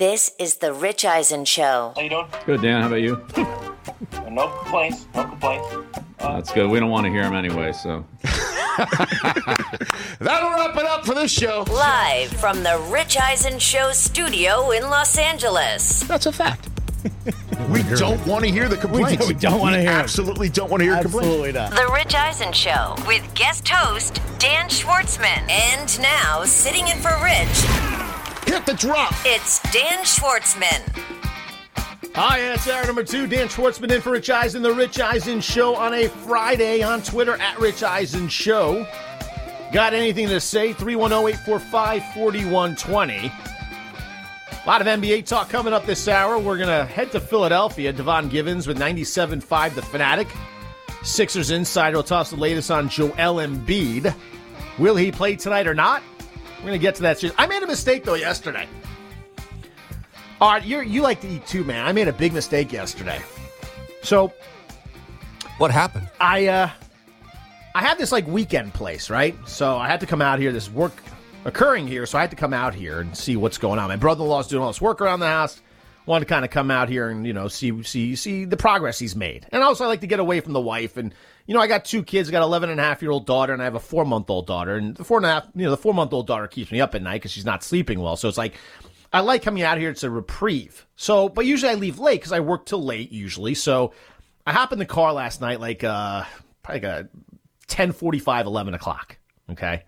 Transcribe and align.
This 0.00 0.32
is 0.38 0.56
the 0.56 0.72
Rich 0.72 1.04
Eisen 1.04 1.44
Show. 1.44 1.92
How 1.94 2.00
you 2.00 2.08
doing? 2.08 2.26
Good, 2.46 2.62
Dan. 2.62 2.80
How 2.80 2.86
about 2.86 3.02
you? 3.02 3.22
no 4.30 4.48
complaints. 4.48 5.04
No 5.14 5.24
complaints. 5.24 5.66
Uh, 6.18 6.36
That's 6.36 6.50
good. 6.54 6.70
We 6.70 6.80
don't 6.80 6.88
want 6.88 7.04
to 7.04 7.10
hear 7.12 7.20
them 7.20 7.34
anyway, 7.34 7.72
so. 7.72 8.06
That'll 10.18 10.52
wrap 10.52 10.74
it 10.74 10.86
up 10.86 11.04
for 11.04 11.14
this 11.14 11.30
show. 11.30 11.66
Live 11.70 12.30
from 12.30 12.62
the 12.62 12.82
Rich 12.90 13.18
Eisen 13.20 13.58
Show 13.58 13.92
studio 13.92 14.70
in 14.70 14.84
Los 14.84 15.18
Angeles. 15.18 16.00
That's 16.04 16.24
a 16.24 16.32
fact. 16.32 16.70
we 17.68 17.82
don't 17.98 18.26
want 18.26 18.46
to 18.46 18.50
hear 18.50 18.70
the 18.70 18.78
complaints. 18.78 19.28
We 19.28 19.34
don't 19.34 19.60
want 19.60 19.74
to 19.74 19.82
hear. 19.82 19.90
Absolutely 19.90 20.48
don't 20.48 20.70
want 20.70 20.80
to 20.80 20.84
hear 20.84 20.94
Absolutely 20.94 21.52
complaints. 21.52 21.58
Absolutely 21.58 21.82
not. 21.82 21.88
The 21.88 21.92
Rich 21.92 22.14
Eisen 22.14 22.54
Show 22.54 22.94
with 23.06 23.34
guest 23.34 23.68
host 23.68 24.18
Dan 24.38 24.70
Schwartzman. 24.70 25.46
And 25.50 26.00
now, 26.00 26.44
sitting 26.44 26.88
in 26.88 26.96
for 26.96 27.12
Rich, 27.22 28.09
Hit 28.46 28.66
the 28.66 28.74
drop. 28.74 29.12
it's 29.24 29.60
Dan 29.72 29.98
Schwartzman. 30.04 30.80
Hi, 32.14 32.40
it's 32.40 32.68
hour 32.68 32.84
number 32.86 33.04
two. 33.04 33.26
Dan 33.26 33.48
Schwartzman 33.48 33.92
in 33.92 34.00
for 34.00 34.10
Rich 34.10 34.30
Eisen, 34.30 34.62
the 34.62 34.72
Rich 34.74 34.98
Eisen 35.00 35.40
Show 35.40 35.76
on 35.76 35.94
a 35.94 36.08
Friday 36.08 36.82
on 36.82 37.02
Twitter 37.02 37.36
at 37.36 37.58
Rich 37.60 37.82
Eisen 37.82 38.28
Show. 38.28 38.86
Got 39.72 39.94
anything 39.94 40.28
to 40.28 40.40
say? 40.40 40.72
310 40.72 41.40
845 41.40 42.14
4120. 42.14 43.32
A 44.52 44.66
lot 44.66 44.80
of 44.80 44.86
NBA 44.88 45.24
talk 45.24 45.48
coming 45.48 45.72
up 45.72 45.86
this 45.86 46.08
hour. 46.08 46.38
We're 46.38 46.56
going 46.56 46.68
to 46.68 46.84
head 46.84 47.12
to 47.12 47.20
Philadelphia. 47.20 47.92
Devon 47.92 48.28
Givens 48.28 48.66
with 48.66 48.78
97.5 48.78 49.74
The 49.74 49.82
Fanatic. 49.82 50.28
Sixers 51.02 51.50
Insider 51.50 51.96
will 51.96 52.02
toss 52.02 52.30
the 52.30 52.36
latest 52.36 52.70
on 52.70 52.88
Joel 52.88 53.36
Embiid. 53.36 54.12
Will 54.78 54.96
he 54.96 55.12
play 55.12 55.36
tonight 55.36 55.66
or 55.66 55.74
not? 55.74 56.02
We're 56.60 56.66
going 56.68 56.78
to 56.78 56.78
get 56.78 56.94
to 56.96 57.02
that 57.02 57.18
soon. 57.18 57.32
I 57.38 57.46
made 57.46 57.62
a 57.62 57.66
mistake, 57.66 58.04
though, 58.04 58.14
yesterday. 58.14 58.68
All 60.40 60.52
right, 60.52 60.64
you 60.64 60.80
you 60.80 61.02
like 61.02 61.20
to 61.20 61.28
eat 61.28 61.46
too, 61.46 61.64
man. 61.64 61.86
I 61.86 61.92
made 61.92 62.08
a 62.08 62.14
big 62.14 62.32
mistake 62.32 62.72
yesterday. 62.72 63.20
So 64.02 64.32
What 65.58 65.70
happened? 65.70 66.08
I 66.18 66.46
uh 66.46 66.70
I 67.74 67.82
had 67.82 67.98
this 67.98 68.10
like 68.12 68.26
weekend 68.26 68.72
place, 68.72 69.10
right? 69.10 69.36
So 69.46 69.76
I 69.76 69.86
had 69.88 70.00
to 70.00 70.06
come 70.06 70.22
out 70.22 70.38
here. 70.38 70.52
This 70.52 70.70
work 70.70 70.94
occurring 71.44 71.86
here, 71.86 72.06
so 72.06 72.16
I 72.16 72.22
had 72.22 72.30
to 72.30 72.36
come 72.36 72.54
out 72.54 72.74
here 72.74 73.00
and 73.00 73.14
see 73.14 73.36
what's 73.36 73.58
going 73.58 73.78
on. 73.78 73.88
My 73.88 73.96
brother-in-law's 73.96 74.48
doing 74.48 74.62
all 74.62 74.70
this 74.70 74.80
work 74.80 75.02
around 75.02 75.20
the 75.20 75.26
house. 75.26 75.60
Wanted 76.06 76.24
to 76.24 76.28
kind 76.34 76.46
of 76.46 76.50
come 76.50 76.70
out 76.70 76.88
here 76.88 77.10
and 77.10 77.26
you 77.26 77.34
know 77.34 77.48
see 77.48 77.82
see 77.82 78.16
see 78.16 78.46
the 78.46 78.56
progress 78.56 78.98
he's 78.98 79.14
made, 79.14 79.46
and 79.52 79.62
also 79.62 79.84
I 79.84 79.88
like 79.88 80.00
to 80.00 80.06
get 80.06 80.18
away 80.20 80.40
from 80.40 80.54
the 80.54 80.60
wife. 80.60 80.96
And 80.96 81.14
you 81.46 81.54
know 81.54 81.60
I 81.60 81.66
got 81.66 81.84
two 81.84 82.02
kids. 82.02 82.28
I 82.28 82.32
got 82.32 82.42
an 82.42 82.48
11 82.48 82.70
and 82.70 82.80
a 82.80 82.82
half 82.82 83.02
year 83.02 83.10
old 83.10 83.26
daughter, 83.26 83.52
and 83.52 83.60
I 83.60 83.64
have 83.64 83.74
a 83.74 83.80
four 83.80 84.04
month 84.04 84.30
old 84.30 84.46
daughter. 84.46 84.76
And 84.76 84.96
the 84.96 85.04
four 85.04 85.18
and 85.18 85.26
a 85.26 85.30
half, 85.30 85.48
you 85.54 85.64
know, 85.64 85.70
the 85.70 85.76
four 85.76 85.94
month 85.94 86.12
old 86.12 86.26
daughter 86.26 86.46
keeps 86.46 86.70
me 86.70 86.80
up 86.80 86.94
at 86.94 87.02
night 87.02 87.16
because 87.16 87.32
she's 87.32 87.44
not 87.44 87.62
sleeping 87.62 88.00
well. 88.00 88.16
So 88.16 88.28
it's 88.28 88.38
like 88.38 88.54
I 89.12 89.20
like 89.20 89.42
coming 89.42 89.62
out 89.62 89.78
here. 89.78 89.90
It's 89.90 90.04
a 90.04 90.10
reprieve. 90.10 90.86
So, 90.96 91.28
but 91.28 91.46
usually 91.46 91.72
I 91.72 91.74
leave 91.74 91.98
late 91.98 92.20
because 92.20 92.32
I 92.32 92.40
work 92.40 92.66
till 92.66 92.82
late 92.82 93.10
usually. 93.10 93.54
So 93.54 93.92
I 94.46 94.52
hop 94.52 94.72
in 94.72 94.78
the 94.78 94.86
car 94.86 95.12
last 95.12 95.40
night, 95.40 95.60
like 95.60 95.82
uh, 95.82 96.24
probably 96.62 96.80
like 96.80 97.06
a 97.06 97.08
10, 97.66 97.94
11 98.00 98.74
o'clock. 98.74 99.18
Okay. 99.50 99.82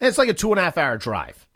And 0.00 0.08
it's 0.08 0.18
like 0.18 0.28
a 0.28 0.34
two 0.34 0.50
and 0.50 0.58
a 0.58 0.62
half 0.62 0.78
hour 0.78 0.96
drive. 0.96 1.46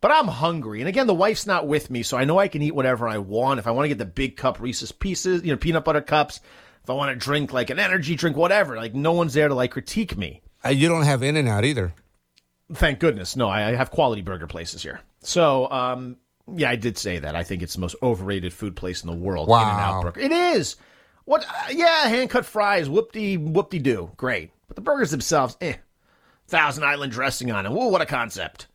But 0.00 0.10
I'm 0.10 0.28
hungry. 0.28 0.80
And 0.80 0.88
again, 0.88 1.06
the 1.06 1.14
wife's 1.14 1.46
not 1.46 1.66
with 1.66 1.90
me, 1.90 2.02
so 2.02 2.18
I 2.18 2.24
know 2.24 2.38
I 2.38 2.48
can 2.48 2.62
eat 2.62 2.74
whatever 2.74 3.08
I 3.08 3.18
want. 3.18 3.58
If 3.58 3.66
I 3.66 3.70
want 3.70 3.84
to 3.84 3.88
get 3.88 3.98
the 3.98 4.04
big 4.04 4.36
cup 4.36 4.60
Reese's 4.60 4.92
pieces, 4.92 5.42
you 5.42 5.50
know, 5.50 5.56
peanut 5.56 5.84
butter 5.84 6.02
cups, 6.02 6.40
if 6.86 6.90
I 6.90 6.92
want 6.92 7.10
to 7.10 7.16
drink 7.16 7.52
like 7.52 7.70
an 7.70 7.80
energy 7.80 8.14
drink, 8.14 8.36
whatever, 8.36 8.76
like 8.76 8.94
no 8.94 9.10
one's 9.10 9.34
there 9.34 9.48
to 9.48 9.54
like 9.56 9.72
critique 9.72 10.16
me. 10.16 10.40
Uh, 10.64 10.68
you 10.68 10.88
don't 10.88 11.02
have 11.02 11.20
In-N-Out 11.20 11.64
either. 11.64 11.92
Thank 12.72 13.00
goodness. 13.00 13.34
No, 13.34 13.48
I 13.48 13.70
I 13.70 13.74
have 13.74 13.90
quality 13.90 14.22
burger 14.22 14.46
places 14.46 14.84
here. 14.84 15.00
So, 15.18 15.68
um, 15.72 16.16
yeah, 16.54 16.70
I 16.70 16.76
did 16.76 16.96
say 16.96 17.18
that. 17.18 17.34
I 17.34 17.42
think 17.42 17.62
it's 17.62 17.74
the 17.74 17.80
most 17.80 17.96
overrated 18.04 18.52
food 18.52 18.76
place 18.76 19.02
in 19.02 19.10
the 19.10 19.16
world. 19.16 19.48
Wow. 19.48 19.62
In-N-Out 19.62 20.02
Burger. 20.02 20.20
It 20.20 20.30
is. 20.30 20.76
What? 21.24 21.44
Uh, 21.44 21.70
yeah, 21.72 22.06
hand 22.06 22.30
cut 22.30 22.46
fries, 22.46 22.88
whoop-de, 22.88 23.36
whoop-de-doo. 23.36 24.12
Great. 24.16 24.52
But 24.68 24.76
the 24.76 24.82
burgers 24.82 25.10
themselves, 25.10 25.56
eh. 25.60 25.74
Thousand 26.46 26.84
Island 26.84 27.10
dressing 27.10 27.50
on 27.50 27.66
it. 27.66 27.72
Whoa, 27.72 27.88
what 27.88 28.00
a 28.00 28.06
concept. 28.06 28.68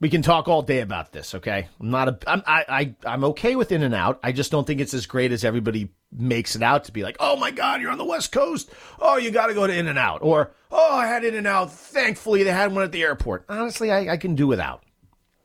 We 0.00 0.08
can 0.08 0.22
talk 0.22 0.48
all 0.48 0.62
day 0.62 0.80
about 0.80 1.12
this, 1.12 1.36
okay? 1.36 1.68
I'm 1.78 1.90
not 1.90 2.08
a, 2.08 2.18
I'm, 2.26 2.42
I, 2.44 2.64
I, 2.68 2.94
I'm 3.06 3.22
okay 3.24 3.54
with 3.54 3.70
In-N-Out. 3.70 4.18
I 4.24 4.32
just 4.32 4.50
don't 4.50 4.66
think 4.66 4.80
it's 4.80 4.94
as 4.94 5.06
great 5.06 5.30
as 5.30 5.44
everybody 5.44 5.90
makes 6.12 6.56
it 6.56 6.62
out 6.62 6.84
to 6.84 6.92
be. 6.92 7.02
Like, 7.02 7.16
oh 7.20 7.36
my 7.36 7.50
God, 7.50 7.80
you're 7.80 7.90
on 7.90 7.98
the 7.98 8.04
West 8.04 8.32
Coast. 8.32 8.70
Oh, 8.98 9.16
you 9.16 9.30
got 9.30 9.46
to 9.46 9.54
go 9.54 9.66
to 9.66 9.72
In-N-Out. 9.76 10.22
Or, 10.22 10.50
oh, 10.70 10.94
I 10.96 11.06
had 11.06 11.24
In-N-Out. 11.24 11.72
Thankfully, 11.72 12.42
they 12.42 12.50
had 12.50 12.72
one 12.72 12.84
at 12.84 12.92
the 12.92 13.02
airport. 13.02 13.44
Honestly, 13.48 13.90
I, 13.90 14.14
I 14.14 14.16
can 14.16 14.34
do 14.34 14.46
without. 14.46 14.82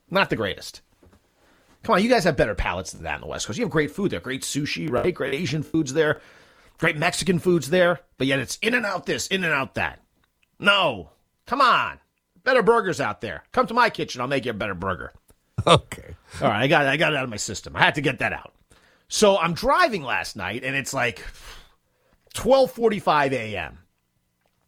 Not 0.10 0.30
the 0.30 0.36
greatest. 0.36 0.82
Come 1.84 1.96
on, 1.96 2.04
you 2.04 2.10
guys 2.10 2.24
have 2.24 2.36
better 2.36 2.56
palates 2.56 2.92
than 2.94 3.04
that 3.04 3.16
on 3.16 3.22
the 3.22 3.28
West 3.28 3.46
Coast. 3.46 3.60
You 3.60 3.66
have 3.66 3.72
great 3.72 3.92
food 3.92 4.10
there, 4.10 4.20
great 4.20 4.42
sushi, 4.42 4.90
right? 4.90 5.14
Great 5.14 5.36
Asian 5.36 5.62
foods 5.62 5.94
there, 5.94 6.20
great 6.80 6.98
Mexican 6.98 7.38
foods 7.38 7.70
there. 7.70 8.00
But 8.18 8.26
yet 8.26 8.40
it's 8.40 8.58
In-N-Out 8.62 9.06
this, 9.06 9.28
In-N-Out 9.28 9.76
that. 9.76 10.00
No, 10.58 11.12
come 11.46 11.62
on, 11.62 12.00
better 12.44 12.64
burgers 12.64 13.00
out 13.00 13.22
there. 13.22 13.44
Come 13.52 13.68
to 13.68 13.76
my 13.76 13.92
kitchen, 13.92 14.20
I'll 14.22 14.28
make 14.28 14.46
you 14.46 14.52
a 14.52 14.56
better 14.56 14.74
burger. 14.74 15.14
Okay. 15.68 16.16
All 16.42 16.50
right, 16.50 16.64
I 16.64 16.68
got 16.68 16.86
I 16.86 16.98
got 16.98 17.14
it 17.14 17.16
out 17.16 17.24
of 17.24 17.30
my 17.30 17.38
system. 17.38 17.76
I 17.76 17.80
had 17.80 17.96
to 17.96 18.02
get 18.02 18.20
that 18.20 18.34
out. 18.34 18.54
So 19.16 19.38
I'm 19.38 19.54
driving 19.54 20.04
last 20.04 20.36
night, 20.36 20.66
and 20.66 20.76
it's 20.76 20.94
like 20.94 21.24
12:45 22.34 23.32
a.m. 23.32 23.80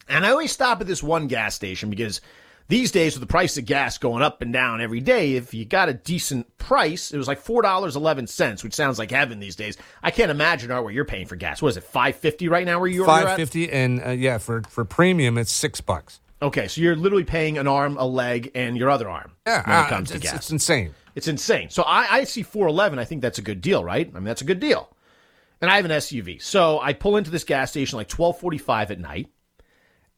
And 0.07 0.25
I 0.25 0.29
always 0.29 0.53
stop 0.53 0.79
at 0.79 0.87
this 0.87 1.03
one 1.03 1.27
gas 1.27 1.53
station 1.53 1.89
because 1.89 2.21
these 2.69 2.89
days, 2.91 3.13
with 3.13 3.19
the 3.19 3.27
price 3.27 3.57
of 3.57 3.65
gas 3.65 3.97
going 3.97 4.23
up 4.23 4.41
and 4.41 4.53
down 4.53 4.79
every 4.79 5.01
day, 5.01 5.33
if 5.33 5.53
you 5.53 5.65
got 5.65 5.89
a 5.89 5.93
decent 5.93 6.57
price, 6.57 7.11
it 7.11 7.17
was 7.17 7.27
like 7.27 7.41
four 7.41 7.61
dollars 7.61 7.97
eleven 7.97 8.25
cents, 8.25 8.63
which 8.63 8.73
sounds 8.73 8.97
like 8.97 9.11
heaven 9.11 9.41
these 9.41 9.57
days. 9.57 9.75
I 10.01 10.11
can't 10.11 10.31
imagine 10.31 10.71
Art, 10.71 10.85
what 10.85 10.93
you're 10.93 11.03
paying 11.03 11.25
for 11.25 11.35
gas. 11.35 11.61
What 11.61 11.67
is 11.67 11.75
it, 11.75 11.83
five 11.83 12.15
fifty 12.15 12.47
right 12.47 12.65
now? 12.65 12.79
Where 12.79 12.87
you're 12.87 13.05
Five 13.05 13.35
fifty, 13.35 13.69
and 13.69 14.01
uh, 14.01 14.11
yeah, 14.11 14.37
for 14.37 14.61
for 14.69 14.85
premium, 14.85 15.37
it's 15.37 15.51
six 15.51 15.81
bucks. 15.81 16.21
Okay, 16.41 16.69
so 16.69 16.79
you're 16.79 16.95
literally 16.95 17.25
paying 17.25 17.57
an 17.57 17.67
arm, 17.67 17.97
a 17.97 18.05
leg, 18.05 18.51
and 18.55 18.77
your 18.77 18.91
other 18.91 19.09
arm 19.09 19.33
Yeah, 19.45 19.67
when 19.67 19.75
it 19.77 19.81
uh, 19.81 19.89
comes 19.89 20.09
to 20.11 20.15
it's, 20.15 20.23
gas. 20.23 20.35
it's 20.35 20.51
insane. 20.51 20.93
It's 21.17 21.27
insane. 21.27 21.71
So 21.71 21.81
I, 21.81 22.17
I 22.17 22.23
see 22.25 22.43
411. 22.43 22.99
I 22.99 23.03
think 23.03 23.23
that's 23.23 23.39
a 23.39 23.41
good 23.41 23.59
deal, 23.59 23.83
right? 23.83 24.07
I 24.07 24.19
mean, 24.19 24.25
that's 24.25 24.43
a 24.43 24.45
good 24.45 24.59
deal. 24.59 24.95
And 25.59 25.71
I 25.71 25.77
have 25.77 25.85
an 25.85 25.89
SUV. 25.89 26.39
So 26.39 26.79
I 26.79 26.93
pull 26.93 27.17
into 27.17 27.31
this 27.31 27.43
gas 27.43 27.71
station 27.71 27.97
like 27.97 28.11
1245 28.11 28.91
at 28.91 28.99
night. 28.99 29.27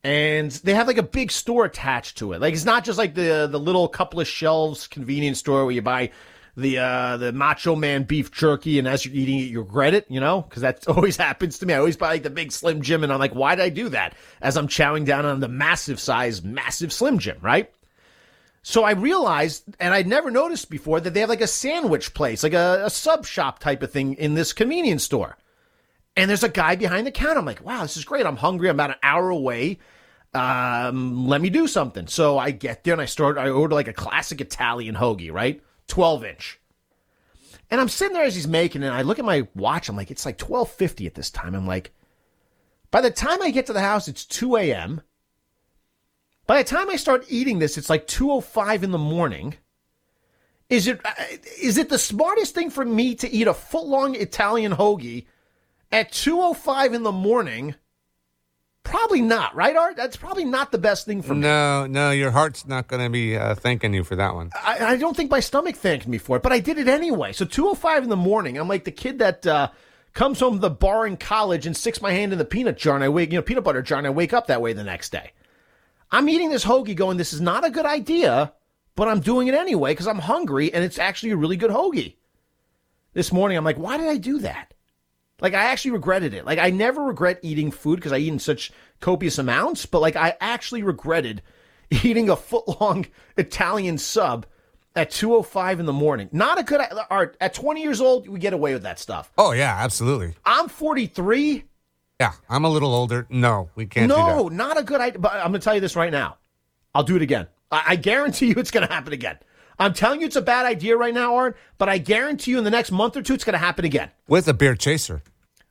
And 0.03 0.51
they 0.51 0.73
have 0.73 0.88
like 0.88 0.97
a 0.97 1.03
big 1.03 1.31
store 1.31 1.63
attached 1.63 2.18
to 2.18 2.33
it. 2.33 2.41
Like 2.41 2.53
it's 2.53 2.65
not 2.65 2.83
just 2.83 2.97
like 2.97 3.15
the 3.15 3.47
the 3.50 3.59
little 3.59 3.88
couple 3.88 4.19
of 4.19 4.27
shelves 4.27 4.88
convenience 4.88 5.39
store 5.39 5.63
where 5.63 5.73
you 5.73 5.81
buy 5.81 6.12
the 6.57 6.79
uh 6.79 7.15
the 7.15 7.31
Macho 7.31 7.77
Man 7.77 8.03
beef 8.03 8.29
jerky 8.29 8.77
and 8.77 8.85
as 8.85 9.06
you're 9.06 9.15
eating 9.15 9.39
it 9.39 9.44
you 9.44 9.62
regret 9.62 9.94
it, 9.94 10.06
you 10.09 10.19
know? 10.19 10.41
Because 10.41 10.63
that 10.63 10.85
always 10.89 11.15
happens 11.15 11.59
to 11.59 11.65
me. 11.65 11.73
I 11.73 11.77
always 11.77 11.95
buy 11.95 12.09
like 12.09 12.23
the 12.23 12.29
big 12.29 12.51
Slim 12.51 12.81
Jim 12.81 13.06
and 13.06 13.13
I'm 13.13 13.19
like, 13.19 13.33
why 13.33 13.56
did 13.56 13.63
I 13.63 13.69
do 13.69 13.88
that? 13.88 14.15
As 14.41 14.57
I'm 14.57 14.68
chowing 14.68 15.06
down 15.06 15.25
on 15.25 15.39
the 15.39 15.47
massive 15.47 16.01
size, 16.01 16.44
massive 16.44 16.91
Slim 16.91 17.19
Jim, 17.19 17.38
right? 17.41 17.71
So 18.69 18.83
I 18.83 18.92
realized, 18.92 19.63
and 19.80 19.95
I'd 19.95 20.06
never 20.06 20.30
noticed 20.30 20.69
before, 20.69 21.00
that 21.00 21.16
they 21.16 21.21
have 21.21 21.30
like 21.30 21.42
a 21.42 21.48
sandwich 21.48 22.13
place, 22.13 22.44
like 22.44 22.54
a, 22.54 22.83
a 22.86 22.89
sub 22.92 23.25
shop 23.25 23.57
type 23.57 23.81
of 23.81 23.92
thing 23.92 24.13
in 24.13 24.36
this 24.36 24.54
convenience 24.54 25.04
store. 25.04 25.39
And 26.16 26.30
there's 26.30 26.44
a 26.44 26.50
guy 26.50 26.75
behind 26.75 27.07
the 27.07 27.12
counter. 27.12 27.39
I'm 27.39 27.45
like, 27.45 27.66
wow, 27.66 27.81
this 27.81 27.98
is 27.98 28.06
great. 28.06 28.27
I'm 28.27 28.36
hungry. 28.36 28.69
I'm 28.69 28.75
about 28.75 28.92
an 28.92 28.98
hour 29.01 29.31
away. 29.31 29.80
Um, 30.36 31.27
let 31.27 31.42
me 31.42 31.50
do 31.50 31.66
something. 31.66 32.06
So 32.06 32.38
I 32.38 32.51
get 32.51 32.83
there 32.83 32.94
and 32.94 33.01
I 33.01 33.06
start, 33.06 33.39
I 33.39 33.50
order 33.50 33.74
like 33.74 33.88
a 33.88 33.94
classic 33.94 34.39
Italian 34.39 34.94
hoagie, 34.94 35.33
right? 35.33 35.63
12 35.88 36.25
inch. 36.25 36.60
And 37.71 37.81
I'm 37.81 37.89
sitting 37.89 38.13
there 38.13 38.25
as 38.25 38.36
he's 38.36 38.48
making 38.48 38.83
it, 38.83 38.88
and 38.88 38.95
I 38.95 39.01
look 39.01 39.18
at 39.18 39.25
my 39.25 39.48
watch. 39.56 39.89
I'm 39.89 39.95
like, 39.95 40.12
it's 40.12 40.27
like 40.27 40.38
12:50 40.38 41.07
at 41.07 41.16
this 41.16 41.31
time. 41.31 41.56
I'm 41.56 41.66
like, 41.66 41.92
by 42.92 43.01
the 43.01 43.10
time 43.10 43.42
I 43.42 43.50
get 43.50 43.66
to 43.66 43.74
the 43.74 43.81
house, 43.81 44.07
it's 44.07 44.25
2 44.25 44.57
a.m. 44.57 45.01
By 46.49 46.63
the 46.63 46.67
time 46.67 46.89
I 46.89 46.95
start 46.95 47.25
eating 47.29 47.59
this, 47.59 47.77
it's 47.77 47.91
like 47.91 48.07
2:05 48.07 48.81
in 48.81 48.89
the 48.89 48.97
morning. 48.97 49.53
Is 50.67 50.87
it 50.87 50.99
uh, 51.05 51.11
it 51.19 51.89
the 51.89 51.99
smartest 51.99 52.55
thing 52.55 52.71
for 52.71 52.83
me 52.83 53.13
to 53.13 53.29
eat 53.29 53.45
a 53.45 53.53
foot 53.53 53.85
long 53.85 54.15
Italian 54.15 54.71
hoagie 54.71 55.27
at 55.91 56.11
2:05 56.11 56.95
in 56.95 57.03
the 57.03 57.11
morning? 57.11 57.75
Probably 58.81 59.21
not, 59.21 59.53
right, 59.53 59.75
Art? 59.75 59.95
That's 59.95 60.17
probably 60.17 60.43
not 60.43 60.71
the 60.71 60.79
best 60.79 61.05
thing 61.05 61.21
for 61.21 61.35
me. 61.35 61.41
No, 61.41 61.85
no, 61.85 62.09
your 62.09 62.31
heart's 62.31 62.65
not 62.65 62.87
going 62.87 63.03
to 63.03 63.11
be 63.11 63.37
uh, 63.37 63.53
thanking 63.53 63.93
you 63.93 64.03
for 64.03 64.15
that 64.15 64.33
one. 64.33 64.49
I, 64.55 64.93
I 64.93 64.97
don't 64.97 65.15
think 65.15 65.29
my 65.29 65.41
stomach 65.41 65.75
thanked 65.75 66.07
me 66.07 66.17
for 66.17 66.37
it, 66.37 66.41
but 66.41 66.51
I 66.51 66.59
did 66.59 66.79
it 66.79 66.87
anyway. 66.87 67.31
So 67.31 67.45
2:05 67.45 68.01
in 68.01 68.09
the 68.09 68.15
morning, 68.15 68.57
I'm 68.57 68.67
like 68.67 68.85
the 68.85 68.91
kid 68.91 69.19
that 69.19 69.45
uh, 69.45 69.69
comes 70.15 70.39
home 70.39 70.53
from 70.53 70.61
the 70.61 70.71
bar 70.71 71.05
in 71.05 71.17
college 71.17 71.67
and 71.67 71.77
sticks 71.77 72.01
my 72.01 72.11
hand 72.11 72.31
in 72.31 72.39
the 72.39 72.43
peanut 72.43 72.79
jar 72.79 72.95
and 72.95 73.03
I 73.03 73.09
wake, 73.09 73.31
you 73.31 73.37
know, 73.37 73.43
peanut 73.43 73.63
butter 73.63 73.83
jar, 73.83 73.99
and 73.99 74.07
I 74.07 74.09
wake 74.09 74.33
up 74.33 74.47
that 74.47 74.63
way 74.63 74.73
the 74.73 74.83
next 74.83 75.11
day. 75.11 75.33
I'm 76.11 76.29
eating 76.29 76.50
this 76.50 76.65
hoagie, 76.65 76.95
going, 76.95 77.17
this 77.17 77.33
is 77.33 77.41
not 77.41 77.65
a 77.65 77.69
good 77.69 77.85
idea, 77.85 78.53
but 78.95 79.07
I'm 79.07 79.19
doing 79.19 79.47
it 79.47 79.53
anyway 79.53 79.91
because 79.91 80.07
I'm 80.07 80.19
hungry 80.19 80.73
and 80.73 80.83
it's 80.83 81.00
actually 81.00 81.31
a 81.31 81.38
really 81.38 81.57
good 81.57 81.71
hoagie. 81.71 82.15
This 83.13 83.31
morning, 83.31 83.57
I'm 83.57 83.63
like, 83.63 83.77
why 83.77 83.97
did 83.97 84.07
I 84.07 84.17
do 84.17 84.39
that? 84.39 84.73
Like 85.41 85.53
I 85.53 85.65
actually 85.65 85.91
regretted 85.91 86.33
it. 86.33 86.45
Like 86.45 86.59
I 86.59 86.69
never 86.69 87.03
regret 87.03 87.39
eating 87.41 87.71
food 87.71 87.95
because 87.95 88.11
I 88.11 88.17
eat 88.17 88.33
in 88.33 88.39
such 88.39 88.71
copious 89.00 89.38
amounts, 89.38 89.85
but 89.85 90.01
like 90.01 90.15
I 90.15 90.35
actually 90.41 90.83
regretted 90.83 91.41
eating 91.89 92.29
a 92.29 92.35
foot 92.35 92.67
long 92.81 93.06
Italian 93.38 93.97
sub 93.97 94.45
at 94.95 95.11
2:05 95.11 95.79
in 95.79 95.85
the 95.85 95.94
morning. 95.94 96.29
Not 96.31 96.59
a 96.59 96.63
good 96.63 96.81
art 97.09 97.38
at 97.39 97.53
20 97.53 97.81
years 97.81 98.01
old 98.01 98.27
we 98.27 98.39
get 98.39 98.53
away 98.53 98.73
with 98.73 98.83
that 98.83 99.00
stuff. 99.00 99.31
Oh 99.38 99.51
yeah, 99.51 99.75
absolutely. 99.79 100.35
I'm 100.45 100.67
43. 100.67 101.63
Yeah, 102.19 102.33
I'm 102.50 102.66
a 102.66 102.69
little 102.69 102.94
older. 102.94 103.25
No, 103.30 103.69
we 103.75 103.86
can't. 103.86 104.10
No, 104.10 104.50
not 104.50 104.77
a 104.77 104.83
good 104.83 105.00
idea. 105.00 105.19
But 105.19 105.33
I'm 105.36 105.51
going 105.51 105.54
to 105.54 105.60
tell 105.60 105.75
you 105.75 105.81
this 105.81 105.95
right 105.95 106.12
now. 106.12 106.38
I'll 106.94 107.04
do 107.04 107.16
it 107.16 107.21
again. 107.21 107.48
I, 107.71 107.83
I 107.89 107.95
guarantee 107.95 108.48
you 108.50 108.56
it's 108.57 108.71
going 108.71 108.86
to 108.86 108.94
happen 108.94 109.13
again. 109.13 109.38
I'm 109.77 109.94
telling 109.94 110.19
you 110.19 110.27
it's 110.27 110.36
a 110.36 110.42
bad 110.42 110.66
idea 110.66 110.98
right 110.98 111.13
now, 111.13 111.36
Art, 111.36 111.57
but 111.77 111.88
I 111.88 112.00
guarantee 112.00 112.51
you 112.51 112.57
in 112.57 112.66
the 112.66 112.69
next 112.69 112.92
month 112.92 113.16
or 113.16 113.21
two 113.21 113.33
it's 113.33 113.45
going 113.45 113.54
to 113.54 113.60
happen 113.60 113.86
again. 113.86 114.12
With 114.27 114.50
a 114.50 114.54
beer 114.54 114.75
chaser. 114.75 115.24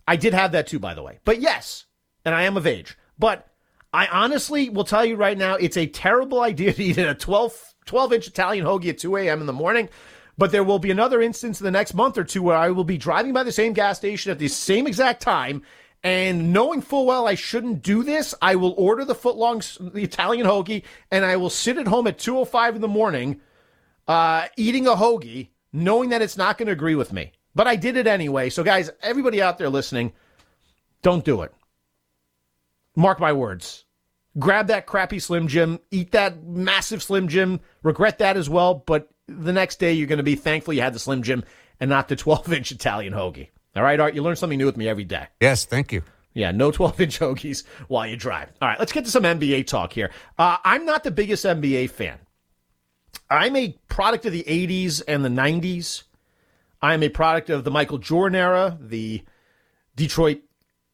I 0.06 0.16
did 0.16 0.32
have 0.32 0.52
that 0.52 0.66
too, 0.66 0.78
by 0.78 0.94
the 0.94 1.02
way. 1.02 1.18
But 1.26 1.42
yes, 1.42 1.84
and 2.24 2.34
I 2.34 2.44
am 2.44 2.56
of 2.56 2.66
age. 2.66 2.96
But 3.18 3.46
I 3.92 4.06
honestly 4.06 4.70
will 4.70 4.84
tell 4.84 5.04
you 5.04 5.16
right 5.16 5.36
now, 5.36 5.56
it's 5.56 5.76
a 5.76 5.86
terrible 5.86 6.40
idea 6.52 6.72
to 6.72 6.82
eat 6.82 6.96
a 6.96 7.14
12, 7.14 7.74
12 7.84 8.12
inch 8.14 8.26
Italian 8.26 8.64
hoagie 8.64 8.88
at 8.88 8.98
2 8.98 9.14
a.m. 9.18 9.42
in 9.42 9.46
the 9.46 9.52
morning. 9.52 9.90
But 10.38 10.52
there 10.52 10.64
will 10.64 10.78
be 10.78 10.90
another 10.92 11.20
instance 11.20 11.60
in 11.60 11.64
the 11.64 11.70
next 11.70 11.94
month 11.94 12.16
or 12.16 12.22
two 12.22 12.44
where 12.44 12.56
I 12.56 12.70
will 12.70 12.84
be 12.84 12.96
driving 12.96 13.32
by 13.32 13.42
the 13.42 13.52
same 13.52 13.72
gas 13.72 13.98
station 13.98 14.30
at 14.30 14.38
the 14.38 14.46
same 14.48 14.86
exact 14.86 15.20
time. 15.20 15.62
And 16.02 16.52
knowing 16.52 16.80
full 16.80 17.06
well 17.06 17.26
I 17.26 17.34
shouldn't 17.34 17.82
do 17.82 18.02
this, 18.02 18.34
I 18.40 18.54
will 18.56 18.74
order 18.78 19.04
the 19.04 19.14
footlong 19.14 19.92
the 19.92 20.02
Italian 20.02 20.46
hoagie 20.46 20.84
and 21.10 21.24
I 21.24 21.36
will 21.36 21.50
sit 21.50 21.76
at 21.76 21.88
home 21.88 22.06
at 22.06 22.18
2.05 22.18 22.76
in 22.76 22.80
the 22.80 22.88
morning 22.88 23.40
uh, 24.08 24.46
eating 24.56 24.86
a 24.86 24.94
hoagie, 24.94 25.48
knowing 25.72 26.08
that 26.10 26.22
it's 26.22 26.36
not 26.36 26.56
going 26.56 26.66
to 26.66 26.72
agree 26.72 26.94
with 26.94 27.12
me. 27.12 27.32
But 27.54 27.66
I 27.66 27.76
did 27.76 27.96
it 27.96 28.06
anyway. 28.06 28.50
So, 28.50 28.64
guys, 28.64 28.90
everybody 29.02 29.42
out 29.42 29.58
there 29.58 29.68
listening, 29.68 30.12
don't 31.02 31.24
do 31.24 31.42
it. 31.42 31.52
Mark 32.96 33.20
my 33.20 33.32
words. 33.32 33.84
Grab 34.38 34.68
that 34.68 34.86
crappy 34.86 35.18
Slim 35.18 35.48
Jim, 35.48 35.80
eat 35.90 36.12
that 36.12 36.44
massive 36.44 37.02
Slim 37.02 37.28
Jim, 37.28 37.60
regret 37.82 38.18
that 38.18 38.36
as 38.36 38.48
well. 38.48 38.74
But 38.74 39.08
the 39.26 39.52
next 39.52 39.78
day, 39.78 39.92
you're 39.92 40.06
going 40.06 40.18
to 40.18 40.22
be 40.22 40.36
thankful 40.36 40.74
you 40.74 40.80
had 40.80 40.94
the 40.94 40.98
Slim 41.00 41.22
Jim 41.22 41.44
and 41.80 41.90
not 41.90 42.08
the 42.08 42.16
12 42.16 42.52
inch 42.52 42.72
Italian 42.72 43.12
hoagie. 43.12 43.48
All 43.78 43.84
right, 43.84 44.00
Art, 44.00 44.14
you 44.14 44.22
learn 44.22 44.34
something 44.34 44.58
new 44.58 44.66
with 44.66 44.76
me 44.76 44.88
every 44.88 45.04
day. 45.04 45.28
Yes, 45.40 45.64
thank 45.64 45.92
you. 45.92 46.02
Yeah, 46.34 46.50
no 46.50 46.70
12 46.72 47.00
inch 47.00 47.20
hoagies 47.20 47.62
while 47.86 48.06
you 48.06 48.16
drive. 48.16 48.50
All 48.60 48.68
right, 48.68 48.78
let's 48.78 48.90
get 48.90 49.04
to 49.04 49.10
some 49.10 49.22
NBA 49.22 49.68
talk 49.68 49.92
here. 49.92 50.10
Uh, 50.36 50.56
I'm 50.64 50.84
not 50.84 51.04
the 51.04 51.12
biggest 51.12 51.44
NBA 51.44 51.90
fan. 51.90 52.18
I'm 53.30 53.54
a 53.54 53.76
product 53.88 54.26
of 54.26 54.32
the 54.32 54.42
80s 54.42 55.02
and 55.06 55.24
the 55.24 55.28
90s. 55.28 56.02
I'm 56.82 57.04
a 57.04 57.08
product 57.08 57.50
of 57.50 57.62
the 57.62 57.70
Michael 57.70 57.98
Jordan 57.98 58.36
era, 58.36 58.76
the 58.80 59.22
Detroit, 59.94 60.42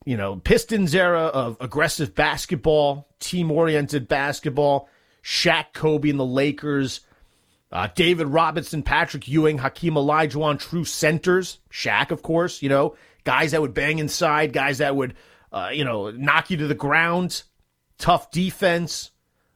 you 0.04 0.16
know, 0.16 0.36
Pistons 0.36 0.94
era 0.94 1.22
of 1.22 1.56
aggressive 1.60 2.14
basketball, 2.14 3.08
team 3.18 3.50
oriented 3.50 4.08
basketball, 4.08 4.88
Shaq, 5.22 5.72
Kobe, 5.72 6.10
and 6.10 6.20
the 6.20 6.26
Lakers, 6.26 7.00
uh, 7.74 7.88
David 7.94 8.28
Robinson, 8.28 8.84
Patrick 8.84 9.26
Ewing, 9.26 9.58
Hakeem 9.58 9.94
Olajuwon, 9.94 10.60
true 10.60 10.84
centers, 10.84 11.58
Shaq, 11.72 12.12
of 12.12 12.22
course, 12.22 12.62
you 12.62 12.68
know, 12.68 12.96
guys 13.24 13.50
that 13.50 13.60
would 13.60 13.74
bang 13.74 13.98
inside, 13.98 14.52
guys 14.52 14.78
that 14.78 14.94
would, 14.94 15.14
uh, 15.52 15.70
you 15.72 15.84
know, 15.84 16.10
knock 16.12 16.50
you 16.50 16.56
to 16.58 16.68
the 16.68 16.74
ground, 16.74 17.42
tough 17.98 18.30
defense, 18.30 19.10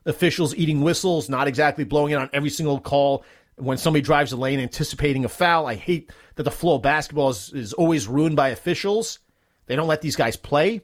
officials 0.05 0.53
eating 0.57 0.81
whistles, 0.83 1.29
not 1.29 1.47
exactly 1.47 1.85
blowing 1.85 2.13
it 2.13 2.17
on 2.17 2.29
every 2.33 2.51
single 2.51 2.81
call 2.81 3.25
when 3.55 3.79
somebody 3.79 4.03
drives 4.03 4.33
the 4.33 4.37
lane 4.37 4.59
anticipating 4.59 5.25
a 5.25 5.29
foul. 5.29 5.67
I 5.67 5.77
hate 5.77 6.11
that 6.35 6.43
the 6.43 6.51
flow 6.51 6.75
of 6.75 6.83
basketball 6.83 7.31
is, 7.31 7.53
is 7.53 7.73
always 7.73 8.09
ruined 8.09 8.35
by 8.35 8.49
officials. 8.49 9.21
They 9.67 9.77
don't 9.77 9.89
let 9.89 10.01
these 10.01 10.17
guys 10.17 10.37
play. 10.37 10.83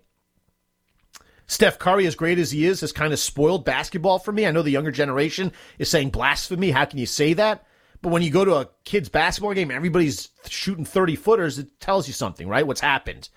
Steph 1.46 1.78
Curry, 1.78 2.06
as 2.06 2.14
great 2.14 2.38
as 2.38 2.50
he 2.50 2.66
is, 2.66 2.80
has 2.80 2.92
kind 2.92 3.12
of 3.12 3.18
spoiled 3.18 3.64
basketball 3.64 4.18
for 4.18 4.32
me. 4.32 4.46
I 4.46 4.50
know 4.50 4.62
the 4.62 4.70
younger 4.70 4.90
generation 4.90 5.52
is 5.78 5.90
saying 5.90 6.10
blasphemy. 6.10 6.70
How 6.70 6.84
can 6.86 6.98
you 6.98 7.06
say 7.06 7.34
that? 7.34 7.66
But 8.00 8.10
when 8.10 8.22
you 8.22 8.30
go 8.30 8.44
to 8.44 8.56
a 8.56 8.68
kid's 8.84 9.08
basketball 9.08 9.54
game, 9.54 9.70
everybody's 9.70 10.30
shooting 10.48 10.84
30 10.84 11.16
footers, 11.16 11.58
it 11.58 11.80
tells 11.80 12.06
you 12.06 12.14
something, 12.14 12.48
right? 12.48 12.66
What's 12.66 12.80
happened 12.80 13.28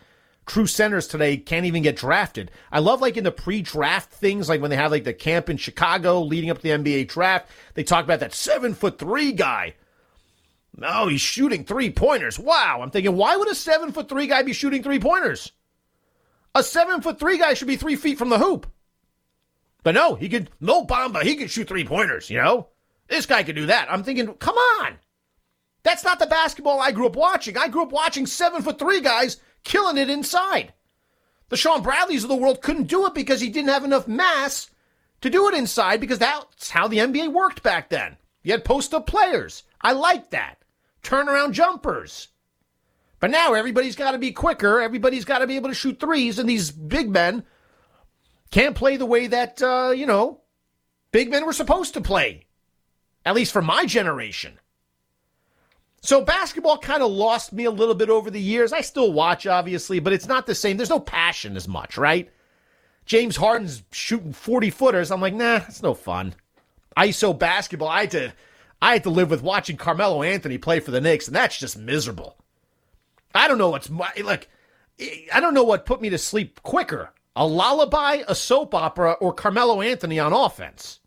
true 0.48 0.66
centers 0.66 1.08
today 1.08 1.38
can't 1.38 1.66
even 1.66 1.84
get 1.84 1.98
drafted. 1.98 2.50
I 2.72 2.80
love 2.80 3.02
like 3.02 3.18
in 3.18 3.24
the 3.26 3.32
pre-draft 3.32 4.12
things, 4.12 4.50
like 4.50 4.62
when 4.62 4.72
they 4.72 4.78
have 4.78 4.92
like 4.92 5.04
the 5.04 5.14
camp 5.14 5.50
in 5.50 5.58
Chicago 5.58 6.22
leading 6.22 6.50
up 6.50 6.58
to 6.58 6.64
the 6.64 6.70
NBA 6.70 7.10
draft, 7.10 7.50
they 7.76 7.84
talk 7.84 8.04
about 8.06 8.22
that 8.22 8.34
seven 8.34 8.74
foot 8.74 8.98
three 8.98 9.34
guy. 9.34 9.76
No, 10.76 11.08
he's 11.08 11.22
shooting 11.22 11.64
three 11.66 11.92
pointers. 11.92 12.40
Wow. 12.40 12.80
I'm 12.82 12.92
thinking, 12.92 13.16
why 13.16 13.36
would 13.36 13.50
a 13.50 13.56
seven 13.56 13.92
foot 13.92 14.10
three 14.10 14.28
guy 14.28 14.42
be 14.42 14.54
shooting 14.54 14.82
three 14.82 15.00
pointers? 15.00 15.52
A 16.58 16.64
seven 16.64 17.02
foot 17.02 17.20
three 17.20 17.38
guy 17.38 17.54
should 17.54 17.68
be 17.68 17.76
three 17.76 17.96
feet 17.96 18.18
from 18.18 18.30
the 18.30 18.40
hoop. 18.40 18.66
But 19.84 19.94
no, 19.94 20.16
he 20.16 20.28
could, 20.28 20.50
Mo 20.60 20.86
Bamba, 20.88 21.22
he 21.22 21.36
could 21.36 21.52
shoot 21.52 21.68
three 21.68 21.86
pointers, 21.86 22.32
you 22.32 22.42
know? 22.42 22.70
This 23.08 23.28
guy 23.28 23.44
could 23.44 23.56
do 23.56 23.68
that. 23.68 23.92
I'm 23.92 24.04
thinking, 24.04 24.34
come 24.34 24.56
on. 24.56 24.98
That's 25.84 26.04
not 26.04 26.18
the 26.18 26.26
basketball 26.26 26.82
I 26.82 26.92
grew 26.92 27.06
up 27.06 27.16
watching. 27.16 27.60
I 27.60 27.68
grew 27.68 27.84
up 27.84 27.92
watching 27.92 28.26
seven 28.26 28.64
foot 28.64 28.80
three 28.80 29.02
guys 29.02 29.38
killing 29.64 29.98
it 29.98 30.10
inside. 30.10 30.74
The 31.50 31.58
Shawn 31.58 31.84
Bradleys 31.84 32.24
of 32.24 32.30
the 32.30 32.36
world 32.36 32.64
couldn't 32.64 32.88
do 32.88 33.06
it 33.06 33.14
because 33.14 33.40
he 33.40 33.50
didn't 33.50 33.70
have 33.70 33.86
enough 33.86 34.08
mass 34.08 34.72
to 35.22 35.30
do 35.30 35.48
it 35.48 35.54
inside 35.54 36.02
because 36.02 36.18
that's 36.18 36.72
how 36.72 36.88
the 36.88 36.98
NBA 36.98 37.32
worked 37.34 37.62
back 37.62 37.90
then. 37.90 38.18
You 38.42 38.54
had 38.54 38.66
post 38.66 38.96
up 38.96 39.06
players. 39.06 39.62
I 39.80 39.92
like 39.92 40.32
that. 40.32 40.64
Turnaround 41.04 41.52
jumpers. 41.52 42.30
But 43.20 43.32
now 43.32 43.54
everybody's 43.54 43.96
got 43.96 44.12
to 44.12 44.18
be 44.18 44.32
quicker. 44.32 44.80
Everybody's 44.80 45.26
got 45.26 45.40
to 45.40 45.48
be 45.48 45.56
able 45.56 45.70
to 45.70 45.76
shoot 45.76 46.00
threes, 46.00 46.40
and 46.40 46.48
these 46.48 46.72
big 46.72 47.10
men 47.10 47.44
can't 48.52 48.76
play 48.76 48.98
the 48.98 49.06
way 49.06 49.28
that, 49.28 49.62
uh, 49.62 49.92
you 49.96 50.06
know, 50.06 50.42
big 51.12 51.30
men 51.32 51.46
were 51.46 51.54
supposed 51.54 51.94
to 51.96 52.02
play. 52.02 52.46
At 53.26 53.36
least 53.36 53.52
for 53.52 53.62
my 53.62 53.86
generation. 53.86 54.60
So 56.02 56.22
basketball 56.22 56.78
kind 56.78 57.04
of 57.04 57.12
lost 57.12 57.52
me 57.52 57.66
a 57.66 57.72
little 57.72 57.96
bit 57.96 58.10
over 58.10 58.32
the 58.32 58.40
years. 58.40 58.72
I 58.72 58.82
still 58.82 59.12
watch, 59.12 59.46
obviously, 59.46 60.00
but 60.00 60.14
it's 60.14 60.28
not 60.28 60.46
the 60.46 60.56
same. 60.56 60.78
There's 60.78 60.90
no 60.90 61.00
passion 61.00 61.58
as 61.58 61.68
much, 61.68 61.98
right? 61.98 62.30
James 63.06 63.36
Harden's 63.36 63.84
shooting 63.92 64.32
40 64.32 64.70
footers. 64.70 65.12
I'm 65.12 65.22
like, 65.22 65.34
nah, 65.34 65.62
it's 65.68 65.84
no 65.84 65.94
fun. 65.94 66.36
ISO 66.96 67.38
basketball, 67.38 67.90
I 67.90 68.02
had 68.02 68.12
to 68.12 68.34
I 68.82 68.94
had 68.94 69.04
to 69.04 69.10
live 69.10 69.32
with 69.32 69.42
watching 69.42 69.76
Carmelo 69.76 70.22
Anthony 70.22 70.58
play 70.58 70.80
for 70.80 70.92
the 70.92 71.02
Knicks, 71.02 71.28
and 71.28 71.36
that's 71.36 71.60
just 71.60 71.78
miserable. 71.78 72.38
I 73.38 73.48
don't 73.48 73.58
know 73.58 73.70
what's 73.70 73.90
my, 73.90 74.12
like 74.24 74.50
I 75.34 75.40
don't 75.40 75.54
know 75.54 75.64
what 75.64 75.86
put 75.86 76.02
me 76.02 76.10
to 76.10 76.18
sleep 76.18 76.62
quicker. 76.64 77.14
A 77.36 77.46
lullaby, 77.46 78.24
a 78.28 78.34
soap 78.34 78.74
opera, 78.74 79.12
or 79.14 79.32
Carmelo 79.32 79.82
Anthony 79.82 80.20
on 80.20 80.34
offense. 80.34 81.00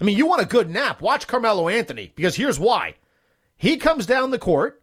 I 0.00 0.04
mean, 0.04 0.16
you 0.16 0.24
want 0.26 0.40
a 0.40 0.46
good 0.46 0.70
nap, 0.70 1.02
watch 1.02 1.26
Carmelo 1.26 1.68
Anthony, 1.68 2.12
because 2.14 2.36
here's 2.36 2.60
why. 2.60 2.94
He 3.56 3.76
comes 3.76 4.06
down 4.06 4.30
the 4.30 4.38
court. 4.38 4.82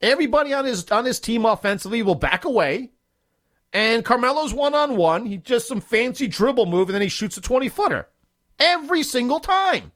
Everybody 0.00 0.52
on 0.52 0.64
his 0.64 0.88
on 0.90 1.06
his 1.06 1.18
team 1.18 1.44
offensively 1.44 2.02
will 2.02 2.14
back 2.14 2.44
away. 2.44 2.92
And 3.72 4.04
Carmelo's 4.04 4.54
one 4.54 4.74
on 4.74 4.96
one. 4.96 5.26
He 5.26 5.38
just 5.38 5.66
some 5.66 5.80
fancy 5.80 6.28
dribble 6.28 6.66
move, 6.66 6.88
and 6.88 6.94
then 6.94 7.02
he 7.02 7.08
shoots 7.08 7.36
a 7.36 7.40
20 7.40 7.68
footer. 7.68 8.08
Every 8.58 9.02
single 9.02 9.40
time. 9.40 9.92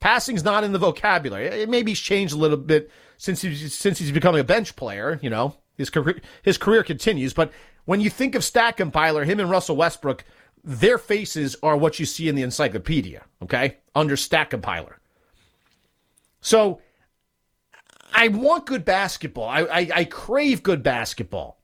Passing's 0.00 0.44
not 0.44 0.64
in 0.64 0.72
the 0.72 0.78
vocabulary. 0.78 1.46
It 1.46 1.68
maybe 1.68 1.94
changed 1.94 2.34
a 2.34 2.38
little 2.38 2.56
bit 2.56 2.90
since 3.22 3.40
he's 3.40 3.72
since 3.72 4.00
he's 4.00 4.10
becoming 4.10 4.40
a 4.40 4.44
bench 4.44 4.74
player, 4.74 5.20
you 5.22 5.30
know. 5.30 5.54
His 5.76 5.90
career 5.90 6.20
his 6.42 6.58
career 6.58 6.82
continues, 6.82 7.32
but 7.32 7.52
when 7.84 8.00
you 8.00 8.10
think 8.10 8.34
of 8.34 8.42
Stat 8.42 8.76
Compiler, 8.76 9.24
him 9.24 9.38
and 9.38 9.48
Russell 9.48 9.76
Westbrook, 9.76 10.24
their 10.64 10.98
faces 10.98 11.54
are 11.62 11.76
what 11.76 12.00
you 12.00 12.06
see 12.06 12.28
in 12.28 12.34
the 12.34 12.42
encyclopedia, 12.42 13.22
okay? 13.40 13.78
Under 13.94 14.16
Stat 14.16 14.50
Compiler. 14.50 14.98
So 16.40 16.80
I 18.12 18.24
I 18.24 18.28
want 18.28 18.66
good 18.66 18.84
basketball. 18.84 19.48
I, 19.48 19.60
I, 19.60 19.90
I 19.94 20.04
crave 20.04 20.64
good 20.64 20.82
basketball. 20.82 21.60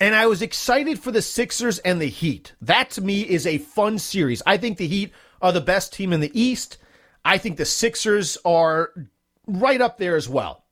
And 0.00 0.14
I 0.14 0.26
was 0.26 0.42
excited 0.42 0.98
for 0.98 1.12
the 1.12 1.22
Sixers 1.22 1.78
and 1.80 2.00
the 2.00 2.06
Heat. 2.06 2.54
That 2.60 2.90
to 2.92 3.02
me 3.02 3.20
is 3.20 3.46
a 3.46 3.58
fun 3.58 3.98
series. 3.98 4.42
I 4.46 4.56
think 4.56 4.78
the 4.78 4.88
Heat 4.88 5.12
are 5.42 5.52
the 5.52 5.60
best 5.60 5.92
team 5.92 6.12
in 6.12 6.20
the 6.20 6.32
East. 6.38 6.78
I 7.24 7.38
think 7.38 7.56
the 7.56 7.66
Sixers 7.66 8.36
are 8.44 8.92
right 9.46 9.80
up 9.80 9.98
there 9.98 10.16
as 10.16 10.28
well. 10.28 10.64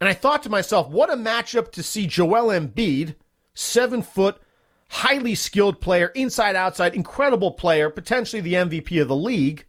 And 0.00 0.08
I 0.08 0.14
thought 0.14 0.42
to 0.44 0.50
myself, 0.50 0.88
what 0.88 1.12
a 1.12 1.16
matchup 1.16 1.72
to 1.72 1.82
see 1.82 2.06
Joel 2.06 2.48
Embiid, 2.48 3.16
seven 3.54 4.02
foot, 4.02 4.40
highly 4.88 5.34
skilled 5.34 5.80
player, 5.80 6.08
inside 6.08 6.56
outside, 6.56 6.94
incredible 6.94 7.52
player, 7.52 7.90
potentially 7.90 8.40
the 8.40 8.54
MVP 8.54 9.00
of 9.00 9.08
the 9.08 9.16
league, 9.16 9.66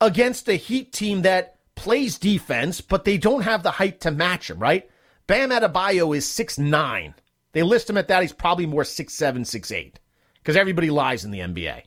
against 0.00 0.48
a 0.48 0.54
Heat 0.54 0.92
team 0.92 1.22
that 1.22 1.58
plays 1.74 2.18
defense, 2.18 2.80
but 2.80 3.04
they 3.04 3.18
don't 3.18 3.42
have 3.42 3.62
the 3.62 3.72
height 3.72 4.00
to 4.00 4.10
match 4.10 4.50
him, 4.50 4.58
right? 4.58 4.88
Bam 5.26 5.50
Adebayo 5.50 6.16
is 6.16 6.26
six 6.26 6.58
nine. 6.58 7.14
They 7.52 7.62
list 7.62 7.90
him 7.90 7.96
at 7.96 8.08
that. 8.08 8.22
He's 8.22 8.32
probably 8.32 8.66
more 8.66 8.84
six 8.84 9.14
seven, 9.14 9.44
six 9.44 9.70
eight, 9.72 9.98
because 10.36 10.56
everybody 10.56 10.90
lies 10.90 11.24
in 11.24 11.30
the 11.30 11.40
NBA. 11.40 11.82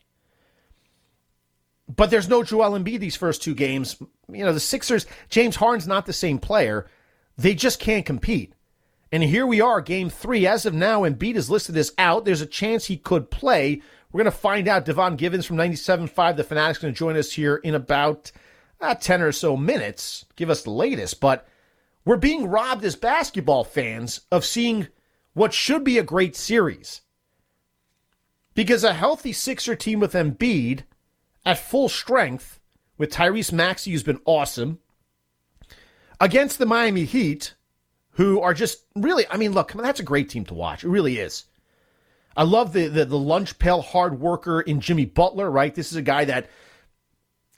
But 1.94 2.10
there's 2.10 2.30
no 2.30 2.44
Joel 2.44 2.78
Embiid 2.78 3.00
these 3.00 3.16
first 3.16 3.44
two 3.44 3.56
games. 3.56 3.98
You 4.32 4.46
know, 4.46 4.54
the 4.54 4.60
Sixers, 4.60 5.06
James 5.30 5.58
Harden's 5.58 5.88
not 5.88 6.06
the 6.06 6.14
same 6.14 6.40
player. 6.40 6.88
They 7.38 7.56
just 7.56 7.80
can't 7.80 8.06
compete. 8.06 8.54
And 9.12 9.22
here 9.22 9.46
we 9.46 9.62
are, 9.62 9.82
game 9.82 10.10
three. 10.10 10.48
As 10.48 10.66
of 10.66 10.74
now, 10.74 11.02
Embiid 11.02 11.36
is 11.36 11.50
listed 11.50 11.78
as 11.78 11.94
out. 11.98 12.26
There's 12.26 12.42
a 12.42 12.48
chance 12.48 12.86
he 12.86 12.98
could 12.98 13.30
play. 13.30 13.82
We're 14.12 14.24
going 14.24 14.32
to 14.32 14.38
find 14.38 14.68
out. 14.68 14.86
Devon 14.86 15.18
Givens 15.18 15.46
from 15.46 15.58
97.5, 15.58 16.36
the 16.36 16.44
Fanatic's 16.44 16.80
going 16.80 16.94
to 16.94 16.98
join 16.98 17.18
us 17.18 17.34
here 17.34 17.58
in 17.58 17.76
about 17.76 18.32
uh, 18.82 18.96
10 18.96 19.22
or 19.22 19.32
so 19.32 19.56
minutes, 19.56 20.26
give 20.36 20.50
us 20.50 20.64
the 20.64 20.72
latest. 20.72 21.20
But 21.20 21.48
we're 22.06 22.18
being 22.18 22.48
robbed 22.48 22.84
as 22.86 22.96
basketball 22.96 23.64
fans 23.64 24.22
of 24.32 24.46
seeing 24.46 24.88
what 25.34 25.54
should 25.54 25.84
be 25.84 25.98
a 25.98 26.04
great 26.04 26.36
series. 26.36 27.02
Because 28.56 28.84
a 28.84 28.94
healthy 28.94 29.32
Sixer 29.32 29.76
team 29.76 30.00
with 30.00 30.14
Embiid 30.14 30.82
at 31.46 31.60
full 31.60 31.90
strength, 31.90 32.60
with 33.04 33.12
Tyrese 33.12 33.52
Maxey, 33.52 33.92
who's 33.92 34.02
been 34.02 34.22
awesome, 34.24 34.80
against 36.22 36.58
the 36.58 36.66
Miami 36.66 37.04
Heat, 37.04 37.54
who 38.12 38.40
are 38.40 38.54
just 38.54 38.86
really, 38.96 39.26
I 39.30 39.36
mean, 39.36 39.52
look, 39.52 39.74
that's 39.74 40.00
a 40.00 40.04
great 40.04 40.30
team 40.30 40.46
to 40.46 40.54
watch. 40.54 40.86
It 40.86 40.88
really 40.88 41.18
is. 41.18 41.44
I 42.38 42.44
love 42.44 42.72
the, 42.72 42.88
the, 42.88 43.04
the 43.04 43.20
lunch 43.20 43.60
pail 43.60 43.82
hard 43.82 44.22
worker 44.22 44.62
in 44.62 44.80
Jimmy 44.80 45.04
Butler, 45.04 45.52
right? 45.52 45.76
This 45.76 45.92
is 45.92 45.98
a 45.98 46.02
guy 46.02 46.24
that 46.24 46.50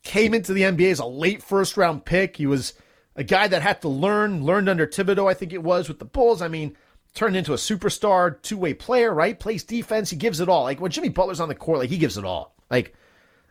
came 0.01 0.33
into 0.33 0.51
the 0.51 0.63
NBA 0.63 0.89
as 0.89 0.97
a 0.97 1.05
late 1.05 1.43
first 1.43 1.77
round 1.77 2.05
pick. 2.05 2.37
He 2.37 2.47
was 2.47 2.73
a 3.15 3.23
guy 3.23 3.47
that 3.47 3.61
had 3.61 3.83
to 3.83 3.87
learn, 3.87 4.43
learned 4.43 4.67
under 4.67 4.87
Thibodeau, 4.87 5.29
I 5.29 5.35
think 5.35 5.53
it 5.53 5.61
was, 5.61 5.87
with 5.87 5.99
the 5.99 6.05
Bulls. 6.05 6.41
I 6.41 6.47
mean, 6.47 6.75
turned 7.13 7.35
into 7.35 7.53
a 7.53 7.57
superstar 7.57 8.41
two 8.41 8.57
way 8.57 8.73
player, 8.73 9.13
right? 9.13 9.39
Plays 9.39 9.63
defense. 9.63 10.09
He 10.09 10.17
gives 10.17 10.39
it 10.39 10.49
all. 10.49 10.63
Like 10.63 10.81
when 10.81 10.89
Jimmy 10.89 11.09
Butler's 11.09 11.39
on 11.39 11.49
the 11.49 11.53
court, 11.53 11.77
like 11.77 11.91
he 11.91 11.99
gives 11.99 12.17
it 12.17 12.25
all. 12.25 12.55
Like 12.71 12.95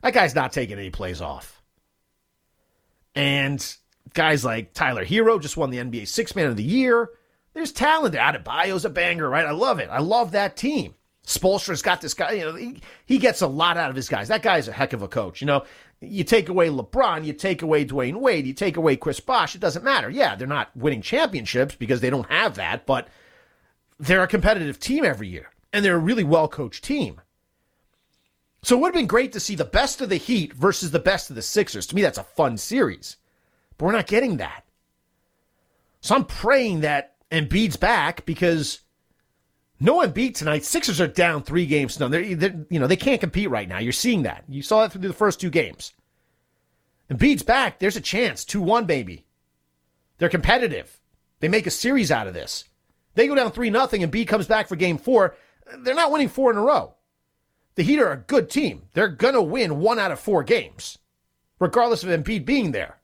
that 0.02 0.12
guy's 0.12 0.34
not 0.34 0.52
taking 0.52 0.76
any 0.76 0.90
plays 0.90 1.20
off. 1.20 1.53
And 3.14 3.76
guys 4.12 4.44
like 4.44 4.73
Tyler 4.75 5.04
Herro 5.04 5.40
just 5.40 5.56
won 5.56 5.71
the 5.71 5.78
NBA 5.78 6.09
Six 6.09 6.35
Man 6.35 6.47
of 6.47 6.56
the 6.56 6.62
Year. 6.62 7.11
There's 7.52 7.73
talent 7.73 8.12
there. 8.12 8.23
Adebayo's 8.23 8.85
a 8.85 8.90
banger, 8.90 9.28
right? 9.28 9.47
I 9.47 9.52
love 9.52 9.78
it. 9.78 9.88
I 9.90 10.00
love 10.00 10.33
that 10.33 10.56
team. 10.56 10.94
Spoelstra's 11.26 11.83
got 11.83 12.00
this 12.00 12.14
guy. 12.14 12.33
You 12.33 12.44
know, 12.44 12.54
he, 12.54 12.80
he 13.06 13.18
gets 13.18 13.40
a 13.40 13.47
lot 13.47 13.76
out 13.76 13.90
of 13.90 13.97
his 13.97 14.09
guys. 14.09 14.28
That 14.28 14.42
guy's 14.42 14.68
a 14.68 14.73
heck 14.73 14.92
of 14.92 15.02
a 15.02 15.09
coach. 15.09 15.40
You 15.40 15.47
know, 15.47 15.64
you 16.00 16.25
take 16.25 16.49
away 16.49 16.68
LeBron, 16.68 17.25
you 17.25 17.33
take 17.33 17.62
away 17.62 17.85
Dwyane 17.85 18.16
Wade, 18.16 18.47
you 18.47 18.52
take 18.52 18.76
away 18.76 18.97
Chris 18.97 19.21
Bosh. 19.21 19.54
It 19.54 19.61
doesn't 19.61 19.85
matter. 19.85 20.11
Yeah, 20.11 20.35
they're 20.35 20.47
not 20.47 20.76
winning 20.76 21.00
championships 21.00 21.75
because 21.76 22.00
they 22.00 22.11
don't 22.11 22.30
have 22.30 22.56
that, 22.56 22.85
but 22.85 23.09
they're 23.99 24.23
a 24.23 24.28
competitive 24.28 24.78
team 24.78 25.04
every 25.04 25.28
year, 25.28 25.50
and 25.73 25.85
they're 25.85 25.97
a 25.97 25.99
really 25.99 26.25
well 26.25 26.49
coached 26.49 26.85
team. 26.85 27.21
So 28.64 28.76
it 28.76 28.80
would 28.80 28.88
have 28.88 28.94
been 28.94 29.06
great 29.06 29.33
to 29.33 29.40
see 29.40 29.54
the 29.54 29.64
best 29.64 30.00
of 30.00 30.09
the 30.09 30.16
Heat 30.16 30.54
versus 30.54 30.90
the 30.90 30.99
best 30.99 31.28
of 31.28 31.37
the 31.37 31.42
Sixers. 31.42 31.87
To 31.87 31.94
me, 31.94 32.00
that's 32.00 32.16
a 32.16 32.25
fun 32.25 32.56
series, 32.56 33.18
but 33.76 33.85
we're 33.85 33.92
not 33.92 34.06
getting 34.06 34.38
that. 34.38 34.64
So 36.00 36.14
I'm 36.14 36.25
praying 36.25 36.80
that 36.80 37.14
Embiid's 37.30 37.76
back 37.76 38.25
because 38.25 38.80
no 39.80 40.00
Embiid 40.00 40.35
tonight. 40.35 40.64
Sixers 40.64 40.99
are 40.99 41.06
down 41.06 41.42
three 41.42 41.66
games 41.66 42.00
none. 42.00 42.11
They're, 42.11 42.35
they're, 42.35 42.66
you 42.71 42.80
know, 42.80 42.87
they 42.87 42.97
can't 42.97 43.21
compete 43.21 43.50
right 43.50 43.68
now. 43.68 43.80
You're 43.80 43.92
seeing 43.92 44.23
that. 44.23 44.44
You 44.49 44.62
saw 44.62 44.80
that 44.80 44.92
through 44.92 45.02
the 45.02 45.12
first 45.12 45.40
two 45.40 45.50
games. 45.50 45.92
Embiid's 47.11 47.42
back. 47.42 47.78
There's 47.78 47.97
a 47.97 48.00
chance. 48.00 48.47
2 48.47 48.62
1, 48.62 48.87
baby. 48.87 49.26
They're 50.16 50.30
competitive. 50.30 51.00
They 51.40 51.49
make 51.49 51.66
a 51.66 51.71
series 51.71 52.11
out 52.11 52.28
of 52.28 52.35
this. 52.35 52.64
They 53.14 53.28
go 53.28 53.35
down 53.35 53.52
3 53.52 53.68
nothing, 53.68 54.00
Embiid 54.00 54.26
comes 54.26 54.47
back 54.47 54.68
for 54.68 54.76
game 54.76 54.97
four. 54.97 55.37
They're 55.80 55.94
not 55.94 56.11
winning 56.11 56.28
four 56.28 56.50
in 56.50 56.56
a 56.56 56.62
row. 56.62 56.94
The 57.75 57.83
Heat 57.83 57.99
are 57.99 58.12
a 58.12 58.16
good 58.16 58.50
team. 58.50 58.83
They're 58.93 59.09
going 59.09 59.35
to 59.35 59.43
win 59.43 59.81
one 59.81 59.99
out 59.99 60.12
of 60.12 60.21
four 60.21 60.45
games, 60.45 60.99
regardless 61.59 62.04
of 62.04 62.11
Embiid 62.11 62.45
being 62.45 62.73
there. 62.73 62.99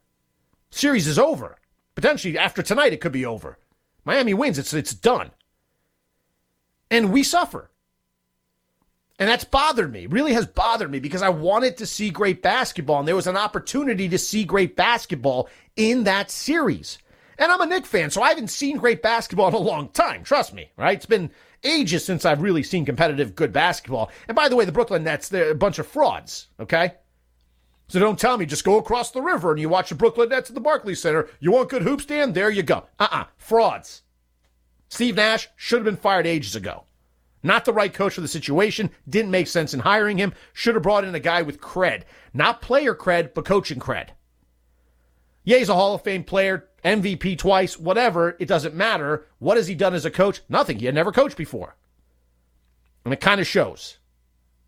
Series 0.71 1.07
is 1.07 1.19
over. 1.19 1.57
Potentially, 1.95 2.39
after 2.39 2.63
tonight, 2.63 2.93
it 2.93 3.01
could 3.01 3.13
be 3.13 3.27
over. 3.27 3.59
Miami 4.05 4.33
wins. 4.33 4.59
It's, 4.59 4.73
it's 4.73 4.95
done 4.95 5.33
and 6.91 7.13
we 7.13 7.23
suffer. 7.23 7.71
And 9.19 9.29
that's 9.29 9.45
bothered 9.45 9.93
me, 9.93 10.07
really 10.07 10.33
has 10.33 10.47
bothered 10.47 10.91
me 10.91 10.99
because 10.99 11.23
I 11.23 11.29
wanted 11.29 11.77
to 11.77 11.87
see 11.87 12.09
great 12.09 12.43
basketball, 12.43 13.01
and 13.01 13.09
there 13.09 13.17
was 13.17 13.27
an 13.27 13.37
opportunity 13.37 14.09
to 14.09 14.19
see 14.19 14.45
great 14.45 14.77
basketball 14.77 15.49
in 15.77 16.05
that 16.05 16.31
series. 16.31 16.99
And 17.39 17.53
I'm 17.53 17.61
a 17.61 17.67
Knick 17.67 17.87
fan, 17.87 18.11
so 18.11 18.23
I 18.23 18.31
haven't 18.31 18.49
seen 18.49 18.79
great 18.79 19.03
basketball 19.03 19.49
in 19.49 19.55
a 19.55 19.59
long 19.59 19.91
time. 19.91 20.25
Trust 20.25 20.55
me, 20.55 20.71
right? 20.77 20.97
It's 20.97 21.07
been 21.07 21.31
ages 21.65 22.05
since 22.05 22.25
I've 22.25 22.43
really 22.43 22.63
seen 22.63 22.85
competitive, 22.85 23.35
good 23.35 23.53
basketball. 23.53 24.11
And 24.29 24.37
by 24.37 24.49
the 24.49 24.57
way, 24.57 24.65
the 24.65 24.73
Brooklyn 24.73 25.05
Nets, 25.05 25.29
they're 25.29 25.51
a 25.51 25.55
bunch 25.55 25.79
of 25.79 25.87
frauds, 25.87 26.49
okay? 26.59 26.95
So 27.89 27.99
don't 27.99 28.19
tell 28.19 28.39
me 28.39 28.47
just 28.47 28.65
go 28.65 28.79
across 28.79 29.11
the 29.11 29.23
river 29.23 29.51
and 29.51 29.61
you 29.61 29.69
watch 29.69 29.89
the 29.89 29.97
Brooklyn 29.97 30.29
Nets 30.29 30.49
at 30.49 30.55
the 30.55 30.61
Barclays 30.61 31.03
Center. 31.03 31.29
You 31.41 31.51
want 31.51 31.71
good 31.71 31.83
hoops, 31.83 32.05
Dan? 32.05 32.33
There 32.33 32.51
you 32.51 32.63
go. 32.63 32.87
Uh 32.99 33.09
uh-uh, 33.11 33.21
uh 33.23 33.25
frauds. 33.37 34.03
Steve 34.89 35.17
Nash 35.17 35.49
should 35.57 35.79
have 35.79 35.85
been 35.85 35.97
fired 35.97 36.27
ages 36.27 36.55
ago. 36.55 36.85
Not 37.43 37.65
the 37.65 37.73
right 37.73 37.93
coach 37.93 38.15
for 38.15 38.21
the 38.21 38.29
situation. 38.29 38.91
Didn't 39.09 39.31
make 39.31 39.47
sense 39.47 39.73
in 39.73 39.81
hiring 39.81 40.19
him. 40.19 40.35
Should 40.53 40.75
have 40.75 40.83
brought 40.83 41.05
in 41.05 41.15
a 41.15 41.21
guy 41.21 41.43
with 41.43 41.61
cred. 41.61 42.03
Not 42.35 42.61
player 42.61 42.95
cred, 42.95 43.35
but 43.35 43.45
coaching 43.45 43.79
cred. 43.79 44.11
Yeah, 45.45 45.59
he's 45.59 45.69
a 45.69 45.75
Hall 45.75 45.95
of 45.95 46.03
Fame 46.03 46.25
player, 46.25 46.69
MVP 46.85 47.39
twice, 47.39 47.79
whatever. 47.79 48.37
It 48.39 48.49
doesn't 48.49 48.75
matter. 48.75 49.27
What 49.39 49.57
has 49.57 49.67
he 49.67 49.75
done 49.75 49.95
as 49.95 50.05
a 50.05 50.11
coach? 50.11 50.41
Nothing. 50.49 50.79
He 50.79 50.87
had 50.87 50.95
never 50.95 51.13
coached 51.13 51.37
before. 51.37 51.77
And 53.05 53.15
it 53.15 53.21
kind 53.21 53.41
of 53.41 53.47
shows. 53.47 53.99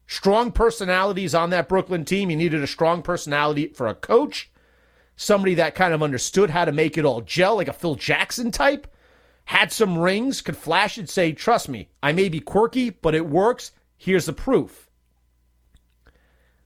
Strong 0.06 0.52
personalities 0.52 1.34
on 1.34 1.50
that 1.50 1.68
Brooklyn 1.68 2.04
team. 2.04 2.30
You 2.30 2.36
needed 2.36 2.62
a 2.62 2.66
strong 2.66 3.02
personality 3.02 3.68
for 3.68 3.86
a 3.86 3.94
coach, 3.94 4.50
somebody 5.16 5.54
that 5.54 5.74
kind 5.74 5.94
of 5.94 6.02
understood 6.02 6.50
how 6.50 6.64
to 6.64 6.72
make 6.72 6.96
it 6.96 7.04
all 7.04 7.20
gel, 7.20 7.56
like 7.56 7.68
a 7.68 7.72
Phil 7.72 7.94
Jackson 7.94 8.50
type 8.50 8.86
had 9.46 9.72
some 9.72 9.98
rings, 9.98 10.40
could 10.40 10.56
flash 10.56 10.98
and 10.98 11.08
say, 11.08 11.32
Trust 11.32 11.68
me, 11.68 11.88
I 12.02 12.12
may 12.12 12.28
be 12.28 12.40
quirky, 12.40 12.90
but 12.90 13.14
it 13.14 13.26
works. 13.26 13.72
Here's 13.96 14.26
the 14.26 14.32
proof. 14.32 14.88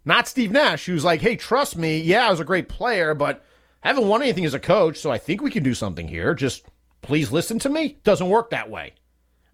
Not 0.04 0.28
Steve 0.28 0.52
Nash, 0.52 0.86
who's 0.86 1.04
like, 1.04 1.20
Hey, 1.20 1.36
trust 1.36 1.76
me. 1.76 2.00
Yeah, 2.00 2.26
I 2.26 2.30
was 2.30 2.40
a 2.40 2.44
great 2.44 2.68
player, 2.68 3.14
but 3.14 3.44
haven't 3.88 4.08
won 4.08 4.22
anything 4.22 4.44
as 4.44 4.54
a 4.54 4.60
coach, 4.60 4.98
so 4.98 5.10
I 5.10 5.18
think 5.18 5.42
we 5.42 5.50
can 5.50 5.62
do 5.62 5.74
something 5.74 6.08
here. 6.08 6.34
Just 6.34 6.64
please 7.02 7.32
listen 7.32 7.58
to 7.60 7.68
me. 7.68 7.98
Doesn't 8.04 8.28
work 8.28 8.50
that 8.50 8.70
way. 8.70 8.94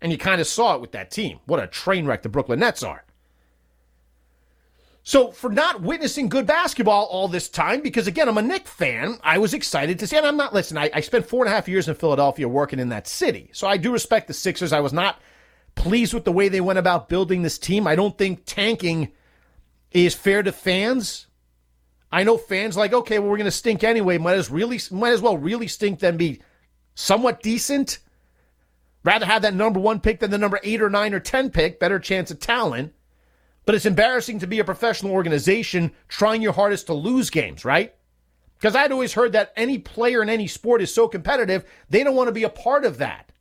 And 0.00 0.10
you 0.10 0.18
kind 0.18 0.40
of 0.40 0.46
saw 0.46 0.74
it 0.74 0.80
with 0.80 0.92
that 0.92 1.10
team. 1.10 1.38
What 1.46 1.62
a 1.62 1.66
train 1.66 2.06
wreck 2.06 2.22
the 2.22 2.28
Brooklyn 2.28 2.58
Nets 2.58 2.82
are. 2.82 3.04
So 5.04 5.32
for 5.32 5.50
not 5.50 5.82
witnessing 5.82 6.28
good 6.28 6.46
basketball 6.46 7.06
all 7.06 7.26
this 7.26 7.48
time, 7.48 7.80
because 7.80 8.06
again, 8.06 8.28
I'm 8.28 8.38
a 8.38 8.42
Knick 8.42 8.68
fan, 8.68 9.18
I 9.22 9.38
was 9.38 9.52
excited 9.52 9.98
to 9.98 10.06
see, 10.06 10.16
and 10.16 10.24
I'm 10.24 10.36
not, 10.36 10.54
listen, 10.54 10.78
I, 10.78 10.90
I 10.94 11.00
spent 11.00 11.26
four 11.26 11.44
and 11.44 11.52
a 11.52 11.54
half 11.54 11.68
years 11.68 11.88
in 11.88 11.96
Philadelphia 11.96 12.48
working 12.48 12.78
in 12.78 12.90
that 12.90 13.08
city. 13.08 13.50
So 13.52 13.66
I 13.66 13.76
do 13.76 13.92
respect 13.92 14.28
the 14.28 14.34
Sixers. 14.34 14.72
I 14.72 14.80
was 14.80 14.92
not 14.92 15.20
pleased 15.74 16.14
with 16.14 16.24
the 16.24 16.32
way 16.32 16.48
they 16.48 16.60
went 16.60 16.78
about 16.78 17.08
building 17.08 17.42
this 17.42 17.58
team. 17.58 17.86
I 17.86 17.96
don't 17.96 18.16
think 18.16 18.42
tanking 18.44 19.10
is 19.90 20.14
fair 20.14 20.42
to 20.44 20.52
fans. 20.52 21.26
I 22.12 22.24
know 22.24 22.36
fans 22.36 22.76
like, 22.76 22.92
okay, 22.92 23.18
well, 23.18 23.30
we're 23.30 23.38
going 23.38 23.46
to 23.46 23.50
stink 23.50 23.82
anyway. 23.82 24.18
Might 24.18 24.36
as 24.36 24.50
really, 24.50 24.78
might 24.90 25.12
as 25.12 25.22
well 25.22 25.38
really 25.38 25.66
stink 25.66 26.00
than 26.00 26.18
be 26.18 26.42
somewhat 26.94 27.42
decent. 27.42 27.98
Rather 29.02 29.24
have 29.24 29.42
that 29.42 29.54
number 29.54 29.80
one 29.80 29.98
pick 29.98 30.20
than 30.20 30.30
the 30.30 30.38
number 30.38 30.60
eight 30.62 30.82
or 30.82 30.90
nine 30.90 31.14
or 31.14 31.20
ten 31.20 31.50
pick. 31.50 31.80
Better 31.80 31.98
chance 31.98 32.30
of 32.30 32.38
talent. 32.38 32.92
But 33.64 33.74
it's 33.74 33.86
embarrassing 33.86 34.40
to 34.40 34.46
be 34.46 34.58
a 34.58 34.64
professional 34.64 35.12
organization 35.12 35.92
trying 36.08 36.42
your 36.42 36.52
hardest 36.52 36.86
to 36.86 36.94
lose 36.94 37.30
games, 37.30 37.64
right? 37.64 37.94
Because 38.58 38.76
I'd 38.76 38.92
always 38.92 39.14
heard 39.14 39.32
that 39.32 39.52
any 39.56 39.78
player 39.78 40.22
in 40.22 40.28
any 40.28 40.46
sport 40.46 40.82
is 40.82 40.92
so 40.92 41.08
competitive, 41.08 41.64
they 41.88 42.04
don't 42.04 42.14
want 42.14 42.28
to 42.28 42.32
be 42.32 42.44
a 42.44 42.48
part 42.48 42.84
of 42.84 42.98
that. 42.98 43.32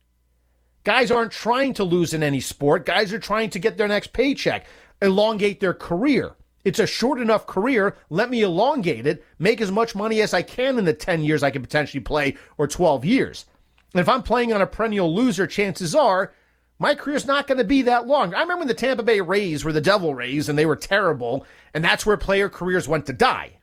Guys 0.84 1.10
aren't 1.10 1.30
trying 1.30 1.74
to 1.74 1.84
lose 1.84 2.14
in 2.14 2.22
any 2.22 2.40
sport. 2.40 2.86
Guys 2.86 3.12
are 3.12 3.18
trying 3.18 3.50
to 3.50 3.58
get 3.58 3.76
their 3.76 3.86
next 3.86 4.12
paycheck, 4.12 4.66
elongate 5.00 5.60
their 5.60 5.74
career. 5.74 6.34
It's 6.64 6.78
a 6.78 6.86
short 6.86 7.20
enough 7.20 7.46
career. 7.46 7.96
Let 8.08 8.30
me 8.30 8.42
elongate 8.42 9.06
it, 9.06 9.24
make 9.38 9.60
as 9.60 9.72
much 9.72 9.94
money 9.94 10.20
as 10.20 10.32
I 10.32 10.42
can 10.42 10.78
in 10.78 10.84
the 10.84 10.92
10 10.94 11.22
years 11.24 11.42
I 11.42 11.50
could 11.50 11.62
potentially 11.62 12.00
play 12.00 12.36
or 12.58 12.66
12 12.68 13.04
years. 13.04 13.46
And 13.94 14.00
if 14.00 14.08
I'm 14.08 14.22
playing 14.22 14.52
on 14.52 14.62
a 14.62 14.66
perennial 14.66 15.14
loser, 15.14 15.46
chances 15.46 15.94
are 15.94 16.32
my 16.78 16.94
career's 16.94 17.26
not 17.26 17.46
going 17.46 17.58
to 17.58 17.64
be 17.64 17.82
that 17.82 18.06
long. 18.06 18.34
I 18.34 18.40
remember 18.40 18.60
when 18.60 18.68
the 18.68 18.74
Tampa 18.74 19.02
Bay 19.02 19.20
Rays 19.20 19.64
were 19.64 19.72
the 19.72 19.80
Devil 19.80 20.14
Rays 20.14 20.48
and 20.48 20.58
they 20.58 20.66
were 20.66 20.76
terrible, 20.76 21.46
and 21.74 21.84
that's 21.84 22.06
where 22.06 22.16
player 22.16 22.48
careers 22.48 22.88
went 22.88 23.06
to 23.06 23.12
die. 23.12 23.58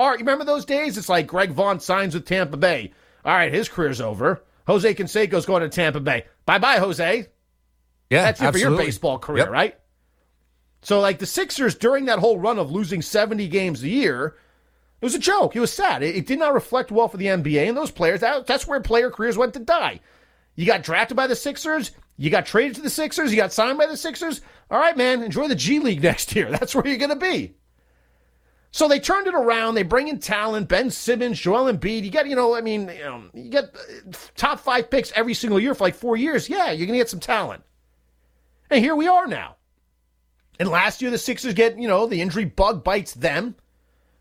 All 0.00 0.08
right, 0.08 0.18
you 0.18 0.24
remember 0.24 0.44
those 0.44 0.64
days? 0.64 0.96
It's 0.96 1.08
like 1.08 1.26
Greg 1.26 1.50
Vaughn 1.52 1.80
signs 1.80 2.14
with 2.14 2.24
Tampa 2.24 2.56
Bay. 2.56 2.92
All 3.24 3.34
right, 3.34 3.52
his 3.52 3.68
career's 3.68 4.00
over. 4.00 4.42
Jose 4.68 4.94
Canseco's 4.94 5.44
going 5.46 5.62
to 5.62 5.68
Tampa 5.68 6.00
Bay. 6.00 6.24
Bye 6.46 6.58
bye, 6.58 6.78
Jose. 6.78 7.26
Yeah, 8.10 8.22
That's 8.22 8.40
it 8.40 8.44
absolutely. 8.44 8.76
for 8.76 8.80
your 8.82 8.86
baseball 8.86 9.18
career, 9.18 9.44
Yep. 9.44 9.50
right? 9.50 9.78
So, 10.88 11.00
like 11.00 11.18
the 11.18 11.26
Sixers 11.26 11.74
during 11.74 12.06
that 12.06 12.18
whole 12.18 12.38
run 12.38 12.58
of 12.58 12.70
losing 12.70 13.02
70 13.02 13.46
games 13.48 13.82
a 13.82 13.88
year, 13.90 14.38
it 15.02 15.04
was 15.04 15.14
a 15.14 15.18
joke. 15.18 15.54
It 15.54 15.60
was 15.60 15.70
sad. 15.70 16.02
It, 16.02 16.16
it 16.16 16.26
did 16.26 16.38
not 16.38 16.54
reflect 16.54 16.90
well 16.90 17.08
for 17.08 17.18
the 17.18 17.26
NBA 17.26 17.68
and 17.68 17.76
those 17.76 17.90
players. 17.90 18.20
That, 18.20 18.46
that's 18.46 18.66
where 18.66 18.80
player 18.80 19.10
careers 19.10 19.36
went 19.36 19.52
to 19.52 19.58
die. 19.58 20.00
You 20.54 20.64
got 20.64 20.82
drafted 20.82 21.14
by 21.14 21.26
the 21.26 21.36
Sixers. 21.36 21.90
You 22.16 22.30
got 22.30 22.46
traded 22.46 22.76
to 22.76 22.80
the 22.80 22.88
Sixers. 22.88 23.30
You 23.30 23.36
got 23.36 23.52
signed 23.52 23.76
by 23.76 23.84
the 23.84 23.98
Sixers. 23.98 24.40
All 24.70 24.80
right, 24.80 24.96
man, 24.96 25.22
enjoy 25.22 25.46
the 25.46 25.54
G 25.54 25.78
League 25.78 26.02
next 26.02 26.34
year. 26.34 26.50
That's 26.50 26.74
where 26.74 26.88
you're 26.88 26.96
going 26.96 27.10
to 27.10 27.16
be. 27.16 27.54
So 28.70 28.88
they 28.88 28.98
turned 28.98 29.26
it 29.26 29.34
around. 29.34 29.74
They 29.74 29.82
bring 29.82 30.08
in 30.08 30.20
talent, 30.20 30.70
Ben 30.70 30.90
Simmons, 30.90 31.38
Joel 31.38 31.70
Embiid. 31.70 32.02
You 32.02 32.10
get, 32.10 32.26
you 32.26 32.34
know, 32.34 32.54
I 32.54 32.62
mean, 32.62 32.88
you, 32.88 33.04
know, 33.04 33.24
you 33.34 33.50
get 33.50 33.76
uh, 33.76 34.12
top 34.36 34.58
five 34.58 34.88
picks 34.88 35.12
every 35.12 35.34
single 35.34 35.60
year 35.60 35.74
for 35.74 35.84
like 35.84 35.96
four 35.96 36.16
years. 36.16 36.48
Yeah, 36.48 36.70
you're 36.70 36.86
going 36.86 36.98
to 36.98 37.04
get 37.04 37.10
some 37.10 37.20
talent. 37.20 37.62
And 38.70 38.82
here 38.82 38.96
we 38.96 39.06
are 39.06 39.26
now. 39.26 39.56
And 40.58 40.68
last 40.68 41.00
year, 41.00 41.10
the 41.10 41.18
Sixers 41.18 41.54
get, 41.54 41.78
you 41.78 41.88
know, 41.88 42.06
the 42.06 42.20
injury 42.20 42.44
bug 42.44 42.82
bites 42.82 43.14
them. 43.14 43.54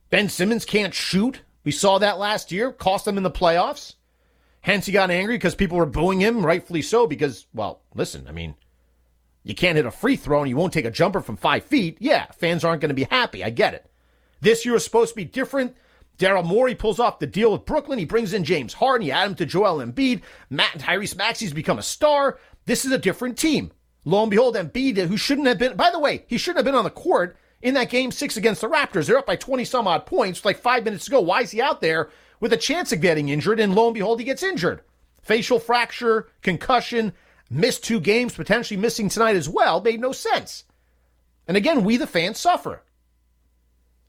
Ben 0.10 0.29
Simmons 0.29 0.65
can't 0.65 0.94
shoot. 0.94 1.41
We 1.63 1.72
saw 1.72 1.98
that 1.98 2.20
last 2.20 2.51
year, 2.51 2.72
cost 2.72 3.06
them 3.06 3.17
in 3.17 3.24
the 3.24 3.32
playoffs. 3.32 3.96
Hence, 4.62 4.86
he 4.86 4.91
got 4.91 5.12
angry 5.12 5.36
because 5.36 5.56
people 5.56 5.77
were 5.77 5.86
booing 5.86 6.20
him, 6.20 6.46
rightfully 6.46 6.82
so, 6.82 7.08
because, 7.08 7.46
well, 7.53 7.82
listen, 7.96 8.27
I 8.27 8.32
mean, 8.32 8.56
you 9.44 9.56
can't 9.56 9.77
hit 9.77 9.86
a 9.86 9.91
free 9.91 10.15
throw 10.15 10.41
and 10.41 10.50
you 10.50 10.58
won't 10.58 10.74
take 10.74 10.86
a 10.86 10.91
jumper 10.91 11.22
from 11.22 11.38
five 11.38 11.63
feet. 11.63 11.98
Yeah, 12.00 12.25
fans 12.32 12.63
aren't 12.63 12.82
going 12.82 12.89
to 12.89 12.96
be 12.96 13.06
happy. 13.06 13.44
I 13.44 13.50
get 13.50 13.74
it. 13.74 13.89
This 14.41 14.65
year 14.65 14.75
is 14.75 14.84
supposed 14.84 15.12
to 15.12 15.15
be 15.15 15.25
different. 15.25 15.75
Daryl 16.17 16.46
Morey 16.46 16.75
pulls 16.75 17.00
off 17.00 17.20
the 17.20 17.27
deal 17.27 17.51
with 17.51 17.65
Brooklyn. 17.65 18.00
He 18.00 18.06
brings 18.06 18.34
in 18.34 18.44
James 18.44 18.74
Harden. 18.74 19.06
He 19.06 19.12
add 19.12 19.27
him 19.27 19.36
to 19.36 19.46
Joel 19.46 19.86
Embiid. 19.86 20.22
Matt 20.50 20.74
and 20.74 20.84
Tyrese 20.84 21.15
Maxey's 21.15 21.53
become 21.53 21.79
a 21.79 21.84
star. 21.84 22.39
This 22.65 22.86
is 22.86 22.91
a 22.91 22.98
different 22.98 23.38
team. 23.38 23.72
Lo 24.07 24.21
and 24.21 24.31
behold, 24.31 24.55
Embiid, 24.55 24.95
who 24.95 25.17
shouldn't 25.17 25.47
have 25.47 25.57
been, 25.57 25.75
by 25.75 25.91
the 25.91 25.99
way, 25.99 26.23
he 26.27 26.37
shouldn't 26.37 26.59
have 26.59 26.65
been 26.65 26.75
on 26.75 26.85
the 26.85 26.89
court 26.89 27.35
in 27.61 27.73
that 27.73 27.89
game 27.89 28.09
six 28.09 28.37
against 28.37 28.61
the 28.61 28.69
Raptors. 28.69 29.05
They're 29.05 29.17
up 29.17 29.25
by 29.25 29.35
20 29.35 29.65
some 29.65 29.85
odd 29.85 30.05
points 30.05 30.45
like 30.45 30.57
five 30.57 30.85
minutes 30.85 31.03
to 31.05 31.11
go. 31.11 31.19
Why 31.19 31.41
is 31.41 31.51
he 31.51 31.61
out 31.61 31.81
there 31.81 32.09
with 32.39 32.53
a 32.53 32.57
chance 32.57 32.93
of 32.93 33.01
getting 33.01 33.27
injured? 33.27 33.59
And 33.59 33.75
lo 33.75 33.87
and 33.87 33.93
behold, 33.93 34.19
he 34.19 34.25
gets 34.25 34.43
injured. 34.43 34.79
Facial 35.23 35.59
fracture, 35.59 36.29
concussion, 36.41 37.11
missed 37.49 37.83
two 37.83 37.99
games, 37.99 38.33
potentially 38.33 38.79
missing 38.79 39.09
tonight 39.09 39.35
as 39.35 39.49
well. 39.49 39.81
Made 39.81 39.99
no 39.99 40.13
sense. 40.13 40.63
And 41.45 41.57
again, 41.57 41.83
we 41.83 41.97
the 41.97 42.07
fans 42.07 42.39
suffer 42.39 42.83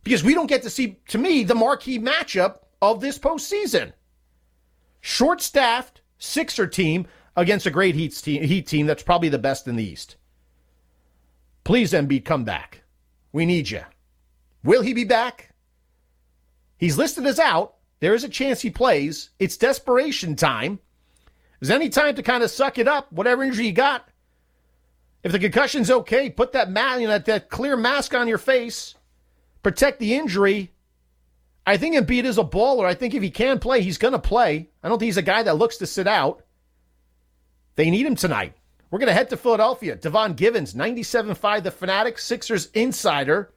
because 0.04 0.22
we 0.22 0.32
don't 0.32 0.46
get 0.46 0.62
to 0.62 0.70
see, 0.70 1.00
to 1.08 1.18
me, 1.18 1.42
the 1.42 1.56
marquee 1.56 1.98
matchup 1.98 2.58
of 2.80 3.00
this 3.00 3.18
postseason. 3.18 3.94
Short 5.00 5.42
staffed 5.42 6.02
Sixer 6.18 6.66
team 6.66 7.06
against 7.36 7.66
a 7.66 7.70
great 7.70 7.94
Heat 7.94 8.14
team, 8.16 8.42
Heat 8.42 8.66
team 8.66 8.86
that's 8.86 9.02
probably 9.02 9.28
the 9.28 9.38
best 9.38 9.66
in 9.68 9.76
the 9.76 9.84
East. 9.84 10.16
Please, 11.64 11.92
Embiid, 11.92 12.24
come 12.24 12.44
back. 12.44 12.82
We 13.32 13.46
need 13.46 13.70
you. 13.70 13.82
Will 14.64 14.82
he 14.82 14.94
be 14.94 15.04
back? 15.04 15.50
He's 16.78 16.98
listed 16.98 17.26
as 17.26 17.38
out. 17.38 17.74
There 18.00 18.14
is 18.14 18.24
a 18.24 18.28
chance 18.28 18.60
he 18.60 18.70
plays. 18.70 19.30
It's 19.38 19.56
desperation 19.56 20.36
time. 20.36 20.78
Is 21.60 21.70
any 21.70 21.88
time 21.88 22.14
to 22.14 22.22
kind 22.22 22.42
of 22.42 22.50
suck 22.50 22.78
it 22.78 22.86
up, 22.86 23.12
whatever 23.12 23.42
injury 23.42 23.66
you 23.66 23.72
got. 23.72 24.08
If 25.24 25.32
the 25.32 25.38
concussion's 25.40 25.90
okay, 25.90 26.30
put 26.30 26.52
that 26.52 26.70
ma- 26.70 26.94
you 26.94 27.08
know, 27.08 27.14
that, 27.14 27.24
that 27.24 27.50
clear 27.50 27.76
mask 27.76 28.14
on 28.14 28.28
your 28.28 28.38
face 28.38 28.94
protect 29.62 29.98
the 29.98 30.14
injury. 30.14 30.72
I 31.66 31.76
think 31.76 31.94
Embiid 31.94 32.24
is 32.24 32.38
a 32.38 32.44
baller. 32.44 32.86
I 32.86 32.94
think 32.94 33.14
if 33.14 33.22
he 33.22 33.30
can 33.30 33.58
play, 33.58 33.82
he's 33.82 33.98
going 33.98 34.12
to 34.12 34.18
play. 34.18 34.70
I 34.82 34.88
don't 34.88 34.98
think 34.98 35.08
he's 35.08 35.18
a 35.18 35.22
guy 35.22 35.42
that 35.42 35.58
looks 35.58 35.76
to 35.78 35.86
sit 35.86 36.06
out. 36.06 36.42
They 37.78 37.90
need 37.90 38.06
him 38.06 38.16
tonight. 38.16 38.54
We're 38.90 38.98
going 38.98 39.06
to 39.06 39.14
head 39.14 39.30
to 39.30 39.36
Philadelphia. 39.36 39.94
Devon 39.94 40.32
Givens, 40.32 40.74
97.5 40.74 41.62
The 41.62 41.70
Fanatic, 41.70 42.18
Sixers 42.18 42.70
insider. 42.74 43.52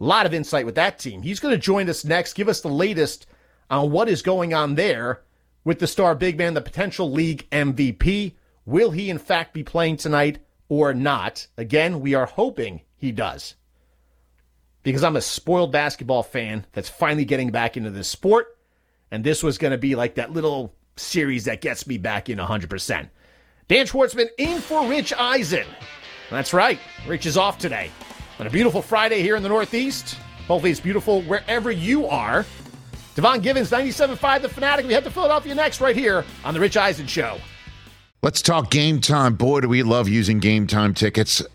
A 0.00 0.04
lot 0.04 0.24
of 0.24 0.32
insight 0.32 0.64
with 0.64 0.76
that 0.76 1.00
team. 1.00 1.22
He's 1.22 1.40
going 1.40 1.52
to 1.52 1.60
join 1.60 1.90
us 1.90 2.04
next, 2.04 2.34
give 2.34 2.48
us 2.48 2.60
the 2.60 2.68
latest 2.68 3.26
on 3.68 3.90
what 3.90 4.08
is 4.08 4.22
going 4.22 4.54
on 4.54 4.76
there 4.76 5.22
with 5.64 5.80
the 5.80 5.88
star 5.88 6.14
big 6.14 6.38
man, 6.38 6.54
the 6.54 6.60
potential 6.60 7.10
league 7.10 7.50
MVP. 7.50 8.34
Will 8.66 8.92
he, 8.92 9.10
in 9.10 9.18
fact, 9.18 9.52
be 9.52 9.64
playing 9.64 9.96
tonight 9.96 10.38
or 10.68 10.94
not? 10.94 11.48
Again, 11.56 11.98
we 11.98 12.14
are 12.14 12.26
hoping 12.26 12.82
he 12.94 13.10
does 13.10 13.56
because 14.84 15.02
I'm 15.02 15.16
a 15.16 15.20
spoiled 15.20 15.72
basketball 15.72 16.22
fan 16.22 16.66
that's 16.70 16.88
finally 16.88 17.24
getting 17.24 17.50
back 17.50 17.76
into 17.76 17.90
this 17.90 18.06
sport. 18.06 18.56
And 19.10 19.24
this 19.24 19.42
was 19.42 19.58
going 19.58 19.72
to 19.72 19.78
be 19.78 19.96
like 19.96 20.14
that 20.14 20.32
little 20.32 20.72
series 20.94 21.46
that 21.46 21.60
gets 21.60 21.88
me 21.88 21.98
back 21.98 22.28
in 22.30 22.38
100%. 22.38 23.08
Dan 23.66 23.86
Schwartzman 23.86 24.28
in 24.36 24.60
for 24.60 24.86
Rich 24.86 25.14
Eisen. 25.14 25.66
That's 26.30 26.52
right. 26.52 26.78
Rich 27.06 27.24
is 27.24 27.38
off 27.38 27.58
today 27.58 27.90
on 28.38 28.46
a 28.46 28.50
beautiful 28.50 28.82
Friday 28.82 29.22
here 29.22 29.36
in 29.36 29.42
the 29.42 29.48
Northeast. 29.48 30.18
Hopefully 30.46 30.70
it's 30.70 30.80
beautiful 30.80 31.22
wherever 31.22 31.70
you 31.70 32.06
are. 32.06 32.44
Devon 33.14 33.40
Givens, 33.40 33.70
97.5 33.70 34.42
The 34.42 34.48
Fanatic. 34.48 34.86
We 34.86 34.92
head 34.92 35.04
to 35.04 35.10
Philadelphia 35.10 35.54
next 35.54 35.80
right 35.80 35.96
here 35.96 36.24
on 36.44 36.52
The 36.52 36.60
Rich 36.60 36.76
Eisen 36.76 37.06
Show. 37.06 37.38
Let's 38.22 38.42
talk 38.42 38.70
game 38.70 39.00
time. 39.00 39.34
Boy, 39.34 39.60
do 39.60 39.68
we 39.68 39.82
love 39.82 40.08
using 40.08 40.40
game 40.40 40.66
time 40.66 40.92
tickets 40.92 41.42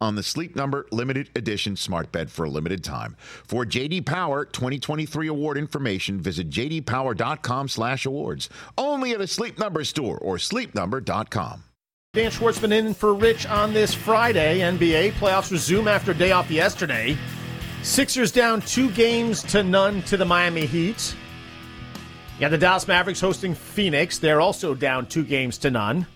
on 0.00 0.14
the 0.14 0.22
Sleep 0.22 0.54
Number 0.54 0.86
limited 0.90 1.30
edition 1.34 1.76
smart 1.76 2.12
bed 2.12 2.30
for 2.30 2.44
a 2.44 2.50
limited 2.50 2.84
time. 2.84 3.16
For 3.18 3.64
JD 3.64 4.06
Power 4.06 4.44
2023 4.44 5.26
award 5.26 5.58
information, 5.58 6.20
visit 6.20 6.50
jdpower.com/awards. 6.50 8.48
Only 8.76 9.12
at 9.12 9.20
a 9.20 9.26
Sleep 9.26 9.58
Number 9.58 9.84
store 9.84 10.18
or 10.18 10.36
sleepnumber.com. 10.36 11.64
Dan 12.14 12.30
Schwartzman 12.30 12.72
in 12.72 12.94
for 12.94 13.14
Rich 13.14 13.46
on 13.46 13.72
this 13.72 13.92
Friday. 13.92 14.60
NBA 14.60 15.12
playoffs 15.12 15.50
resume 15.50 15.88
after 15.88 16.14
day 16.14 16.32
off 16.32 16.50
yesterday. 16.50 17.16
Sixers 17.82 18.32
down 18.32 18.60
two 18.62 18.90
games 18.92 19.42
to 19.44 19.62
none 19.62 20.02
to 20.02 20.16
the 20.16 20.24
Miami 20.24 20.66
Heat. 20.66 21.14
Yeah, 22.40 22.48
the 22.48 22.58
Dallas 22.58 22.88
Mavericks 22.88 23.20
hosting 23.20 23.54
Phoenix. 23.54 24.18
They're 24.18 24.40
also 24.40 24.74
down 24.74 25.06
two 25.06 25.24
games 25.24 25.58
to 25.58 25.70
none. 25.70 26.06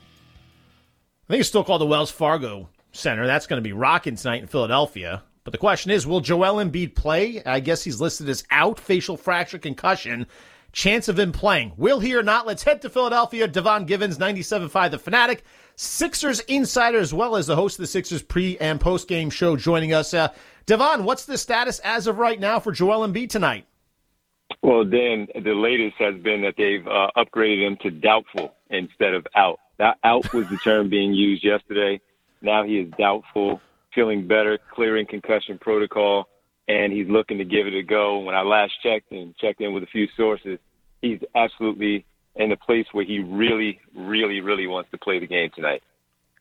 I 1.29 1.33
think 1.33 1.41
it's 1.41 1.49
still 1.49 1.65
called 1.65 1.81
the 1.81 1.87
Wells 1.87 2.11
Fargo 2.11 2.69
Center. 2.93 3.27
That's 3.27 3.47
going 3.47 3.59
to 3.59 3.67
be 3.67 3.73
rocking 3.73 4.17
tonight 4.17 4.43
in 4.43 4.47
Philadelphia. 4.47 5.23
But 5.45 5.53
the 5.53 5.59
question 5.59 5.91
is, 5.91 6.07
will 6.07 6.21
Joel 6.21 6.65
Embiid 6.65 6.95
play? 6.95 7.43
I 7.45 7.61
guess 7.61 7.83
he's 7.83 8.01
listed 8.01 8.29
as 8.29 8.45
out, 8.51 8.79
facial 8.79 9.17
fracture, 9.17 9.59
concussion. 9.59 10.27
Chance 10.73 11.09
of 11.09 11.19
him 11.19 11.33
playing. 11.33 11.73
Will 11.77 12.01
he 12.01 12.15
or 12.15 12.23
not? 12.23 12.47
Let's 12.47 12.63
head 12.63 12.81
to 12.83 12.89
Philadelphia. 12.89 13.47
Devon 13.49 13.85
Givens, 13.85 14.19
97.5 14.19 14.91
The 14.93 14.99
Fanatic. 14.99 15.45
Sixers 15.75 16.41
insider, 16.41 16.99
as 16.99 17.13
well 17.13 17.37
as 17.37 17.47
the 17.47 17.57
host 17.57 17.79
of 17.79 17.83
the 17.83 17.87
Sixers 17.89 18.23
pre 18.23 18.57
and 18.59 18.81
post 18.81 19.09
game 19.09 19.31
show, 19.31 19.57
joining 19.57 19.93
us. 19.93 20.15
Uh, 20.15 20.29
Devon, 20.67 21.05
what's 21.05 21.25
the 21.25 21.37
status 21.37 21.79
as 21.81 22.07
of 22.07 22.19
right 22.19 22.39
now 22.39 22.61
for 22.61 22.73
Joel 22.73 23.07
Embiid 23.07 23.31
tonight? 23.31 23.67
Well, 24.63 24.85
Dan, 24.85 25.29
the 25.35 25.55
latest 25.55 25.97
has 25.99 26.15
been 26.23 26.43
that 26.43 26.55
they've 26.57 26.87
uh, 26.87 27.09
upgraded 27.17 27.67
him 27.67 27.77
to 27.83 27.91
doubtful 27.91 28.55
instead 28.71 29.15
of 29.15 29.27
out. 29.35 29.59
That 29.79 29.99
out 30.05 30.33
was 30.33 30.49
the 30.49 30.59
term 30.59 30.89
being 30.89 31.13
used 31.15 31.45
yesterday. 31.45 32.01
Now 32.43 32.65
he 32.65 32.79
is 32.79 32.93
doubtful, 32.99 33.61
feeling 33.95 34.27
better, 34.27 34.59
clearing 34.75 35.07
concussion 35.07 35.59
protocol, 35.59 36.29
and 36.69 36.93
he's 36.93 37.09
looking 37.09 37.39
to 37.39 37.45
give 37.45 37.67
it 37.67 37.75
a 37.75 37.83
go. 37.83 38.19
When 38.19 38.35
I 38.35 38.43
last 38.43 38.73
checked 38.83 39.13
and 39.13 39.37
checked 39.37 39.61
in 39.61 39.73
with 39.73 39.83
a 39.83 39.87
few 39.87 40.09
sources, 40.17 40.59
he's 41.01 41.21
absolutely 41.35 42.05
in 42.35 42.51
a 42.51 42.57
place 42.57 42.87
where 42.93 43.05
he 43.05 43.21
really, 43.21 43.81
really, 43.95 44.41
really 44.41 44.67
wants 44.67 44.91
to 44.91 44.99
play 44.99 45.19
the 45.19 45.27
game 45.27 45.51
tonight. 45.55 45.83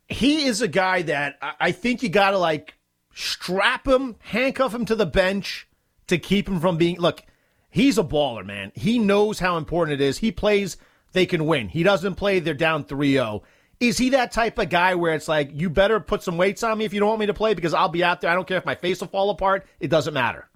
He 0.08 0.46
is 0.46 0.62
a 0.62 0.68
guy 0.68 1.04
that 1.04 1.38
I 1.60 1.72
think 1.72 2.04
you 2.04 2.10
got 2.10 2.32
to 2.32 2.38
like 2.38 2.76
strap 3.14 3.88
him, 3.88 4.16
handcuff 4.20 4.74
him 4.74 4.86
to 4.86 4.96
the 4.96 5.06
bench 5.06 5.68
to 6.08 6.18
keep 6.18 6.48
him 6.48 6.60
from 6.60 6.78
being. 6.78 7.00
Look, 7.00 7.24
he's 7.70 7.98
a 7.98 8.04
baller, 8.04 8.46
man. 8.46 8.72
He 8.76 9.00
knows 9.00 9.40
how 9.40 9.58
important 9.58 10.02
it 10.02 10.04
is. 10.04 10.18
He 10.18 10.32
plays, 10.32 10.78
they 11.14 11.26
can 11.26 11.46
win. 11.46 11.70
He 11.70 11.84
doesn't 11.84 12.16
play, 12.16 12.40
they're 12.40 12.54
down 12.54 12.84
3 12.84 13.14
0. 13.14 13.44
Is 13.82 13.98
he 13.98 14.10
that 14.10 14.32
type 14.32 14.60
of 14.60 14.70
guy 14.70 14.94
where 14.94 15.16
it's 15.16 15.28
like, 15.28 15.50
you 15.54 15.68
better 15.68 16.00
put 16.00 16.22
some 16.22 16.38
weights 16.38 16.62
on 16.62 16.78
me 16.78 16.86
if 16.86 16.94
you 16.94 17.00
don't 17.00 17.10
want 17.10 17.20
me 17.20 17.26
to 17.26 17.34
play 17.34 17.56
because 17.56 17.74
I'll 17.74 17.90
be 17.90 18.04
out 18.04 18.22
there. 18.22 18.30
I 18.30 18.36
don't 18.36 18.48
care 18.48 18.60
if 18.60 18.66
my 18.66 18.76
face 18.76 19.02
will 19.02 19.08
fall 19.08 19.32
apart. 19.32 19.66
It 19.80 19.88
doesn't 19.88 20.14
matter. 20.14 20.48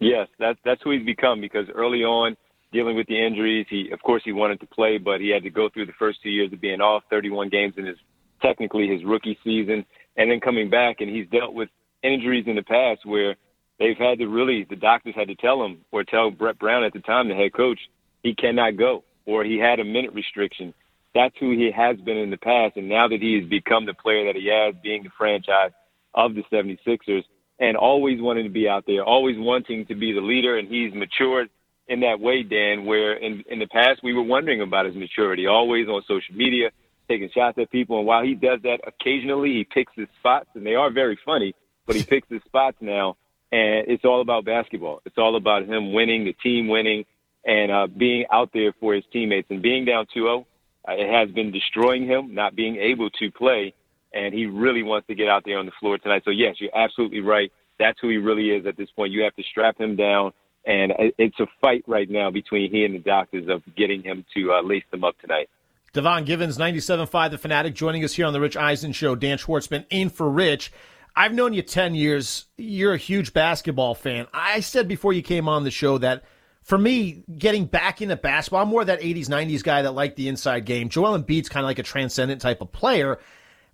Yes, 0.00 0.26
that's 0.38 0.58
that's 0.64 0.82
who 0.82 0.90
he's 0.90 1.06
become 1.06 1.40
because 1.40 1.68
early 1.72 2.02
on, 2.02 2.36
dealing 2.72 2.96
with 2.96 3.06
the 3.06 3.24
injuries, 3.24 3.66
he 3.70 3.90
of 3.92 4.02
course 4.02 4.22
he 4.24 4.32
wanted 4.32 4.58
to 4.60 4.66
play, 4.66 4.98
but 4.98 5.20
he 5.20 5.28
had 5.28 5.44
to 5.44 5.50
go 5.50 5.68
through 5.68 5.86
the 5.86 5.92
first 5.92 6.22
two 6.22 6.30
years 6.30 6.52
of 6.52 6.60
being 6.60 6.80
off, 6.80 7.04
31 7.08 7.50
games 7.50 7.74
in 7.76 7.86
his 7.86 7.96
technically 8.42 8.88
his 8.88 9.04
rookie 9.04 9.38
season, 9.44 9.84
and 10.16 10.30
then 10.30 10.40
coming 10.40 10.70
back, 10.70 11.00
and 11.00 11.08
he's 11.08 11.28
dealt 11.28 11.54
with 11.54 11.68
injuries 12.02 12.44
in 12.48 12.56
the 12.56 12.62
past 12.62 13.04
where 13.04 13.36
they've 13.78 13.98
had 13.98 14.18
to 14.18 14.26
really 14.26 14.66
the 14.68 14.74
doctors 14.74 15.14
had 15.14 15.28
to 15.28 15.36
tell 15.36 15.64
him 15.64 15.84
or 15.92 16.02
tell 16.02 16.30
Brett 16.32 16.58
Brown 16.58 16.82
at 16.82 16.94
the 16.94 17.00
time, 17.00 17.28
the 17.28 17.34
head 17.34 17.52
coach, 17.52 17.78
he 18.24 18.34
cannot 18.34 18.76
go 18.76 19.04
or 19.26 19.44
he 19.44 19.58
had 19.58 19.78
a 19.78 19.84
minute 19.84 20.12
restriction. 20.14 20.74
That's 21.14 21.34
who 21.40 21.50
he 21.52 21.70
has 21.72 21.96
been 21.98 22.16
in 22.16 22.30
the 22.30 22.36
past, 22.36 22.76
and 22.76 22.88
now 22.88 23.08
that 23.08 23.20
he 23.20 23.38
has 23.40 23.48
become 23.48 23.86
the 23.86 23.94
player 23.94 24.26
that 24.26 24.36
he 24.36 24.46
has, 24.48 24.74
being 24.82 25.02
the 25.02 25.10
franchise 25.18 25.72
of 26.14 26.34
the 26.34 26.42
76ers, 26.52 27.24
and 27.58 27.76
always 27.76 28.20
wanting 28.20 28.44
to 28.44 28.50
be 28.50 28.68
out 28.68 28.84
there, 28.86 29.04
always 29.04 29.36
wanting 29.38 29.86
to 29.86 29.94
be 29.94 30.12
the 30.12 30.20
leader, 30.20 30.56
and 30.56 30.68
he's 30.68 30.94
matured 30.94 31.50
in 31.88 32.00
that 32.00 32.20
way, 32.20 32.44
Dan, 32.44 32.84
where 32.84 33.14
in, 33.14 33.42
in 33.50 33.58
the 33.58 33.66
past 33.66 34.00
we 34.02 34.14
were 34.14 34.22
wondering 34.22 34.62
about 34.62 34.86
his 34.86 34.94
maturity, 34.94 35.46
always 35.48 35.88
on 35.88 36.02
social 36.06 36.34
media, 36.34 36.70
taking 37.08 37.28
shots 37.34 37.58
at 37.58 37.70
people. 37.70 37.98
And 37.98 38.06
while 38.06 38.22
he 38.22 38.34
does 38.34 38.60
that 38.62 38.78
occasionally, 38.86 39.50
he 39.50 39.64
picks 39.64 39.92
his 39.96 40.06
spots, 40.20 40.46
and 40.54 40.64
they 40.64 40.76
are 40.76 40.90
very 40.90 41.18
funny, 41.26 41.52
but 41.86 41.96
he 41.96 42.04
picks 42.04 42.28
his 42.28 42.42
spots 42.44 42.76
now. 42.80 43.16
And 43.50 43.88
it's 43.88 44.04
all 44.04 44.20
about 44.20 44.44
basketball. 44.44 45.02
It's 45.04 45.18
all 45.18 45.34
about 45.34 45.64
him 45.64 45.92
winning, 45.92 46.24
the 46.24 46.34
team 46.34 46.68
winning, 46.68 47.04
and 47.44 47.72
uh, 47.72 47.88
being 47.88 48.24
out 48.30 48.50
there 48.54 48.72
for 48.78 48.94
his 48.94 49.02
teammates. 49.12 49.48
And 49.50 49.60
being 49.60 49.84
down 49.84 50.06
2 50.14 50.20
0, 50.20 50.38
uh, 50.38 50.44
it 50.88 51.10
has 51.10 51.30
been 51.34 51.52
destroying 51.52 52.06
him, 52.06 52.34
not 52.34 52.54
being 52.56 52.76
able 52.76 53.10
to 53.10 53.30
play. 53.30 53.74
And 54.12 54.34
he 54.34 54.46
really 54.46 54.82
wants 54.82 55.06
to 55.06 55.14
get 55.14 55.28
out 55.28 55.44
there 55.44 55.58
on 55.58 55.66
the 55.66 55.72
floor 55.78 55.98
tonight. 55.98 56.22
So, 56.24 56.30
yes, 56.30 56.56
you're 56.58 56.76
absolutely 56.76 57.20
right. 57.20 57.52
That's 57.78 57.98
who 58.00 58.08
he 58.08 58.16
really 58.16 58.50
is 58.50 58.66
at 58.66 58.76
this 58.76 58.90
point. 58.90 59.12
You 59.12 59.22
have 59.22 59.36
to 59.36 59.42
strap 59.50 59.80
him 59.80 59.96
down. 59.96 60.32
And 60.66 60.92
it's 61.16 61.38
a 61.40 61.46
fight 61.60 61.84
right 61.86 62.10
now 62.10 62.30
between 62.30 62.70
he 62.70 62.84
and 62.84 62.94
the 62.94 62.98
doctors 62.98 63.48
of 63.48 63.62
getting 63.76 64.02
him 64.02 64.24
to 64.34 64.52
uh, 64.52 64.62
lace 64.62 64.84
them 64.90 65.04
up 65.04 65.18
tonight. 65.20 65.48
Devon 65.92 66.24
Givens, 66.24 66.58
97.5 66.58 67.30
The 67.30 67.38
Fanatic, 67.38 67.74
joining 67.74 68.04
us 68.04 68.14
here 68.14 68.26
on 68.26 68.32
The 68.32 68.40
Rich 68.40 68.56
Eisen 68.56 68.92
Show. 68.92 69.14
Dan 69.14 69.38
Schwartzman 69.38 69.86
in 69.90 70.10
for 70.10 70.28
Rich. 70.28 70.70
I've 71.16 71.32
known 71.32 71.52
you 71.52 71.62
10 71.62 71.94
years. 71.94 72.46
You're 72.56 72.94
a 72.94 72.98
huge 72.98 73.32
basketball 73.32 73.94
fan. 73.94 74.26
I 74.32 74.60
said 74.60 74.86
before 74.86 75.12
you 75.12 75.22
came 75.22 75.48
on 75.48 75.64
the 75.64 75.70
show 75.70 75.98
that 75.98 76.22
for 76.62 76.78
me, 76.78 77.24
getting 77.38 77.64
back 77.64 78.02
into 78.02 78.16
basketball, 78.16 78.62
I'm 78.62 78.68
more 78.68 78.84
that 78.84 79.00
80s, 79.00 79.26
90s 79.26 79.62
guy 79.62 79.82
that 79.82 79.92
liked 79.92 80.16
the 80.16 80.28
inside 80.28 80.64
game. 80.66 80.88
Joel 80.88 81.18
Embiid's 81.18 81.48
kind 81.48 81.64
of 81.64 81.68
like 81.68 81.78
a 81.78 81.82
transcendent 81.82 82.40
type 82.40 82.60
of 82.60 82.70
player. 82.70 83.18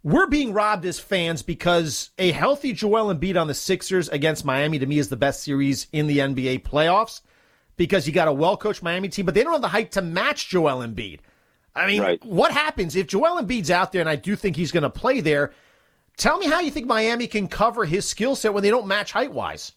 We're 0.03 0.29
being 0.29 0.53
robbed 0.53 0.85
as 0.87 1.01
fans 1.01 1.43
because 1.43 2.11
a 2.19 2.31
healthy 2.31 2.73
Joel 2.73 3.13
Embiid 3.13 3.41
on 3.41 3.49
the 3.49 3.55
Sixers 3.55 4.09
against 4.09 4.45
Miami 4.45 4.79
to 4.79 4.87
me 4.87 4.99
is 4.99 5.09
the 5.09 5.17
best 5.17 5.43
series 5.43 5.89
in 5.93 6.07
the 6.07 6.19
NBA 6.19 6.63
playoffs 6.63 7.23
because 7.77 8.07
you 8.07 8.13
got 8.13 8.29
a 8.29 8.33
well 8.33 8.57
coached 8.57 8.83
Miami 8.83 9.09
team, 9.09 9.27
but 9.27 9.35
they 9.35 9.43
don't 9.43 9.53
have 9.53 9.63
the 9.63 9.69
height 9.69 9.93
to 9.93 10.03
match 10.03 10.49
Joel 10.49 10.87
Embiid. 10.87 11.21
I 11.75 11.87
mean, 11.87 12.01
right. 12.01 12.25
what 12.25 12.53
happens 12.53 12.97
if 12.97 13.07
Joel 13.07 13.43
Embiid's 13.43 13.71
out 13.71 13.93
there, 13.93 14.01
and 14.01 14.09
I 14.09 14.17
do 14.17 14.35
think 14.35 14.57
he's 14.57 14.73
going 14.73 14.85
to 14.85 14.91
play 14.91 15.21
there? 15.21 15.53
Tell 16.17 16.39
me 16.39 16.47
how 16.47 16.61
you 16.61 16.71
think 16.71 16.87
Miami 16.87 17.27
can 17.27 17.49
cover 17.49 17.85
his 17.85 18.09
skill 18.09 18.35
set 18.35 18.55
when 18.55 18.63
they 18.63 18.71
don't 18.71 18.87
match 18.87 19.13
height 19.13 19.33
wise. 19.33 19.73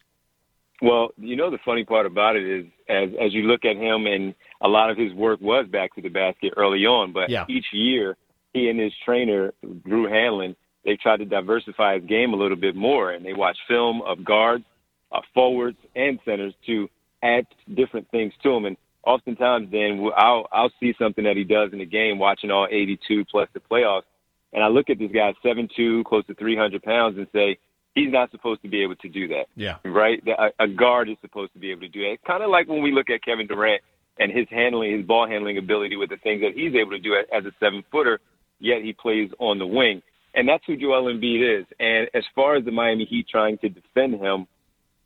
Well, 0.81 1.09
you 1.17 1.35
know 1.35 1.51
the 1.51 1.57
funny 1.65 1.83
part 1.83 2.05
about 2.05 2.37
it 2.37 2.47
is 2.47 2.65
as 2.89 3.09
as 3.21 3.33
you 3.33 3.43
look 3.43 3.65
at 3.65 3.77
him 3.77 4.07
and 4.07 4.33
a 4.61 4.67
lot 4.67 4.89
of 4.89 4.97
his 4.97 5.13
work 5.13 5.39
was 5.41 5.67
back 5.67 5.95
to 5.95 6.01
the 6.01 6.09
basket 6.09 6.53
early 6.57 6.85
on, 6.85 7.13
but 7.13 7.29
yeah. 7.29 7.45
each 7.47 7.67
year 7.71 8.17
he 8.53 8.69
and 8.69 8.79
his 8.79 8.93
trainer 9.05 9.53
Drew 9.85 10.07
Hanlen 10.07 10.55
they 10.85 10.95
tried 10.95 11.17
to 11.17 11.25
diversify 11.25 11.99
his 11.99 12.05
game 12.05 12.33
a 12.33 12.37
little 12.37 12.57
bit 12.57 12.75
more 12.75 13.11
and 13.11 13.25
they 13.25 13.33
watched 13.33 13.59
film 13.67 14.01
of 14.01 14.23
guards, 14.23 14.63
uh, 15.11 15.21
forwards, 15.33 15.77
and 15.95 16.19
centers 16.25 16.53
to 16.65 16.89
add 17.21 17.45
different 17.73 18.09
things 18.11 18.33
to 18.41 18.49
him. 18.49 18.65
And 18.65 18.77
oftentimes 19.05 19.69
then 19.71 20.09
I'll 20.17 20.47
I'll 20.51 20.71
see 20.79 20.93
something 20.99 21.23
that 21.25 21.37
he 21.37 21.43
does 21.43 21.71
in 21.73 21.79
the 21.79 21.85
game, 21.85 22.17
watching 22.17 22.51
all 22.51 22.67
82 22.69 23.25
plus 23.25 23.49
the 23.53 23.59
playoffs, 23.59 24.03
and 24.51 24.63
I 24.63 24.67
look 24.67 24.89
at 24.89 24.97
this 24.97 25.11
guy, 25.11 25.33
seven 25.43 25.69
two, 25.75 26.03
close 26.05 26.25
to 26.27 26.33
300 26.33 26.81
pounds, 26.81 27.17
and 27.17 27.27
say 27.33 27.59
he's 27.95 28.11
not 28.11 28.31
supposed 28.31 28.61
to 28.61 28.69
be 28.69 28.81
able 28.83 28.95
to 28.97 29.09
do 29.09 29.27
that. 29.29 29.45
Yeah, 29.55 29.77
right. 29.85 30.21
A, 30.27 30.63
a 30.63 30.67
guard 30.67 31.09
is 31.09 31.17
supposed 31.21 31.53
to 31.53 31.59
be 31.59 31.71
able 31.71 31.81
to 31.81 31.89
do 31.89 32.01
that. 32.01 32.11
It's 32.13 32.23
kind 32.25 32.43
of 32.43 32.49
like 32.49 32.67
when 32.67 32.81
we 32.81 32.91
look 32.91 33.09
at 33.09 33.23
Kevin 33.23 33.47
Durant 33.47 33.81
and 34.19 34.31
his 34.31 34.47
handling, 34.49 34.97
his 34.97 35.05
ball 35.05 35.27
handling 35.27 35.57
ability 35.57 35.95
with 35.95 36.09
the 36.09 36.17
things 36.17 36.41
that 36.41 36.51
he's 36.55 36.75
able 36.75 36.91
to 36.91 36.99
do 36.99 37.15
as 37.15 37.45
a 37.45 37.51
seven 37.59 37.83
footer, 37.91 38.19
yet 38.59 38.81
he 38.83 38.93
plays 38.93 39.29
on 39.39 39.59
the 39.59 39.67
wing. 39.67 40.01
And 40.35 40.47
that's 40.47 40.63
who 40.67 40.77
Joel 40.77 41.11
Embiid 41.11 41.61
is. 41.61 41.65
And 41.79 42.07
as 42.13 42.23
far 42.35 42.55
as 42.55 42.65
the 42.65 42.71
Miami 42.71 43.05
Heat 43.05 43.27
trying 43.29 43.57
to 43.59 43.69
defend 43.69 44.15
him, 44.15 44.47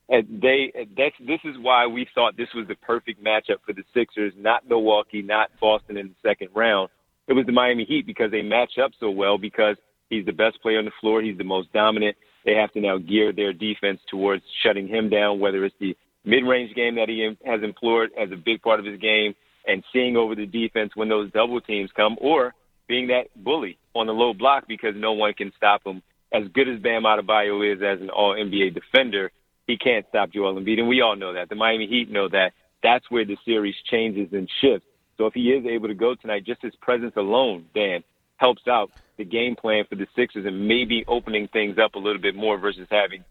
and 0.10 0.42
they 0.42 0.72
uh, 0.78 0.84
that's 0.98 1.16
this 1.20 1.40
is 1.46 1.56
why 1.62 1.88
we 1.88 2.06
thought 2.14 2.36
this 2.36 2.50
was 2.54 2.68
the 2.68 2.76
perfect 2.76 3.24
matchup 3.24 3.62
for 3.66 3.72
the 3.72 3.84
Sixers, 3.94 4.34
not 4.38 4.68
Milwaukee, 4.68 5.22
not 5.22 5.50
Boston 5.62 5.96
in 5.96 6.08
the 6.08 6.30
second 6.30 6.50
round. 6.54 6.90
It 7.28 7.34
was 7.34 7.46
the 7.46 7.54
Miami 7.54 7.86
Heat 7.86 8.06
because 8.06 8.30
they 8.32 8.42
match 8.42 8.74
up 8.84 8.92
so 9.00 9.10
well 9.10 9.38
because 9.38 9.78
he's 10.10 10.26
the 10.26 10.32
best 10.32 10.62
player 10.62 10.80
on 10.80 10.86
the 10.86 10.92
floor, 11.02 11.22
he's 11.22 11.38
the 11.38 11.44
most 11.44 11.72
dominant. 11.74 12.18
They 12.46 12.56
have 12.56 12.72
to 12.74 12.82
now 12.82 12.98
gear 12.98 13.32
their 13.32 13.54
defense 13.54 14.00
towards 14.10 14.44
shutting 14.64 14.88
him 14.88 15.10
down, 15.10 15.40
whether 15.40 15.64
it's 15.64 15.76
the 15.80 15.96
mid-range 16.26 16.76
game 16.76 16.96
that 16.96 17.10
he 17.10 17.36
has 17.46 17.64
employed 17.64 18.10
as 18.18 18.32
a 18.32 18.36
big 18.36 18.62
part 18.62 18.80
of 18.80 18.86
his 18.86 19.00
game 19.00 19.36
and 19.66 19.84
seeing 19.94 20.18
over 20.18 20.36
the 20.36 20.46
defense 20.46 20.92
when 20.96 21.10
those 21.10 21.32
double 21.32 21.62
teams 21.62 21.90
come 21.96 22.18
or 22.20 22.54
being 22.88 23.08
that 23.08 23.28
bully 23.36 23.78
on 23.96 24.08
the 24.08 24.14
low 24.14 24.34
block 24.34 24.66
because 24.68 24.94
no 24.96 25.14
one 25.14 25.34
can 25.34 25.52
stop 25.56 25.86
him. 25.86 26.02
As 26.34 26.44
good 26.54 26.68
as 26.68 26.80
Bam 26.80 27.04
Adebayo 27.04 27.74
is 27.74 27.82
as 27.82 28.02
an 28.02 28.10
all 28.10 28.34
NBA 28.34 28.74
defender, 28.74 29.32
he 29.68 29.78
can't 29.78 30.06
stop 30.10 30.32
Joel 30.32 30.56
Embiid, 30.56 30.80
and 30.80 30.88
we 30.88 31.02
all 31.02 31.16
know 31.16 31.34
that. 31.34 31.48
The 31.50 31.56
Miami 31.56 31.88
Heat 31.88 32.10
know 32.10 32.28
that. 32.30 32.52
That's 32.82 33.10
where 33.10 33.24
the 33.24 33.38
series 33.46 33.76
changes 33.90 34.30
and 34.34 34.50
shifts. 34.60 34.88
So 35.18 35.28
if 35.28 35.34
he 35.34 35.52
is 35.52 35.66
able 35.66 35.88
to 35.88 35.94
go 35.94 36.16
tonight, 36.16 36.46
just 36.46 36.62
his 36.62 36.76
presence 36.82 37.14
alone, 37.16 37.66
Dan, 37.74 38.04
helps 38.38 38.68
out 38.68 38.92
the 39.18 39.26
game 39.26 39.56
plan 39.56 39.86
for 39.90 39.96
the 39.96 40.08
Sixers 40.16 40.46
and 40.46 40.68
maybe 40.68 41.04
opening 41.08 41.48
things 41.48 41.78
up 41.78 41.96
a 41.96 42.00
little 42.00 42.22
bit 42.22 42.36
more 42.36 42.58
versus 42.58 42.88
having 42.90 43.24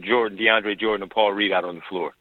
Jordan, 0.00 0.38
DeAndre 0.38 0.78
Jordan, 0.78 1.02
and 1.02 1.10
Paul 1.10 1.32
Reed 1.32 1.52
out 1.52 1.64
on 1.64 1.76
the 1.76 1.82
floor. 1.88 2.14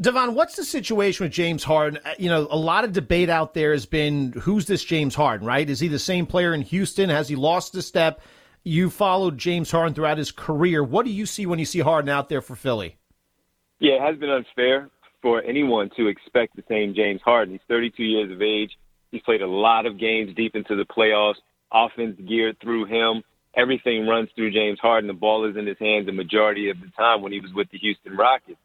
Devon, 0.00 0.34
what's 0.34 0.56
the 0.56 0.64
situation 0.64 1.24
with 1.24 1.32
James 1.32 1.62
Harden? 1.62 2.00
Uh, 2.04 2.14
you 2.18 2.28
know, 2.28 2.48
a 2.50 2.56
lot 2.56 2.84
of 2.84 2.92
debate 2.92 3.28
out 3.28 3.54
there 3.54 3.72
has 3.72 3.86
been 3.86 4.32
who's 4.32 4.66
this 4.66 4.82
James 4.82 5.14
Harden, 5.14 5.46
right? 5.46 5.68
Is 5.68 5.80
he 5.80 5.88
the 5.88 5.98
same 5.98 6.26
player 6.26 6.54
in 6.54 6.62
Houston? 6.62 7.08
Has 7.10 7.28
he 7.28 7.36
lost 7.36 7.74
a 7.74 7.82
step? 7.82 8.20
You 8.64 8.90
followed 8.90 9.38
James 9.38 9.70
Harden 9.70 9.94
throughout 9.94 10.18
his 10.18 10.32
career. 10.32 10.82
What 10.82 11.04
do 11.04 11.12
you 11.12 11.26
see 11.26 11.46
when 11.46 11.58
you 11.58 11.64
see 11.64 11.80
Harden 11.80 12.08
out 12.08 12.28
there 12.28 12.40
for 12.40 12.56
Philly? 12.56 12.96
Yeah, 13.80 13.94
it 13.94 14.00
has 14.02 14.16
been 14.16 14.30
unfair 14.30 14.88
for 15.20 15.42
anyone 15.42 15.90
to 15.96 16.08
expect 16.08 16.56
the 16.56 16.64
same 16.68 16.94
James 16.94 17.20
Harden. 17.24 17.54
He's 17.54 17.60
32 17.68 18.02
years 18.02 18.32
of 18.32 18.40
age. 18.40 18.70
He's 19.10 19.22
played 19.22 19.42
a 19.42 19.46
lot 19.46 19.86
of 19.86 19.98
games 19.98 20.34
deep 20.34 20.56
into 20.56 20.74
the 20.74 20.84
playoffs. 20.84 21.36
Offense 21.72 22.18
geared 22.26 22.58
through 22.60 22.86
him. 22.86 23.22
Everything 23.54 24.06
runs 24.06 24.28
through 24.34 24.52
James 24.52 24.78
Harden. 24.80 25.08
The 25.08 25.14
ball 25.14 25.48
is 25.48 25.56
in 25.56 25.66
his 25.66 25.78
hands 25.78 26.06
the 26.06 26.12
majority 26.12 26.70
of 26.70 26.80
the 26.80 26.90
time 26.96 27.22
when 27.22 27.32
he 27.32 27.40
was 27.40 27.52
with 27.54 27.70
the 27.70 27.78
Houston 27.78 28.16
Rockets. 28.16 28.58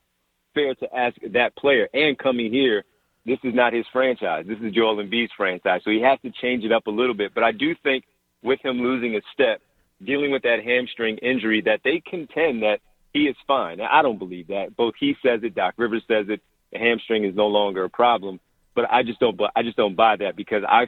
Fair 0.54 0.76
to 0.76 0.96
ask 0.96 1.16
that 1.34 1.56
player 1.56 1.90
and 1.94 2.18
coming 2.18 2.52
here, 2.52 2.84
this 3.26 3.40
is 3.44 3.54
not 3.54 3.74
his 3.74 3.86
franchise. 3.92 4.46
This 4.48 4.60
is 4.60 4.74
Joel 4.74 5.04
Embiid's 5.04 5.34
franchise. 5.36 5.82
So 5.84 5.92
he 5.92 6.02
has 6.02 6.18
to 6.22 6.32
change 6.42 6.64
it 6.64 6.72
up 6.72 6.88
a 6.88 6.92
little 6.92 7.14
bit. 7.14 7.34
But 7.36 7.44
I 7.44 7.52
do 7.52 7.76
think 7.84 8.06
with 8.42 8.64
him 8.64 8.78
losing 8.78 9.16
a 9.16 9.22
step, 9.34 9.62
dealing 10.04 10.32
with 10.32 10.44
that 10.44 10.64
hamstring 10.64 11.18
injury, 11.18 11.62
that 11.66 11.82
they 11.84 12.02
contend 12.10 12.64
that 12.64 12.80
he 13.14 13.24
is 13.24 13.36
fine. 13.46 13.80
Now, 13.80 13.90
I 13.92 14.02
don't 14.02 14.18
believe 14.18 14.48
that. 14.48 14.78
Both 14.78 14.94
he 15.00 15.16
says 15.22 15.42
it, 15.44 15.56
Doc 15.56 15.74
Rivers 15.78 16.04
says 16.08 16.28
it. 16.30 16.42
The 16.72 16.80
hamstring 16.80 17.26
is 17.26 17.36
no 17.36 17.48
longer 17.48 17.84
a 17.84 17.90
problem. 17.90 18.40
But 18.76 18.86
I 18.92 19.04
just 19.04 19.20
don't. 19.20 19.40
I 19.56 19.64
just 19.64 19.78
don't 19.78 19.96
buy 19.96 20.16
that 20.18 20.36
because 20.36 20.64
I, 20.68 20.86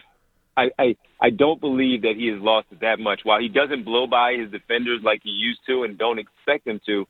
I, 0.57 0.95
I, 1.21 1.29
don't 1.29 1.61
believe 1.61 2.01
that 2.01 2.15
he 2.17 2.27
has 2.27 2.41
lost 2.41 2.67
that 2.81 2.99
much. 2.99 3.21
While 3.23 3.39
he 3.39 3.47
doesn't 3.47 3.85
blow 3.85 4.07
by 4.07 4.33
his 4.33 4.51
defenders 4.51 5.01
like 5.03 5.21
he 5.23 5.29
used 5.29 5.61
to, 5.67 5.83
and 5.83 5.97
don't 5.97 6.19
expect 6.19 6.67
him 6.67 6.79
to, 6.85 7.05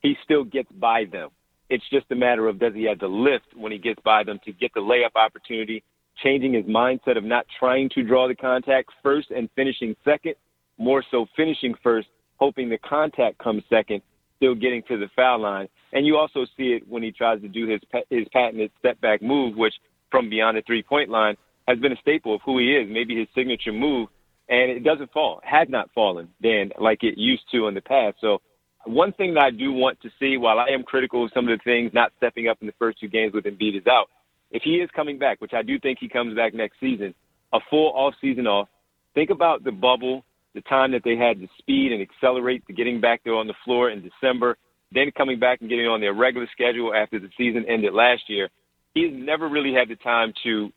he 0.00 0.14
still 0.22 0.44
gets 0.44 0.70
by 0.72 1.04
them. 1.10 1.30
It's 1.70 1.84
just 1.90 2.06
a 2.10 2.14
matter 2.14 2.46
of 2.46 2.60
does 2.60 2.74
he 2.74 2.84
have 2.84 3.00
the 3.00 3.08
lift 3.08 3.46
when 3.56 3.72
he 3.72 3.78
gets 3.78 4.00
by 4.04 4.22
them 4.22 4.38
to 4.44 4.52
get 4.52 4.72
the 4.74 4.80
layup 4.80 5.16
opportunity, 5.16 5.82
changing 6.22 6.52
his 6.52 6.66
mindset 6.66 7.16
of 7.16 7.24
not 7.24 7.46
trying 7.58 7.88
to 7.94 8.02
draw 8.02 8.28
the 8.28 8.34
contact 8.34 8.90
first 9.02 9.30
and 9.30 9.48
finishing 9.56 9.96
second, 10.04 10.34
more 10.78 11.02
so 11.10 11.26
finishing 11.36 11.74
first, 11.82 12.08
hoping 12.36 12.68
the 12.68 12.78
contact 12.78 13.38
comes 13.38 13.62
second, 13.70 14.02
still 14.36 14.54
getting 14.54 14.82
to 14.88 14.98
the 14.98 15.08
foul 15.16 15.40
line. 15.40 15.68
And 15.92 16.06
you 16.06 16.16
also 16.16 16.44
see 16.56 16.74
it 16.74 16.86
when 16.86 17.02
he 17.02 17.12
tries 17.12 17.40
to 17.40 17.48
do 17.48 17.66
his 17.66 17.80
his 18.10 18.26
patented 18.32 18.70
step 18.78 19.00
back 19.00 19.22
move, 19.22 19.56
which 19.56 19.74
from 20.10 20.28
beyond 20.28 20.58
the 20.58 20.62
three 20.62 20.82
point 20.82 21.08
line 21.08 21.36
has 21.66 21.78
been 21.78 21.92
a 21.92 21.96
staple 21.96 22.34
of 22.34 22.40
who 22.44 22.58
he 22.58 22.76
is, 22.76 22.88
maybe 22.90 23.18
his 23.18 23.28
signature 23.34 23.72
move, 23.72 24.08
and 24.48 24.70
it 24.70 24.84
doesn't 24.84 25.12
fall, 25.12 25.40
has 25.42 25.68
not 25.68 25.90
fallen 25.94 26.28
then 26.40 26.70
like 26.78 27.02
it 27.02 27.16
used 27.16 27.44
to 27.52 27.66
in 27.66 27.74
the 27.74 27.80
past. 27.80 28.16
So 28.20 28.40
one 28.84 29.12
thing 29.12 29.34
that 29.34 29.44
I 29.44 29.50
do 29.50 29.72
want 29.72 30.00
to 30.02 30.10
see, 30.20 30.36
while 30.36 30.58
I 30.58 30.66
am 30.68 30.82
critical 30.82 31.24
of 31.24 31.30
some 31.34 31.48
of 31.48 31.58
the 31.58 31.62
things 31.64 31.92
not 31.94 32.12
stepping 32.18 32.48
up 32.48 32.58
in 32.60 32.66
the 32.66 32.74
first 32.78 33.00
two 33.00 33.08
games 33.08 33.32
with 33.32 33.44
Embiid 33.44 33.78
is 33.78 33.86
out, 33.86 34.08
if 34.50 34.62
he 34.62 34.76
is 34.76 34.90
coming 34.94 35.18
back, 35.18 35.40
which 35.40 35.54
I 35.54 35.62
do 35.62 35.78
think 35.78 35.98
he 35.98 36.08
comes 36.08 36.36
back 36.36 36.54
next 36.54 36.78
season, 36.80 37.14
a 37.52 37.58
full 37.70 37.92
off 37.94 38.14
season 38.20 38.46
off, 38.46 38.68
think 39.14 39.30
about 39.30 39.64
the 39.64 39.72
bubble, 39.72 40.24
the 40.54 40.60
time 40.62 40.92
that 40.92 41.02
they 41.04 41.16
had 41.16 41.40
to 41.40 41.48
speed 41.58 41.92
and 41.92 42.02
accelerate 42.02 42.66
to 42.66 42.72
getting 42.72 43.00
back 43.00 43.22
there 43.24 43.34
on 43.34 43.46
the 43.46 43.54
floor 43.64 43.90
in 43.90 44.02
December, 44.02 44.56
then 44.92 45.10
coming 45.16 45.40
back 45.40 45.60
and 45.60 45.70
getting 45.70 45.86
on 45.86 46.00
their 46.00 46.14
regular 46.14 46.46
schedule 46.52 46.94
after 46.94 47.18
the 47.18 47.30
season 47.36 47.64
ended 47.68 47.94
last 47.94 48.22
year. 48.28 48.48
He's 48.94 49.10
never 49.12 49.48
really 49.48 49.72
had 49.72 49.88
the 49.88 49.96
time 49.96 50.32
to 50.44 50.70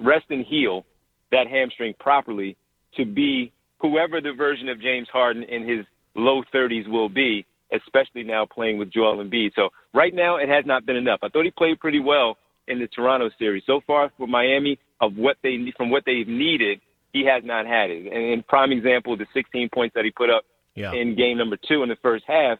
rest 0.00 0.26
and 0.30 0.44
heal 0.44 0.84
that 1.30 1.46
hamstring 1.46 1.94
properly 1.98 2.56
to 2.96 3.04
be 3.04 3.52
whoever 3.80 4.20
the 4.20 4.32
version 4.32 4.68
of 4.68 4.80
James 4.80 5.08
Harden 5.12 5.42
in 5.44 5.68
his 5.68 5.84
low 6.14 6.42
30s 6.54 6.88
will 6.88 7.08
be, 7.08 7.46
especially 7.72 8.24
now 8.24 8.46
playing 8.46 8.78
with 8.78 8.90
Joel 8.90 9.22
Embiid. 9.24 9.52
So 9.54 9.68
right 9.94 10.14
now 10.14 10.36
it 10.36 10.48
has 10.48 10.64
not 10.66 10.86
been 10.86 10.96
enough. 10.96 11.20
I 11.22 11.28
thought 11.28 11.44
he 11.44 11.50
played 11.50 11.80
pretty 11.80 12.00
well 12.00 12.36
in 12.66 12.78
the 12.78 12.88
Toronto 12.88 13.30
series. 13.38 13.62
So 13.66 13.80
far 13.86 14.10
for 14.16 14.26
Miami, 14.26 14.78
of 15.00 15.14
what 15.16 15.36
they 15.42 15.72
from 15.76 15.90
what 15.90 16.02
they've 16.06 16.28
needed, 16.28 16.80
he 17.12 17.24
has 17.24 17.42
not 17.44 17.66
had 17.66 17.90
it. 17.90 18.12
And 18.12 18.32
in 18.32 18.42
prime 18.42 18.72
example, 18.72 19.16
the 19.16 19.26
16 19.32 19.68
points 19.72 19.94
that 19.94 20.04
he 20.04 20.10
put 20.10 20.30
up 20.30 20.44
yeah. 20.74 20.92
in 20.92 21.16
game 21.16 21.38
number 21.38 21.56
two 21.68 21.82
in 21.82 21.88
the 21.88 21.96
first 22.02 22.24
half, 22.26 22.58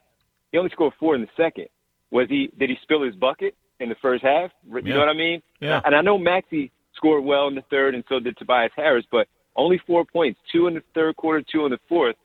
he 0.52 0.58
only 0.58 0.70
scored 0.70 0.94
four 0.98 1.14
in 1.14 1.20
the 1.20 1.28
second. 1.36 1.66
Was 2.10 2.28
he? 2.28 2.50
Did 2.58 2.70
he 2.70 2.76
spill 2.82 3.02
his 3.02 3.14
bucket 3.14 3.54
in 3.80 3.88
the 3.88 3.96
first 4.00 4.22
half? 4.22 4.50
You 4.66 4.80
yeah. 4.84 4.94
know 4.94 5.00
what 5.00 5.08
I 5.08 5.14
mean? 5.14 5.42
Yeah. 5.60 5.80
And 5.84 5.94
I 5.94 6.00
know 6.00 6.18
Maxey 6.18 6.72
scored 6.96 7.24
well 7.24 7.48
in 7.48 7.54
the 7.54 7.64
third, 7.70 7.94
and 7.94 8.04
so 8.08 8.20
did 8.20 8.36
Tobias 8.36 8.72
Harris, 8.76 9.04
but 9.10 9.28
only 9.56 9.80
four 9.86 10.04
points, 10.04 10.38
two 10.52 10.66
in 10.66 10.74
the 10.74 10.82
third 10.94 11.16
quarter, 11.16 11.44
two 11.50 11.64
in 11.64 11.70
the 11.70 11.78
fourth. 11.88 12.16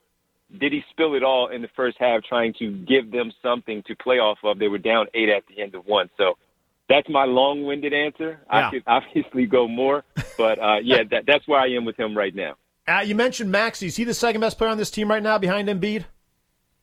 Did 0.60 0.72
he 0.72 0.82
spill 0.90 1.14
it 1.14 1.22
all 1.22 1.48
in 1.48 1.62
the 1.62 1.68
first 1.74 1.96
half, 1.98 2.22
trying 2.22 2.54
to 2.58 2.70
give 2.70 3.10
them 3.10 3.32
something 3.42 3.82
to 3.86 3.96
play 3.96 4.16
off 4.16 4.38
of? 4.44 4.58
They 4.58 4.68
were 4.68 4.78
down 4.78 5.06
eight 5.14 5.28
at 5.28 5.42
the 5.48 5.60
end 5.60 5.74
of 5.74 5.86
one, 5.86 6.10
so 6.16 6.34
that's 6.88 7.08
my 7.08 7.24
long-winded 7.24 7.92
answer. 7.92 8.40
Yeah. 8.52 8.68
I 8.68 8.70
could 8.70 8.82
obviously 8.86 9.46
go 9.46 9.66
more, 9.66 10.04
but 10.36 10.58
uh, 10.58 10.76
yeah, 10.82 11.02
that, 11.10 11.24
that's 11.26 11.46
where 11.48 11.60
I 11.60 11.68
am 11.68 11.84
with 11.84 11.98
him 11.98 12.16
right 12.16 12.34
now. 12.34 12.54
Uh, 12.86 13.00
you 13.00 13.14
mentioned 13.14 13.50
Maxey. 13.50 13.86
Is 13.86 13.96
he 13.96 14.04
the 14.04 14.14
second 14.14 14.42
best 14.42 14.58
player 14.58 14.70
on 14.70 14.76
this 14.76 14.90
team 14.90 15.08
right 15.08 15.22
now, 15.22 15.38
behind 15.38 15.68
Embiid? 15.68 16.04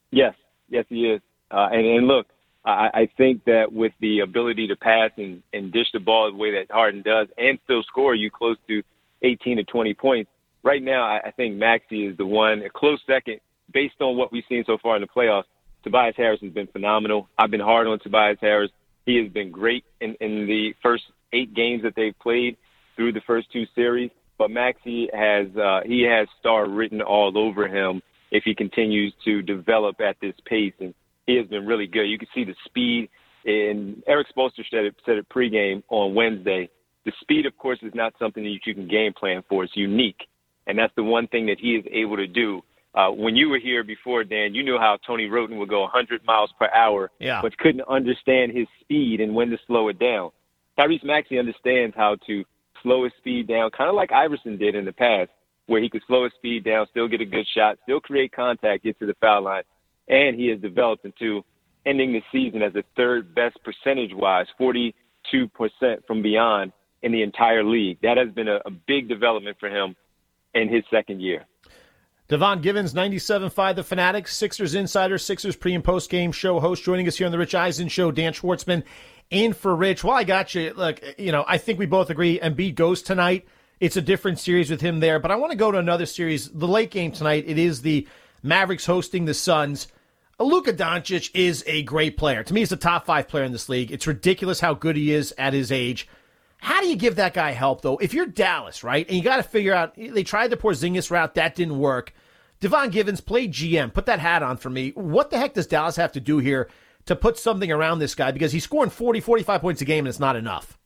Yes, 0.09 0.33
yes, 0.67 0.85
he 0.89 1.05
is. 1.05 1.21
Uh, 1.51 1.69
and, 1.71 1.85
and 1.85 2.07
look, 2.07 2.27
I, 2.65 2.89
I 2.93 3.09
think 3.17 3.45
that 3.45 3.71
with 3.71 3.93
the 3.99 4.19
ability 4.19 4.67
to 4.67 4.75
pass 4.75 5.11
and, 5.17 5.41
and 5.53 5.71
dish 5.71 5.87
the 5.93 5.99
ball 5.99 6.31
the 6.31 6.37
way 6.37 6.51
that 6.51 6.71
Harden 6.71 7.01
does, 7.01 7.27
and 7.37 7.59
still 7.63 7.83
score 7.83 8.15
you 8.15 8.29
close 8.29 8.57
to 8.67 8.83
18 9.23 9.57
to 9.57 9.63
20 9.63 9.93
points, 9.95 10.31
right 10.63 10.81
now 10.81 11.03
I, 11.03 11.27
I 11.27 11.31
think 11.31 11.55
Maxey 11.55 12.05
is 12.05 12.17
the 12.17 12.25
one, 12.25 12.61
a 12.61 12.69
close 12.69 12.99
second, 13.07 13.39
based 13.73 13.95
on 13.99 14.17
what 14.17 14.31
we've 14.31 14.43
seen 14.49 14.63
so 14.65 14.77
far 14.81 14.95
in 14.95 15.01
the 15.01 15.07
playoffs. 15.07 15.45
Tobias 15.83 16.15
Harris 16.15 16.41
has 16.41 16.51
been 16.51 16.67
phenomenal. 16.67 17.27
I've 17.37 17.51
been 17.51 17.59
hard 17.59 17.87
on 17.87 17.99
Tobias 17.99 18.37
Harris. 18.39 18.71
He 19.05 19.17
has 19.17 19.31
been 19.31 19.51
great 19.51 19.83
in, 19.99 20.15
in 20.21 20.45
the 20.45 20.73
first 20.83 21.03
eight 21.33 21.55
games 21.55 21.81
that 21.83 21.93
they've 21.95 22.17
played 22.19 22.57
through 22.95 23.13
the 23.13 23.21
first 23.25 23.51
two 23.51 23.65
series. 23.73 24.11
But 24.37 24.51
Maxey 24.51 25.09
has 25.13 25.47
uh, 25.55 25.81
he 25.85 26.01
has 26.03 26.27
star 26.39 26.67
written 26.67 27.01
all 27.01 27.37
over 27.37 27.67
him 27.67 28.01
if 28.31 28.43
he 28.43 28.55
continues 28.55 29.13
to 29.25 29.41
develop 29.41 30.01
at 30.01 30.17
this 30.21 30.33
pace, 30.45 30.73
and 30.79 30.93
he 31.31 31.37
has 31.37 31.47
been 31.47 31.65
really 31.65 31.87
good. 31.87 32.03
You 32.03 32.17
can 32.17 32.27
see 32.35 32.43
the 32.43 32.55
speed. 32.65 33.09
And 33.45 34.03
Erik 34.07 34.27
Spoelstra 34.35 34.63
said 34.69 34.85
it, 34.85 34.95
said 35.05 35.17
it 35.17 35.29
pregame 35.29 35.81
on 35.89 36.13
Wednesday. 36.13 36.69
The 37.05 37.11
speed, 37.21 37.45
of 37.45 37.57
course, 37.57 37.79
is 37.81 37.93
not 37.95 38.13
something 38.19 38.43
that 38.43 38.49
you 38.65 38.75
can 38.75 38.87
game 38.87 39.13
plan 39.13 39.43
for. 39.49 39.63
It's 39.63 39.75
unique, 39.75 40.27
and 40.67 40.77
that's 40.77 40.93
the 40.95 41.03
one 41.03 41.27
thing 41.27 41.47
that 41.47 41.57
he 41.59 41.75
is 41.75 41.85
able 41.91 42.17
to 42.17 42.27
do. 42.27 42.61
Uh, 42.93 43.09
when 43.09 43.35
you 43.35 43.49
were 43.49 43.57
here 43.57 43.83
before, 43.83 44.23
Dan, 44.23 44.53
you 44.53 44.63
knew 44.63 44.77
how 44.77 44.97
Tony 45.07 45.25
Wroten 45.25 45.57
would 45.57 45.69
go 45.69 45.81
100 45.81 46.23
miles 46.25 46.51
per 46.59 46.69
hour, 46.75 47.09
yeah. 47.19 47.41
but 47.41 47.57
couldn't 47.57 47.87
understand 47.87 48.51
his 48.51 48.67
speed 48.81 49.21
and 49.21 49.33
when 49.33 49.49
to 49.49 49.57
slow 49.65 49.87
it 49.87 49.97
down. 49.97 50.29
Tyrese 50.77 51.03
Maxey 51.03 51.39
understands 51.39 51.95
how 51.95 52.17
to 52.27 52.43
slow 52.83 53.05
his 53.05 53.13
speed 53.17 53.47
down, 53.47 53.71
kind 53.71 53.89
of 53.89 53.95
like 53.95 54.11
Iverson 54.11 54.57
did 54.57 54.75
in 54.75 54.85
the 54.85 54.91
past, 54.91 55.31
where 55.67 55.81
he 55.81 55.89
could 55.89 56.01
slow 56.05 56.25
his 56.25 56.33
speed 56.35 56.65
down, 56.65 56.85
still 56.91 57.07
get 57.07 57.21
a 57.21 57.25
good 57.25 57.47
shot, 57.55 57.77
still 57.83 58.01
create 58.01 58.33
contact, 58.33 58.83
get 58.83 58.99
to 58.99 59.05
the 59.05 59.15
foul 59.21 59.43
line, 59.43 59.63
and 60.07 60.35
he 60.35 60.47
has 60.47 60.59
developed 60.59 61.05
into 61.05 61.43
ending 61.85 62.13
the 62.13 62.21
season 62.31 62.61
as 62.61 62.73
the 62.73 62.83
third 62.95 63.33
best 63.33 63.57
percentage 63.63 64.11
wise, 64.13 64.45
42% 64.59 64.93
from 66.05 66.21
beyond 66.21 66.71
in 67.01 67.11
the 67.11 67.23
entire 67.23 67.63
league. 67.63 67.97
That 68.01 68.17
has 68.17 68.29
been 68.29 68.47
a, 68.47 68.59
a 68.65 68.71
big 68.71 69.09
development 69.09 69.57
for 69.59 69.69
him 69.69 69.95
in 70.53 70.69
his 70.69 70.83
second 70.91 71.21
year. 71.21 71.45
Devon 72.27 72.61
Givens, 72.61 72.93
97.5 72.93 73.75
The 73.75 73.83
Fanatics, 73.83 74.37
Sixers 74.37 74.73
Insider, 74.73 75.17
Sixers 75.17 75.55
pre 75.55 75.73
and 75.73 75.83
post 75.83 76.09
game 76.09 76.31
show 76.31 76.59
host, 76.59 76.83
joining 76.83 77.07
us 77.07 77.17
here 77.17 77.25
on 77.25 77.31
the 77.31 77.37
Rich 77.37 77.55
Eisen 77.55 77.89
Show. 77.89 78.11
Dan 78.11 78.31
Schwartzman 78.31 78.83
in 79.29 79.51
for 79.51 79.75
Rich. 79.75 80.03
Well, 80.03 80.15
I 80.15 80.23
got 80.23 80.55
you. 80.55 80.73
Look, 80.73 81.01
you 81.17 81.33
know, 81.33 81.43
I 81.45 81.57
think 81.57 81.77
we 81.77 81.87
both 81.87 82.09
agree 82.09 82.39
Embiid 82.39 82.75
goes 82.75 83.01
tonight. 83.01 83.47
It's 83.81 83.97
a 83.97 84.01
different 84.01 84.39
series 84.39 84.69
with 84.69 84.79
him 84.79 84.99
there, 84.99 85.19
but 85.19 85.31
I 85.31 85.35
want 85.35 85.51
to 85.51 85.57
go 85.57 85.71
to 85.71 85.77
another 85.77 86.05
series. 86.05 86.49
The 86.49 86.67
late 86.67 86.91
game 86.91 87.11
tonight, 87.11 87.45
it 87.47 87.57
is 87.57 87.81
the 87.81 88.07
Mavericks 88.43 88.85
hosting 88.85 89.25
the 89.25 89.33
Suns. 89.33 89.87
Luka 90.39 90.73
Doncic 90.73 91.29
is 91.33 91.63
a 91.67 91.83
great 91.83 92.17
player. 92.17 92.43
To 92.43 92.53
me, 92.53 92.61
he's 92.61 92.71
a 92.71 92.77
top 92.77 93.05
five 93.05 93.27
player 93.27 93.43
in 93.43 93.51
this 93.51 93.69
league. 93.69 93.91
It's 93.91 94.07
ridiculous 94.07 94.59
how 94.59 94.73
good 94.73 94.95
he 94.95 95.13
is 95.13 95.33
at 95.37 95.53
his 95.53 95.71
age. 95.71 96.07
How 96.57 96.81
do 96.81 96.87
you 96.87 96.95
give 96.95 97.15
that 97.15 97.33
guy 97.33 97.51
help, 97.51 97.81
though? 97.81 97.97
If 97.97 98.13
you're 98.13 98.25
Dallas, 98.25 98.83
right, 98.83 99.07
and 99.07 99.17
you 99.17 99.23
got 99.23 99.37
to 99.37 99.43
figure 99.43 99.73
out, 99.73 99.95
they 99.95 100.23
tried 100.23 100.49
the 100.49 100.57
Porzingis 100.57 101.09
route, 101.09 101.35
that 101.35 101.55
didn't 101.55 101.77
work. 101.77 102.13
Devon 102.59 102.91
Givens 102.91 103.21
played 103.21 103.51
GM. 103.51 103.93
Put 103.93 104.05
that 104.05 104.19
hat 104.19 104.43
on 104.43 104.57
for 104.57 104.69
me. 104.69 104.91
What 104.91 105.31
the 105.31 105.37
heck 105.37 105.55
does 105.55 105.65
Dallas 105.65 105.95
have 105.95 106.11
to 106.13 106.19
do 106.19 106.37
here 106.37 106.69
to 107.07 107.15
put 107.15 107.37
something 107.37 107.71
around 107.71 107.99
this 107.99 108.13
guy? 108.13 108.31
Because 108.31 108.51
he's 108.51 108.63
scoring 108.63 108.91
40, 108.91 109.19
45 109.19 109.61
points 109.61 109.81
a 109.81 109.85
game, 109.85 110.05
and 110.05 110.07
it's 110.07 110.19
not 110.19 110.35
enough. 110.35 110.77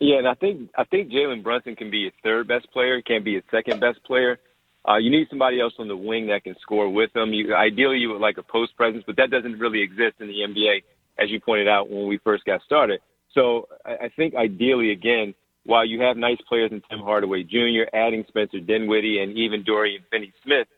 Yeah, 0.00 0.16
and 0.16 0.26
I 0.26 0.34
think 0.34 0.70
I 0.76 0.84
think 0.84 1.10
Jalen 1.12 1.42
Brunson 1.42 1.76
can 1.76 1.90
be 1.90 2.04
his 2.04 2.12
third 2.22 2.48
best 2.48 2.70
player. 2.72 3.00
Can't 3.02 3.24
be 3.24 3.34
his 3.34 3.44
second 3.50 3.80
best 3.80 4.02
player. 4.04 4.40
Uh, 4.86 4.96
you 4.96 5.10
need 5.10 5.28
somebody 5.30 5.60
else 5.60 5.72
on 5.78 5.88
the 5.88 5.96
wing 5.96 6.26
that 6.26 6.44
can 6.44 6.54
score 6.60 6.88
with 6.90 7.12
them. 7.12 7.32
You, 7.32 7.54
ideally, 7.54 7.98
you 7.98 8.10
would 8.10 8.20
like 8.20 8.36
a 8.38 8.42
post 8.42 8.76
presence, 8.76 9.04
but 9.06 9.16
that 9.16 9.30
doesn't 9.30 9.58
really 9.58 9.80
exist 9.80 10.16
in 10.20 10.28
the 10.28 10.40
NBA, 10.40 10.82
as 11.18 11.30
you 11.30 11.40
pointed 11.40 11.68
out 11.68 11.88
when 11.90 12.06
we 12.06 12.18
first 12.18 12.44
got 12.44 12.62
started. 12.62 13.00
So 13.32 13.68
I, 13.84 14.06
I 14.06 14.08
think 14.14 14.34
ideally, 14.34 14.90
again, 14.90 15.34
while 15.64 15.86
you 15.86 16.02
have 16.02 16.16
nice 16.18 16.38
players 16.46 16.70
in 16.70 16.82
Tim 16.90 17.00
Hardaway 17.00 17.44
Jr., 17.44 17.84
adding 17.94 18.24
Spencer 18.28 18.60
Dinwiddie, 18.60 19.20
and 19.20 19.32
even 19.38 19.64
Dorian 19.64 20.02
Finney-Smith, 20.10 20.68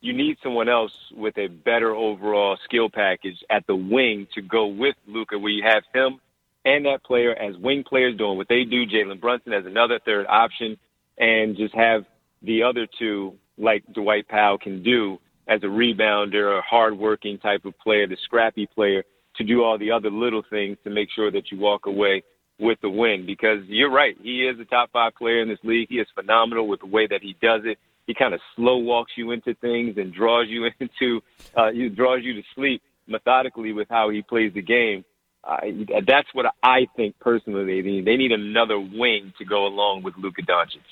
you 0.00 0.12
need 0.12 0.38
someone 0.42 0.68
else 0.68 0.92
with 1.14 1.38
a 1.38 1.46
better 1.46 1.94
overall 1.94 2.58
skill 2.64 2.90
package 2.90 3.42
at 3.48 3.66
the 3.66 3.76
wing 3.76 4.26
to 4.34 4.42
go 4.42 4.66
with 4.66 4.96
Luka, 5.06 5.38
where 5.38 5.52
you 5.52 5.62
have 5.62 5.84
him 5.94 6.20
and 6.66 6.84
that 6.84 7.04
player 7.04 7.32
as 7.32 7.56
wing 7.56 7.84
players 7.84 8.16
doing 8.18 8.36
what 8.36 8.48
they 8.48 8.64
do, 8.64 8.86
Jalen 8.86 9.20
Brunson 9.20 9.52
as 9.52 9.64
another 9.64 10.00
third 10.04 10.26
option, 10.28 10.76
and 11.16 11.56
just 11.56 11.74
have 11.74 12.04
the 12.46 12.62
other 12.62 12.86
two 12.98 13.34
like 13.58 13.84
Dwight 13.92 14.28
Powell 14.28 14.58
can 14.58 14.82
do 14.82 15.18
as 15.48 15.62
a 15.62 15.66
rebounder, 15.66 16.58
a 16.58 16.62
hardworking 16.62 17.38
type 17.38 17.64
of 17.64 17.78
player, 17.78 18.06
the 18.06 18.16
scrappy 18.24 18.66
player, 18.66 19.04
to 19.36 19.44
do 19.44 19.62
all 19.62 19.78
the 19.78 19.90
other 19.90 20.10
little 20.10 20.42
things 20.48 20.76
to 20.84 20.90
make 20.90 21.08
sure 21.14 21.30
that 21.30 21.50
you 21.50 21.58
walk 21.58 21.86
away 21.86 22.22
with 22.58 22.78
the 22.80 22.88
win. 22.88 23.26
Because 23.26 23.58
you're 23.66 23.90
right, 23.90 24.16
he 24.22 24.46
is 24.46 24.58
a 24.58 24.64
top 24.64 24.90
five 24.92 25.14
player 25.14 25.42
in 25.42 25.48
this 25.48 25.58
league. 25.62 25.88
He 25.88 25.96
is 25.96 26.06
phenomenal 26.14 26.66
with 26.66 26.80
the 26.80 26.86
way 26.86 27.06
that 27.06 27.20
he 27.22 27.36
does 27.40 27.62
it. 27.64 27.78
He 28.06 28.14
kind 28.14 28.34
of 28.34 28.40
slow 28.54 28.78
walks 28.78 29.12
you 29.16 29.32
into 29.32 29.54
things 29.54 29.96
and 29.96 30.12
draws 30.12 30.46
you 30.48 30.68
into, 30.80 31.20
uh, 31.56 31.70
he 31.72 31.88
draws 31.88 32.20
you 32.22 32.34
to 32.34 32.42
sleep 32.54 32.82
methodically 33.06 33.72
with 33.72 33.88
how 33.88 34.10
he 34.10 34.22
plays 34.22 34.52
the 34.54 34.62
game. 34.62 35.04
Uh, 35.44 35.58
that's 36.06 36.28
what 36.32 36.46
I 36.62 36.88
think 36.96 37.18
personally 37.20 37.64
they 37.80 37.88
need. 37.88 38.04
They 38.04 38.16
need 38.16 38.32
another 38.32 38.80
wing 38.80 39.32
to 39.38 39.44
go 39.44 39.66
along 39.66 40.02
with 40.02 40.14
Luka 40.16 40.42
Doncic. 40.42 40.82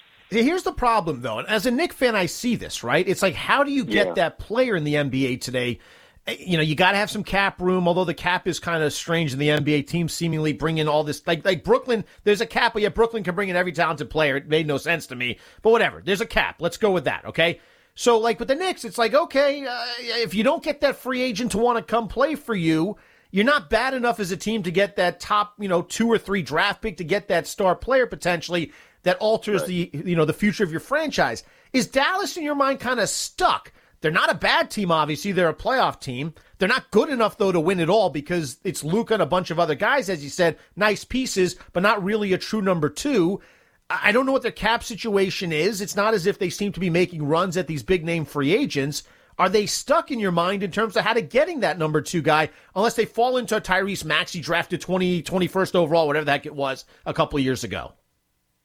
Here's 0.42 0.62
the 0.62 0.72
problem, 0.72 1.20
though. 1.22 1.38
And 1.38 1.48
as 1.48 1.66
a 1.66 1.70
Knick 1.70 1.92
fan, 1.92 2.16
I 2.16 2.26
see 2.26 2.56
this, 2.56 2.82
right? 2.82 3.06
It's 3.06 3.22
like, 3.22 3.34
how 3.34 3.62
do 3.64 3.70
you 3.72 3.84
get 3.84 4.08
Yeah. 4.08 4.12
that 4.14 4.38
player 4.38 4.76
in 4.76 4.84
the 4.84 4.94
NBA 4.96 5.36
today? 5.36 5.78
Eh, 6.26 6.36
You 6.40 6.56
know, 6.56 6.62
you 6.62 6.74
got 6.74 6.92
to 6.92 6.96
have 6.96 7.10
some 7.10 7.22
cap 7.24 7.60
room, 7.60 7.86
although 7.86 8.04
the 8.04 8.14
cap 8.14 8.48
is 8.48 8.58
kind 8.58 8.82
of 8.82 8.92
strange 8.92 9.32
in 9.32 9.38
the 9.38 9.50
NBA. 9.50 9.82
Teams 9.82 10.12
seemingly 10.12 10.52
bring 10.52 10.78
in 10.78 10.88
all 10.88 11.04
this, 11.04 11.22
like, 11.26 11.44
like 11.44 11.62
Brooklyn, 11.64 12.04
there's 12.24 12.40
a 12.40 12.46
cap, 12.46 12.72
but 12.72 12.82
yeah, 12.82 12.88
Brooklyn 12.88 13.22
can 13.22 13.34
bring 13.34 13.48
in 13.50 13.56
every 13.56 13.72
talented 13.72 14.08
player. 14.10 14.36
It 14.36 14.48
made 14.48 14.66
no 14.66 14.78
sense 14.78 15.06
to 15.08 15.16
me, 15.16 15.38
but 15.62 15.70
whatever. 15.70 16.02
There's 16.04 16.20
a 16.22 16.26
cap. 16.26 16.56
Let's 16.60 16.76
go 16.78 16.90
with 16.90 17.04
that, 17.04 17.24
okay? 17.26 17.60
So, 17.94 18.18
like 18.18 18.38
with 18.40 18.48
the 18.48 18.54
Knicks, 18.56 18.84
it's 18.84 18.98
like, 18.98 19.14
okay, 19.14 19.64
uh, 19.66 19.84
if 20.00 20.34
you 20.34 20.42
don't 20.42 20.62
get 20.64 20.80
that 20.80 20.96
free 20.96 21.20
agent 21.22 21.52
to 21.52 21.58
want 21.58 21.78
to 21.78 21.84
come 21.84 22.08
play 22.08 22.34
for 22.34 22.54
you, 22.54 22.96
you're 23.30 23.44
not 23.44 23.68
bad 23.68 23.94
enough 23.94 24.18
as 24.18 24.30
a 24.32 24.36
team 24.36 24.62
to 24.62 24.70
get 24.70 24.96
that 24.96 25.20
top, 25.20 25.54
you 25.60 25.68
know, 25.68 25.82
two 25.82 26.08
or 26.10 26.18
three 26.18 26.42
draft 26.42 26.80
pick 26.82 26.96
to 26.96 27.04
get 27.04 27.28
that 27.28 27.46
star 27.46 27.76
player 27.76 28.06
potentially 28.06 28.72
that 29.04 29.16
alters 29.18 29.64
the, 29.64 29.90
you 29.92 30.16
know, 30.16 30.24
the 30.24 30.32
future 30.32 30.64
of 30.64 30.70
your 30.70 30.80
franchise. 30.80 31.44
Is 31.72 31.86
Dallas 31.86 32.36
in 32.36 32.42
your 32.42 32.54
mind 32.54 32.80
kind 32.80 33.00
of 33.00 33.08
stuck? 33.08 33.72
They're 34.00 34.10
not 34.10 34.30
a 34.30 34.34
bad 34.34 34.70
team, 34.70 34.90
obviously. 34.90 35.32
They're 35.32 35.48
a 35.48 35.54
playoff 35.54 35.98
team. 36.00 36.34
They're 36.58 36.68
not 36.68 36.90
good 36.90 37.08
enough 37.08 37.38
though 37.38 37.52
to 37.52 37.60
win 37.60 37.80
it 37.80 37.88
all 37.88 38.10
because 38.10 38.58
it's 38.64 38.84
Luka 38.84 39.14
and 39.14 39.22
a 39.22 39.26
bunch 39.26 39.50
of 39.50 39.58
other 39.58 39.74
guys, 39.74 40.08
as 40.08 40.22
you 40.22 40.30
said, 40.30 40.58
nice 40.76 41.04
pieces, 41.04 41.56
but 41.72 41.82
not 41.82 42.04
really 42.04 42.32
a 42.32 42.38
true 42.38 42.60
number 42.60 42.88
two. 42.88 43.40
I 43.88 44.12
don't 44.12 44.26
know 44.26 44.32
what 44.32 44.42
their 44.42 44.50
cap 44.50 44.82
situation 44.82 45.52
is. 45.52 45.80
It's 45.80 45.96
not 45.96 46.14
as 46.14 46.26
if 46.26 46.38
they 46.38 46.50
seem 46.50 46.72
to 46.72 46.80
be 46.80 46.90
making 46.90 47.26
runs 47.26 47.56
at 47.56 47.66
these 47.66 47.82
big 47.82 48.04
name 48.04 48.24
free 48.24 48.54
agents. 48.54 49.04
Are 49.38 49.48
they 49.48 49.66
stuck 49.66 50.10
in 50.10 50.20
your 50.20 50.32
mind 50.32 50.62
in 50.62 50.70
terms 50.70 50.96
of 50.96 51.04
how 51.04 51.12
to 51.12 51.20
getting 51.22 51.60
that 51.60 51.78
number 51.78 52.00
two 52.00 52.22
guy, 52.22 52.50
unless 52.76 52.94
they 52.94 53.04
fall 53.04 53.36
into 53.36 53.56
a 53.56 53.60
Tyrese 53.60 54.04
Maxey 54.04 54.40
drafted 54.40 54.80
20, 54.80 55.22
21st 55.22 55.74
overall, 55.74 56.06
whatever 56.06 56.24
the 56.24 56.32
heck 56.32 56.46
it 56.46 56.54
was, 56.54 56.84
a 57.04 57.12
couple 57.12 57.38
of 57.38 57.44
years 57.44 57.64
ago? 57.64 57.92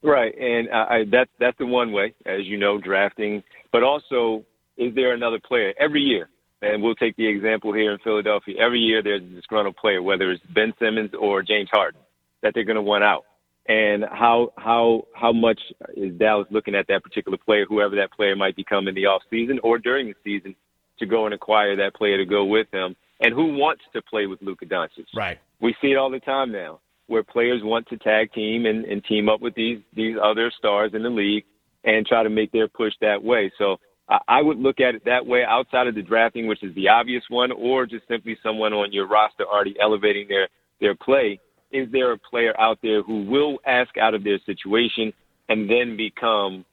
Right, 0.01 0.33
and 0.37 0.69
I, 0.69 0.77
I, 0.77 1.03
that's 1.11 1.29
that's 1.39 1.57
the 1.57 1.65
one 1.65 1.91
way, 1.91 2.13
as 2.25 2.45
you 2.45 2.57
know, 2.57 2.77
drafting. 2.77 3.43
But 3.71 3.83
also, 3.83 4.45
is 4.77 4.95
there 4.95 5.13
another 5.13 5.39
player 5.45 5.73
every 5.79 6.01
year? 6.01 6.29
And 6.61 6.83
we'll 6.83 6.95
take 6.95 7.15
the 7.15 7.27
example 7.27 7.73
here 7.73 7.93
in 7.93 7.99
Philadelphia. 7.99 8.55
Every 8.59 8.79
year, 8.79 9.01
there's 9.01 9.21
a 9.21 9.25
disgruntled 9.25 9.77
player, 9.77 10.01
whether 10.01 10.29
it's 10.31 10.43
Ben 10.53 10.73
Simmons 10.77 11.11
or 11.17 11.41
James 11.41 11.69
Harden, 11.71 12.01
that 12.41 12.53
they're 12.53 12.65
going 12.65 12.75
to 12.75 12.81
want 12.81 13.03
out. 13.03 13.23
And 13.67 14.03
how 14.03 14.51
how 14.57 15.05
how 15.13 15.31
much 15.31 15.59
is 15.95 16.17
Dallas 16.17 16.47
looking 16.49 16.75
at 16.75 16.87
that 16.87 17.03
particular 17.03 17.37
player, 17.37 17.65
whoever 17.67 17.95
that 17.97 18.11
player 18.11 18.35
might 18.35 18.55
become 18.55 18.87
in 18.87 18.95
the 18.95 19.05
off 19.05 19.21
season 19.29 19.59
or 19.63 19.77
during 19.77 20.07
the 20.07 20.15
season, 20.23 20.55
to 20.99 21.05
go 21.05 21.25
and 21.25 21.33
acquire 21.33 21.75
that 21.77 21.93
player 21.95 22.17
to 22.17 22.25
go 22.25 22.45
with 22.45 22.67
him? 22.73 22.95
And 23.21 23.33
who 23.33 23.57
wants 23.57 23.83
to 23.93 24.01
play 24.01 24.27
with 24.27 24.41
Luka 24.41 24.65
Doncic? 24.65 25.05
Right. 25.15 25.39
We 25.61 25.75
see 25.81 25.91
it 25.91 25.97
all 25.97 26.09
the 26.09 26.19
time 26.19 26.51
now, 26.51 26.79
where 27.09 27.23
players 27.23 27.61
want 27.63 27.87
to 27.87 27.97
tag 27.97 28.31
team 28.33 28.65
and, 28.65 28.85
and 28.85 29.03
team 29.03 29.29
up 29.29 29.41
with 29.41 29.55
these 29.55 29.79
these 29.95 30.15
other 30.21 30.51
stars 30.57 30.91
in 30.93 31.03
the 31.03 31.09
league 31.09 31.43
and 31.83 32.05
try 32.05 32.23
to 32.23 32.29
make 32.29 32.51
their 32.51 32.67
push 32.67 32.93
that 33.01 33.23
way. 33.23 33.51
So 33.57 33.77
I, 34.07 34.19
I 34.27 34.41
would 34.41 34.59
look 34.59 34.79
at 34.79 34.95
it 34.95 35.05
that 35.05 35.25
way, 35.25 35.43
outside 35.47 35.87
of 35.87 35.95
the 35.95 36.01
drafting, 36.01 36.47
which 36.47 36.63
is 36.63 36.73
the 36.75 36.89
obvious 36.89 37.23
one, 37.29 37.51
or 37.51 37.85
just 37.85 38.07
simply 38.07 38.37
someone 38.43 38.73
on 38.73 38.91
your 38.91 39.07
roster 39.07 39.45
already 39.45 39.75
elevating 39.81 40.27
their 40.27 40.47
their 40.79 40.95
play. 40.95 41.39
Is 41.71 41.87
there 41.91 42.11
a 42.11 42.17
player 42.17 42.59
out 42.59 42.79
there 42.81 43.03
who 43.03 43.25
will 43.25 43.59
ask 43.65 43.97
out 43.97 44.13
of 44.13 44.23
their 44.23 44.39
situation 44.45 45.13
and 45.49 45.69
then 45.69 45.97
become 45.97 46.65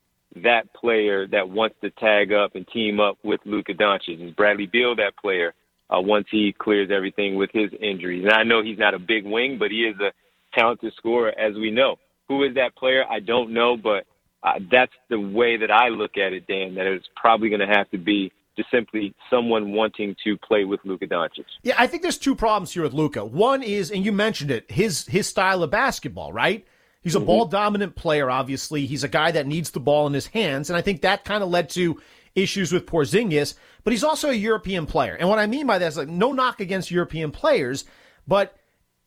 that 0.42 0.72
player 0.74 1.26
that 1.28 1.48
wants 1.48 1.76
to 1.82 1.90
tag 1.90 2.32
up 2.32 2.54
and 2.54 2.66
team 2.68 3.00
up 3.00 3.18
with 3.22 3.40
Luka 3.44 3.74
Doncic? 3.74 4.26
Is 4.26 4.34
Bradley 4.34 4.66
Beal 4.66 4.96
that 4.96 5.16
player? 5.16 5.54
uh, 5.90 6.00
once 6.00 6.26
he 6.30 6.54
clears 6.58 6.90
everything 6.92 7.36
with 7.36 7.50
his 7.52 7.70
injuries. 7.80 8.24
And 8.24 8.32
I 8.32 8.42
know 8.42 8.62
he's 8.62 8.78
not 8.78 8.94
a 8.94 8.98
big 8.98 9.24
wing, 9.24 9.56
but 9.58 9.70
he 9.70 9.82
is 9.84 9.96
a 10.00 10.12
talented 10.56 10.92
scorer, 10.96 11.32
as 11.38 11.54
we 11.54 11.70
know. 11.70 11.96
Who 12.28 12.42
is 12.42 12.54
that 12.54 12.74
player? 12.76 13.04
I 13.08 13.20
don't 13.20 13.52
know, 13.52 13.76
but 13.76 14.04
uh, 14.42 14.58
that's 14.70 14.92
the 15.08 15.20
way 15.20 15.56
that 15.56 15.70
I 15.70 15.88
look 15.88 16.16
at 16.16 16.32
it, 16.32 16.46
Dan. 16.46 16.74
That 16.74 16.86
it's 16.86 17.08
probably 17.16 17.48
going 17.48 17.60
to 17.60 17.66
have 17.66 17.90
to 17.90 17.98
be 17.98 18.32
just 18.56 18.70
simply 18.70 19.14
someone 19.28 19.72
wanting 19.72 20.16
to 20.24 20.36
play 20.38 20.64
with 20.64 20.80
Luka 20.84 21.06
Doncic. 21.06 21.44
Yeah, 21.62 21.74
I 21.78 21.86
think 21.86 22.02
there's 22.02 22.18
two 22.18 22.34
problems 22.34 22.72
here 22.72 22.82
with 22.82 22.94
Luka. 22.94 23.24
One 23.24 23.62
is, 23.62 23.90
and 23.90 24.04
you 24.04 24.12
mentioned 24.12 24.50
it, 24.50 24.70
his 24.70 25.06
his 25.06 25.26
style 25.26 25.62
of 25.62 25.70
basketball, 25.70 26.32
right? 26.32 26.66
He's 27.02 27.14
a 27.14 27.20
ball 27.20 27.44
dominant 27.44 27.94
player, 27.94 28.28
obviously. 28.28 28.84
He's 28.86 29.04
a 29.04 29.08
guy 29.08 29.30
that 29.30 29.46
needs 29.46 29.70
the 29.70 29.78
ball 29.78 30.08
in 30.08 30.12
his 30.12 30.26
hands, 30.26 30.70
and 30.70 30.76
I 30.76 30.82
think 30.82 31.02
that 31.02 31.24
kind 31.24 31.44
of 31.44 31.48
led 31.48 31.70
to 31.70 32.00
issues 32.34 32.72
with 32.72 32.84
Porzingis. 32.84 33.54
But 33.84 33.92
he's 33.92 34.02
also 34.02 34.30
a 34.30 34.34
European 34.34 34.86
player, 34.86 35.14
and 35.14 35.28
what 35.28 35.38
I 35.38 35.46
mean 35.46 35.68
by 35.68 35.78
that 35.78 35.86
is 35.86 35.96
like 35.96 36.08
no 36.08 36.32
knock 36.32 36.60
against 36.60 36.90
European 36.90 37.30
players, 37.30 37.84
but 38.26 38.56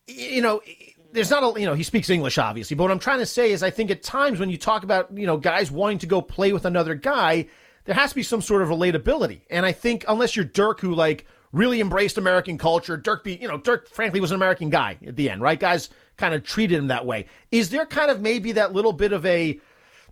you 0.06 0.40
know. 0.40 0.62
There's 1.12 1.30
not 1.30 1.42
a, 1.56 1.60
you 1.60 1.66
know, 1.66 1.74
he 1.74 1.82
speaks 1.82 2.10
English 2.10 2.38
obviously, 2.38 2.76
but 2.76 2.84
what 2.84 2.92
I'm 2.92 2.98
trying 2.98 3.18
to 3.18 3.26
say 3.26 3.52
is 3.52 3.62
I 3.62 3.70
think 3.70 3.90
at 3.90 4.02
times 4.02 4.38
when 4.38 4.50
you 4.50 4.58
talk 4.58 4.84
about, 4.84 5.16
you 5.16 5.26
know, 5.26 5.36
guys 5.36 5.70
wanting 5.70 5.98
to 5.98 6.06
go 6.06 6.22
play 6.22 6.52
with 6.52 6.64
another 6.64 6.94
guy, 6.94 7.46
there 7.84 7.94
has 7.94 8.10
to 8.10 8.16
be 8.16 8.22
some 8.22 8.42
sort 8.42 8.62
of 8.62 8.68
relatability. 8.68 9.42
And 9.50 9.66
I 9.66 9.72
think 9.72 10.04
unless 10.06 10.36
you're 10.36 10.44
Dirk, 10.44 10.80
who 10.80 10.94
like 10.94 11.26
really 11.52 11.80
embraced 11.80 12.18
American 12.18 12.58
culture, 12.58 12.96
Dirk 12.96 13.24
be, 13.24 13.34
you 13.34 13.48
know, 13.48 13.58
Dirk 13.58 13.88
frankly 13.88 14.20
was 14.20 14.30
an 14.30 14.36
American 14.36 14.70
guy 14.70 14.98
at 15.06 15.16
the 15.16 15.30
end, 15.30 15.42
right? 15.42 15.58
Guys 15.58 15.90
kind 16.16 16.34
of 16.34 16.44
treated 16.44 16.78
him 16.78 16.88
that 16.88 17.06
way. 17.06 17.26
Is 17.50 17.70
there 17.70 17.86
kind 17.86 18.10
of 18.10 18.20
maybe 18.20 18.52
that 18.52 18.72
little 18.72 18.92
bit 18.92 19.12
of 19.12 19.24
a, 19.26 19.58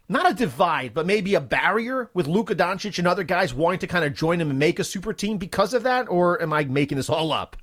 not 0.08 0.30
a 0.30 0.34
divide, 0.34 0.94
but 0.94 1.06
maybe 1.06 1.34
a 1.34 1.40
barrier 1.40 2.10
with 2.14 2.26
Luka 2.26 2.54
Doncic 2.54 2.98
and 2.98 3.06
other 3.06 3.24
guys 3.24 3.52
wanting 3.52 3.80
to 3.80 3.86
kind 3.86 4.04
of 4.04 4.14
join 4.14 4.40
him 4.40 4.50
and 4.50 4.58
make 4.58 4.78
a 4.78 4.84
super 4.84 5.12
team 5.12 5.36
because 5.36 5.74
of 5.74 5.82
that? 5.82 6.08
Or 6.08 6.40
am 6.40 6.52
I 6.52 6.64
making 6.64 6.96
this 6.96 7.10
all 7.10 7.30
up? 7.30 7.56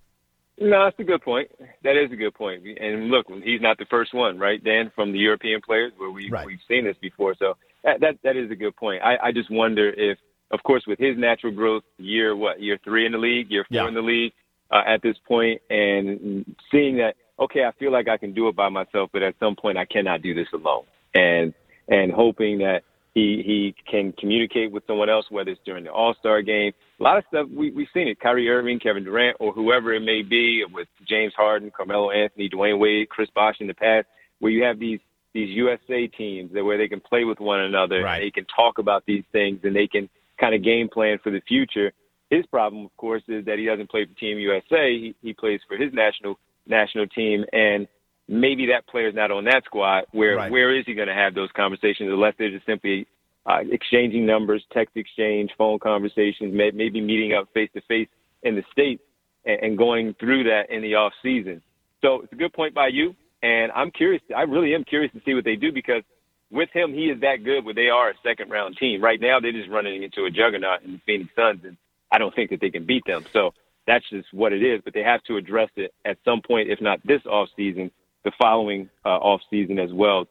No, 0.58 0.86
that's 0.86 1.00
a 1.00 1.04
good 1.04 1.22
point. 1.22 1.50
That 1.84 1.98
is 1.98 2.12
a 2.12 2.16
good 2.16 2.34
point. 2.34 2.64
And 2.80 3.10
look, 3.10 3.28
he's 3.44 3.62
not 3.62 3.78
the 3.78 3.86
first 3.86 4.14
one, 4.14 4.40
right, 4.40 4.64
Dan, 4.64 4.92
from 4.96 5.12
the 5.12 5.20
European 5.20 5.60
players 5.62 5.92
where 5.98 6.10
we 6.12 6.30
Right. 6.30 6.46
we've 6.46 6.60
seen 6.68 6.86
this 6.86 6.96
before. 7.02 7.36
So 7.38 7.58
that 7.84 8.00
that, 8.00 8.18
that 8.24 8.38
is 8.38 8.50
a 8.52 8.56
good 8.56 8.76
point. 8.76 9.02
I, 9.04 9.18
I 9.22 9.32
just 9.32 9.52
wonder 9.52 9.90
if, 9.90 10.18
of 10.52 10.64
course, 10.64 10.86
with 10.88 10.98
his 11.00 11.18
natural 11.18 11.52
growth, 11.52 11.84
year 11.98 12.36
what, 12.36 12.62
year 12.62 12.78
three 12.84 13.06
in 13.06 13.12
the 13.12 13.18
league, 13.18 13.52
year 13.52 13.66
four 13.70 13.82
Yeah. 13.82 13.88
in 13.90 13.94
the 13.94 14.02
league, 14.02 14.32
uh, 14.72 14.84
at 14.88 15.02
this 15.02 15.18
point, 15.28 15.62
and 15.70 16.46
seeing 16.72 16.98
that, 16.98 17.16
okay, 17.40 17.66
I 17.66 17.72
feel 17.74 17.92
like 17.92 18.08
I 18.08 18.18
can 18.18 18.34
do 18.34 18.48
it 18.48 18.56
by 18.56 18.70
myself, 18.70 19.10
but 19.12 19.24
at 19.24 19.36
some 19.40 19.56
point 19.56 19.78
I 19.78 19.86
cannot 19.86 20.22
do 20.22 20.34
this 20.34 20.48
alone, 20.54 20.86
and 21.14 21.54
and 21.90 22.12
hoping 22.12 22.60
that 22.60 22.84
he 23.14 23.44
he 23.46 23.76
can 23.92 24.14
communicate 24.14 24.72
with 24.72 24.84
someone 24.88 25.10
else, 25.10 25.26
whether 25.30 25.52
it's 25.52 25.62
during 25.66 25.84
the 25.84 25.92
All 25.92 26.14
Star 26.16 26.42
game. 26.42 26.72
A 27.00 27.04
lot 27.04 27.18
of 27.18 27.24
stuff 27.28 27.48
we 27.54 27.72
we've 27.72 27.88
seen 27.94 28.08
it. 28.08 28.20
Kyrie 28.20 28.50
Irving, 28.50 28.80
Kevin 28.80 29.04
Durant, 29.04 29.38
or 29.40 29.52
whoever 29.52 29.94
it 29.94 30.00
may 30.02 30.22
be, 30.22 30.64
with 30.72 30.88
James 31.08 31.34
Harden, 31.36 31.72
Carmelo 31.76 32.12
Anthony, 32.12 32.50
Dwyane 32.50 32.80
Wade, 32.80 33.10
Chris 33.10 33.30
Bosh 33.36 33.56
in 33.60 33.68
the 33.68 33.74
past, 33.74 34.08
where 34.40 34.52
you 34.52 34.64
have 34.64 34.80
these 34.80 35.00
these 35.34 35.50
USA 35.50 36.08
teams 36.08 36.54
that 36.54 36.64
where 36.64 36.78
they 36.78 36.88
can 36.88 37.02
play 37.02 37.26
with 37.26 37.40
one 37.42 37.60
another, 37.60 38.02
Right. 38.04 38.16
and 38.16 38.24
they 38.24 38.32
can 38.32 38.46
talk 38.46 38.78
about 38.78 39.04
these 39.06 39.24
things, 39.34 39.60
and 39.64 39.76
they 39.76 39.88
can 39.88 40.08
kind 40.40 40.56
of 40.56 40.64
game 40.64 40.88
plan 40.88 41.18
for 41.22 41.30
the 41.30 41.42
future. 41.42 41.92
His 42.30 42.46
problem, 42.46 42.86
of 42.86 42.96
course, 42.96 43.24
is 43.28 43.44
that 43.46 43.60
he 43.60 43.66
doesn't 43.66 43.90
play 43.90 44.06
for 44.06 44.14
Team 44.18 44.40
USA. 44.40 44.98
He, 44.98 45.14
he 45.22 45.34
plays 45.34 45.60
for 45.68 45.76
his 45.78 45.94
national 45.94 46.40
national 46.66 47.08
team, 47.08 47.44
and 47.52 47.88
maybe 48.30 48.68
that 48.68 48.88
player's 48.88 49.14
not 49.14 49.30
on 49.32 49.44
that 49.46 49.64
squad. 49.66 50.06
Where 50.12 50.38
Right. 50.38 50.50
where 50.52 50.74
is 50.74 50.86
he 50.86 50.94
going 50.94 51.10
to 51.10 51.14
have 51.14 51.36
those 51.36 51.50
conversations 51.52 52.10
unless 52.10 52.34
they're 52.38 52.50
just 52.52 52.66
simply 52.66 53.06
uh, 53.46 53.60
exchanging 53.72 54.26
numbers, 54.26 54.64
text 54.72 54.96
exchange, 54.98 55.52
phone 55.58 55.80
conversations, 55.80 56.54
may, 56.54 56.72
maybe 56.72 57.02
meeting 57.02 57.34
up 57.34 57.48
face 57.54 57.70
to 57.74 57.82
face 57.82 58.08
in 58.44 58.56
the 58.56 58.64
states 58.72 59.04
and, 59.46 59.60
and 59.62 59.78
going 59.78 60.16
through 60.20 60.44
that 60.46 60.70
in 60.70 60.82
the 60.82 60.96
off 60.96 61.14
season. 61.22 61.62
So 62.02 62.22
it's 62.22 62.34
a 62.34 62.36
good 62.36 62.54
point 62.54 62.74
by 62.74 62.88
you, 62.88 63.16
and 63.42 63.72
I'm 63.72 63.92
curious. 63.92 64.22
I 64.36 64.44
really 64.44 64.74
am 64.76 64.84
curious 64.84 65.12
to 65.14 65.22
see 65.26 65.34
what 65.34 65.44
they 65.44 65.56
do 65.56 65.72
because 65.72 66.04
with 66.52 66.70
him, 66.74 66.94
he 66.94 67.06
is 67.06 67.22
that 67.22 67.44
good. 67.44 67.66
Where 67.66 67.74
they 67.74 67.90
are 67.90 68.10
a 68.10 68.14
second 68.24 68.50
round 68.50 68.78
team 68.78 69.04
right 69.04 69.20
now, 69.20 69.40
they're 69.40 69.52
just 69.52 69.70
running 69.70 70.04
into 70.04 70.26
a 70.26 70.32
juggernaut 70.32 70.84
in 70.84 70.94
the 70.94 71.02
Phoenix 71.06 71.30
Suns, 71.36 71.62
and 71.64 71.78
I 72.12 72.18
don't 72.18 72.34
think 72.36 72.50
that 72.52 72.62
they 72.62 72.70
can 72.70 72.86
beat 72.86 73.06
them. 73.06 73.26
So 73.34 73.54
that's 73.88 74.08
just 74.10 74.34
what 74.34 74.54
it 74.54 74.64
is. 74.64 74.82
But 74.84 74.94
they 74.94 75.04
have 75.04 75.24
to 75.24 75.38
address 75.38 75.70
it 75.76 75.94
at 76.04 76.18
some 76.26 76.42
point, 76.42 76.70
if 76.70 76.82
not 76.82 77.00
this 77.06 77.22
off 77.26 77.50
season, 77.56 77.92
the 78.24 78.32
following 78.40 78.90
uh, 79.04 79.10
off 79.10 79.42
season 79.50 79.80
as 79.80 79.92
well, 79.94 80.26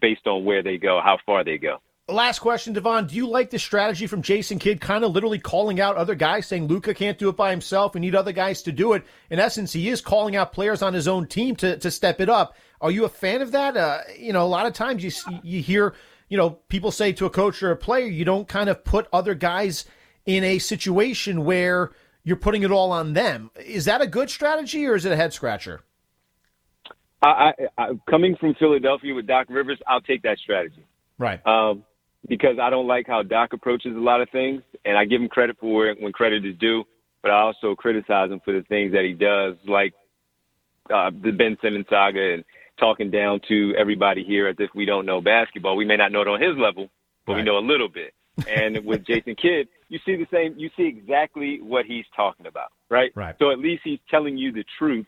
based 0.00 0.26
on 0.26 0.44
where 0.44 0.62
they 0.62 0.76
go, 0.76 1.00
how 1.02 1.18
far 1.24 1.44
they 1.44 1.58
go. 1.58 1.78
Last 2.08 2.38
question, 2.38 2.72
Devon. 2.72 3.06
Do 3.06 3.14
you 3.14 3.28
like 3.28 3.50
the 3.50 3.58
strategy 3.58 4.06
from 4.06 4.22
Jason 4.22 4.58
Kidd, 4.58 4.80
kind 4.80 5.04
of 5.04 5.12
literally 5.12 5.38
calling 5.38 5.78
out 5.78 5.96
other 5.96 6.14
guys, 6.14 6.46
saying 6.46 6.66
Luka 6.66 6.94
can't 6.94 7.18
do 7.18 7.28
it 7.28 7.36
by 7.36 7.50
himself. 7.50 7.94
We 7.94 8.00
need 8.00 8.14
other 8.14 8.32
guys 8.32 8.62
to 8.62 8.72
do 8.72 8.94
it. 8.94 9.04
In 9.28 9.38
essence, 9.38 9.72
he 9.72 9.88
is 9.90 10.00
calling 10.00 10.34
out 10.34 10.52
players 10.52 10.80
on 10.80 10.94
his 10.94 11.06
own 11.06 11.26
team 11.26 11.54
to, 11.56 11.76
to 11.76 11.90
step 11.90 12.20
it 12.20 12.30
up. 12.30 12.56
Are 12.80 12.90
you 12.90 13.04
a 13.04 13.10
fan 13.10 13.42
of 13.42 13.52
that? 13.52 13.76
Uh, 13.76 13.98
you 14.18 14.32
know, 14.32 14.42
a 14.42 14.48
lot 14.48 14.66
of 14.66 14.72
times 14.72 15.04
you 15.04 15.40
you 15.42 15.60
hear 15.60 15.94
you 16.28 16.36
know, 16.36 16.50
people 16.68 16.90
say 16.90 17.12
to 17.12 17.26
a 17.26 17.30
coach 17.30 17.62
or 17.62 17.70
a 17.70 17.76
player, 17.76 18.06
you 18.06 18.24
don't 18.24 18.46
kind 18.46 18.68
of 18.68 18.84
put 18.84 19.08
other 19.12 19.34
guys 19.34 19.84
in 20.26 20.44
a 20.44 20.58
situation 20.58 21.44
where 21.44 21.90
you're 22.22 22.36
putting 22.36 22.62
it 22.62 22.70
all 22.70 22.92
on 22.92 23.14
them. 23.14 23.50
Is 23.56 23.86
that 23.86 24.00
a 24.00 24.06
good 24.06 24.28
strategy 24.28 24.86
or 24.86 24.94
is 24.94 25.04
it 25.04 25.12
a 25.12 25.16
head 25.16 25.32
scratcher? 25.32 25.80
I, 27.22 27.26
I, 27.28 27.52
I 27.78 27.88
coming 28.08 28.36
from 28.36 28.54
Philadelphia 28.54 29.14
with 29.14 29.26
Doc 29.26 29.46
Rivers, 29.48 29.78
I'll 29.86 30.02
take 30.02 30.22
that 30.22 30.38
strategy. 30.38 30.84
Right. 31.18 31.44
Um, 31.46 31.84
because 32.28 32.58
I 32.60 32.70
don't 32.70 32.86
like 32.86 33.06
how 33.06 33.22
Doc 33.22 33.52
approaches 33.52 33.96
a 33.96 34.00
lot 34.00 34.20
of 34.20 34.28
things, 34.30 34.62
and 34.84 34.96
I 34.96 35.04
give 35.04 35.20
him 35.20 35.28
credit 35.28 35.56
for 35.58 35.86
it 35.88 36.00
when 36.00 36.12
credit 36.12 36.44
is 36.44 36.56
due, 36.58 36.84
but 37.22 37.30
I 37.30 37.40
also 37.40 37.74
criticize 37.74 38.30
him 38.30 38.40
for 38.44 38.52
the 38.52 38.62
things 38.62 38.92
that 38.92 39.04
he 39.04 39.14
does, 39.14 39.56
like 39.66 39.94
uh, 40.92 41.10
the 41.10 41.32
Ben 41.32 41.56
Simmons 41.62 41.86
saga 41.88 42.34
and 42.34 42.44
talking 42.78 43.10
down 43.10 43.40
to 43.48 43.74
everybody 43.76 44.24
here 44.24 44.46
as 44.48 44.56
if 44.58 44.70
we 44.74 44.84
don't 44.84 45.06
know 45.06 45.20
basketball. 45.20 45.76
We 45.76 45.84
may 45.84 45.96
not 45.96 46.12
know 46.12 46.22
it 46.22 46.28
on 46.28 46.40
his 46.40 46.56
level, 46.56 46.88
but 47.26 47.32
right. 47.32 47.38
we 47.38 47.44
know 47.44 47.58
a 47.58 47.66
little 47.66 47.88
bit. 47.88 48.14
And 48.48 48.84
with 48.84 49.06
Jason 49.06 49.34
Kidd, 49.34 49.68
you 49.88 49.98
see 50.04 50.16
the 50.16 50.26
same. 50.32 50.54
You 50.56 50.70
see 50.76 50.86
exactly 50.86 51.60
what 51.62 51.86
he's 51.86 52.04
talking 52.14 52.46
about, 52.46 52.72
right? 52.88 53.10
Right. 53.14 53.34
So 53.38 53.50
at 53.50 53.58
least 53.58 53.82
he's 53.84 53.98
telling 54.10 54.36
you 54.36 54.52
the 54.52 54.64
truth 54.78 55.06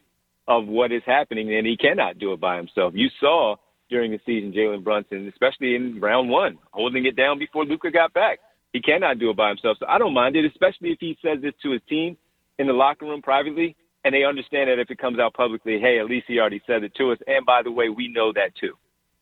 of 0.49 0.66
what 0.66 0.91
is 0.91 1.03
happening, 1.07 1.55
and 1.55 1.66
he 1.66 1.77
cannot 1.77 2.18
do 2.18 2.33
it 2.33 2.41
by 2.41 2.57
himself. 2.57 2.95
You 2.97 3.09
saw 3.21 3.57
during 3.91 4.12
the 4.12 4.20
season 4.24 4.53
Jalen 4.53 4.84
Brunson, 4.84 5.28
especially 5.28 5.74
in 5.74 6.01
round 6.01 6.30
one, 6.30 6.59
holding 6.70 7.05
it 7.05 7.16
down 7.16 7.38
before 7.38 7.64
Luka 7.64 7.91
got 7.91 8.14
back. 8.14 8.38
He 8.72 8.80
cannot 8.80 9.18
do 9.18 9.30
it 9.30 9.36
by 9.36 9.49
himself. 9.49 9.78
So 9.80 9.86
I 9.88 9.99
don't 9.99 10.14
mind 10.14 10.36
it, 10.36 10.45
especially 10.45 10.91
if 10.91 10.99
he 11.01 11.18
says 11.22 11.43
this 11.43 11.55
to 11.62 11.72
his 11.72 11.82
team 11.88 12.16
in 12.59 12.68
the 12.68 12.72
locker 12.72 13.05
room 13.05 13.20
privately, 13.20 13.76
and 14.05 14.14
they 14.14 14.24
understand 14.24 14.70
that 14.70 14.78
if 14.78 14.91
it 14.91 14.99
comes 14.99 15.18
out 15.18 15.34
publicly, 15.34 15.78
hey, 15.80 15.99
at 15.99 16.07
least 16.07 16.26
he 16.28 16.38
already 16.38 16.62
said 16.66 16.84
it 16.84 16.95
to 16.95 17.11
us. 17.11 17.18
And 17.26 17.45
by 17.45 17.62
the 17.62 17.72
way, 17.72 17.88
we 17.88 18.09
know 18.09 18.32
that 18.32 18.55
too. 18.59 18.74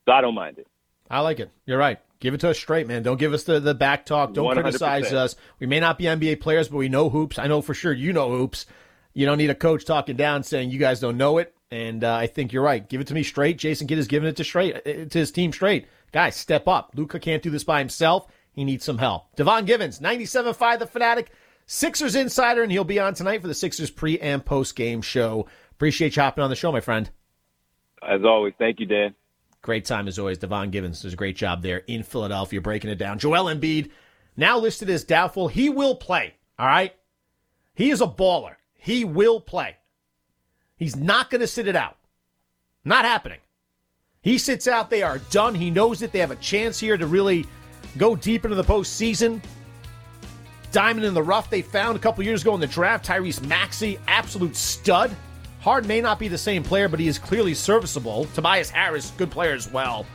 So 0.04 0.12
I 0.12 0.20
don't 0.20 0.34
mind 0.34 0.58
it. 0.58 0.66
I 1.10 1.20
like 1.20 1.40
it. 1.40 1.50
You're 1.64 1.78
right. 1.78 1.98
Give 2.20 2.34
it 2.34 2.40
to 2.40 2.50
us 2.50 2.58
straight, 2.58 2.86
man. 2.86 3.02
Don't 3.02 3.18
give 3.18 3.32
us 3.32 3.44
the, 3.44 3.60
the 3.60 3.74
back 3.74 4.04
talk. 4.04 4.34
Don't 4.34 4.54
100%. 4.54 4.62
criticize 4.62 5.12
us. 5.12 5.36
We 5.58 5.66
may 5.66 5.80
not 5.80 5.98
be 5.98 6.04
NBA 6.04 6.40
players, 6.40 6.68
but 6.68 6.76
we 6.76 6.88
know 6.88 7.08
hoops. 7.08 7.38
I 7.38 7.46
know 7.46 7.62
for 7.62 7.74
sure 7.74 7.92
you 7.92 8.12
know 8.12 8.30
hoops. 8.30 8.66
You 9.14 9.24
don't 9.24 9.38
need 9.38 9.50
a 9.50 9.54
coach 9.54 9.84
talking 9.84 10.16
down 10.16 10.42
saying 10.42 10.70
you 10.70 10.78
guys 10.78 11.00
don't 11.00 11.16
know 11.16 11.38
it. 11.38 11.54
And 11.70 12.02
uh, 12.02 12.14
I 12.14 12.26
think 12.26 12.52
you're 12.52 12.62
right. 12.62 12.88
Give 12.88 13.00
it 13.00 13.06
to 13.08 13.14
me 13.14 13.22
straight. 13.22 13.58
Jason 13.58 13.86
Kidd 13.86 13.98
is 13.98 14.06
giving 14.06 14.28
it 14.28 14.36
to 14.36 14.44
straight 14.44 14.76
uh, 14.76 14.80
to 15.06 15.18
his 15.18 15.30
team 15.30 15.52
straight. 15.52 15.86
Guys, 16.12 16.36
step 16.36 16.66
up. 16.66 16.92
Luka 16.94 17.20
can't 17.20 17.42
do 17.42 17.50
this 17.50 17.64
by 17.64 17.78
himself. 17.78 18.26
He 18.52 18.64
needs 18.64 18.84
some 18.84 18.98
help. 18.98 19.34
Devon 19.36 19.66
Givens, 19.66 20.00
97.5 20.00 20.78
The 20.78 20.86
Fanatic, 20.86 21.30
Sixers 21.66 22.16
Insider, 22.16 22.62
and 22.62 22.72
he'll 22.72 22.84
be 22.84 22.98
on 22.98 23.14
tonight 23.14 23.42
for 23.42 23.48
the 23.48 23.54
Sixers 23.54 23.90
pre 23.90 24.18
and 24.18 24.44
post 24.44 24.74
game 24.74 25.02
show. 25.02 25.46
Appreciate 25.72 26.16
you 26.16 26.22
hopping 26.22 26.42
on 26.42 26.50
the 26.50 26.56
show, 26.56 26.72
my 26.72 26.80
friend. 26.80 27.10
As 28.02 28.24
always, 28.24 28.54
thank 28.58 28.80
you, 28.80 28.86
Dan. 28.86 29.14
Great 29.62 29.84
time 29.84 30.08
as 30.08 30.18
always. 30.18 30.38
Devon 30.38 30.70
Givens 30.70 31.02
does 31.02 31.12
a 31.12 31.16
great 31.16 31.36
job 31.36 31.62
there 31.62 31.78
in 31.86 32.02
Philadelphia 32.02 32.60
breaking 32.60 32.90
it 32.90 32.98
down. 32.98 33.18
Joel 33.18 33.44
Embiid, 33.44 33.90
now 34.36 34.58
listed 34.58 34.88
as 34.88 35.04
doubtful. 35.04 35.48
He 35.48 35.68
will 35.68 35.96
play, 35.96 36.34
all 36.58 36.66
right? 36.66 36.94
He 37.74 37.90
is 37.90 38.00
a 38.00 38.06
baller. 38.06 38.54
He 38.74 39.04
will 39.04 39.40
play. 39.40 39.76
He's 40.78 40.96
not 40.96 41.28
going 41.30 41.40
to 41.40 41.46
sit 41.46 41.68
it 41.68 41.76
out. 41.76 41.96
Not 42.84 43.04
happening. 43.04 43.40
He 44.22 44.38
sits 44.38 44.66
out, 44.66 44.90
they 44.90 45.02
are 45.02 45.18
done. 45.30 45.54
He 45.54 45.70
knows 45.70 46.00
that 46.00 46.12
they 46.12 46.18
have 46.20 46.30
a 46.30 46.36
chance 46.36 46.78
here 46.78 46.96
to 46.96 47.06
really 47.06 47.46
go 47.96 48.16
deep 48.16 48.44
into 48.44 48.56
the 48.56 48.64
postseason. 48.64 49.42
Diamond 50.70 51.06
in 51.06 51.14
the 51.14 51.22
rough 51.22 51.50
they 51.50 51.62
found 51.62 51.96
a 51.96 52.00
couple 52.00 52.22
years 52.24 52.42
ago 52.42 52.54
in 52.54 52.60
the 52.60 52.66
draft. 52.66 53.06
Tyrese 53.06 53.44
Maxey, 53.46 53.98
absolute 54.06 54.54
stud. 54.54 55.14
Hard 55.60 55.86
may 55.86 56.00
not 56.00 56.18
be 56.18 56.28
the 56.28 56.38
same 56.38 56.62
player, 56.62 56.88
but 56.88 57.00
he 57.00 57.08
is 57.08 57.18
clearly 57.18 57.54
serviceable. 57.54 58.26
Tobias 58.26 58.70
Harris, 58.70 59.12
good 59.16 59.30
player 59.30 59.54
as 59.54 59.70
well. 59.70 60.06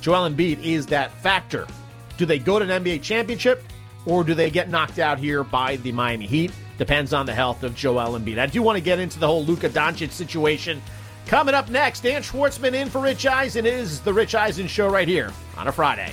Joel 0.00 0.28
Embiid 0.28 0.62
is 0.62 0.86
that 0.86 1.12
factor. 1.22 1.66
Do 2.18 2.26
they 2.26 2.38
go 2.38 2.58
to 2.58 2.70
an 2.70 2.84
NBA 2.84 3.02
championship 3.02 3.64
or 4.04 4.24
do 4.24 4.34
they 4.34 4.50
get 4.50 4.68
knocked 4.68 4.98
out 4.98 5.18
here 5.18 5.44
by 5.44 5.76
the 5.76 5.92
Miami 5.92 6.26
Heat? 6.26 6.52
Depends 6.82 7.12
on 7.12 7.26
the 7.26 7.32
health 7.32 7.62
of 7.62 7.76
Joel 7.76 8.18
Embiid. 8.18 8.40
I 8.40 8.46
do 8.46 8.60
want 8.60 8.76
to 8.76 8.82
get 8.82 8.98
into 8.98 9.20
the 9.20 9.26
whole 9.28 9.44
Luka 9.44 9.68
Doncic 9.68 10.10
situation. 10.10 10.82
Coming 11.26 11.54
up 11.54 11.68
next, 11.68 12.00
Dan 12.00 12.22
Schwartzman 12.24 12.74
in 12.74 12.90
for 12.90 13.00
Rich 13.00 13.24
Eisen 13.24 13.66
is 13.66 14.00
the 14.00 14.12
Rich 14.12 14.34
Eisen 14.34 14.66
Show 14.66 14.88
right 14.88 15.06
here 15.06 15.30
on 15.56 15.68
a 15.68 15.72
Friday. 15.72 16.12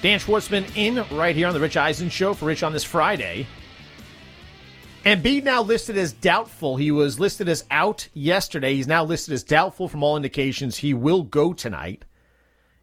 Dan 0.00 0.20
Schwartzman 0.20 0.64
in 0.76 1.04
right 1.16 1.34
here 1.34 1.48
on 1.48 1.54
the 1.54 1.60
Rich 1.60 1.76
Eisen 1.76 2.08
Show 2.08 2.32
for 2.32 2.44
Rich 2.44 2.62
on 2.62 2.72
this 2.72 2.84
Friday. 2.84 3.48
Embiid 5.04 5.42
now 5.42 5.60
listed 5.60 5.96
as 5.96 6.12
doubtful. 6.12 6.76
He 6.76 6.92
was 6.92 7.18
listed 7.18 7.48
as 7.48 7.64
out 7.68 8.08
yesterday. 8.14 8.76
He's 8.76 8.86
now 8.86 9.02
listed 9.02 9.34
as 9.34 9.42
doubtful 9.42 9.88
from 9.88 10.04
all 10.04 10.16
indications. 10.16 10.76
He 10.76 10.94
will 10.94 11.24
go 11.24 11.52
tonight. 11.52 12.04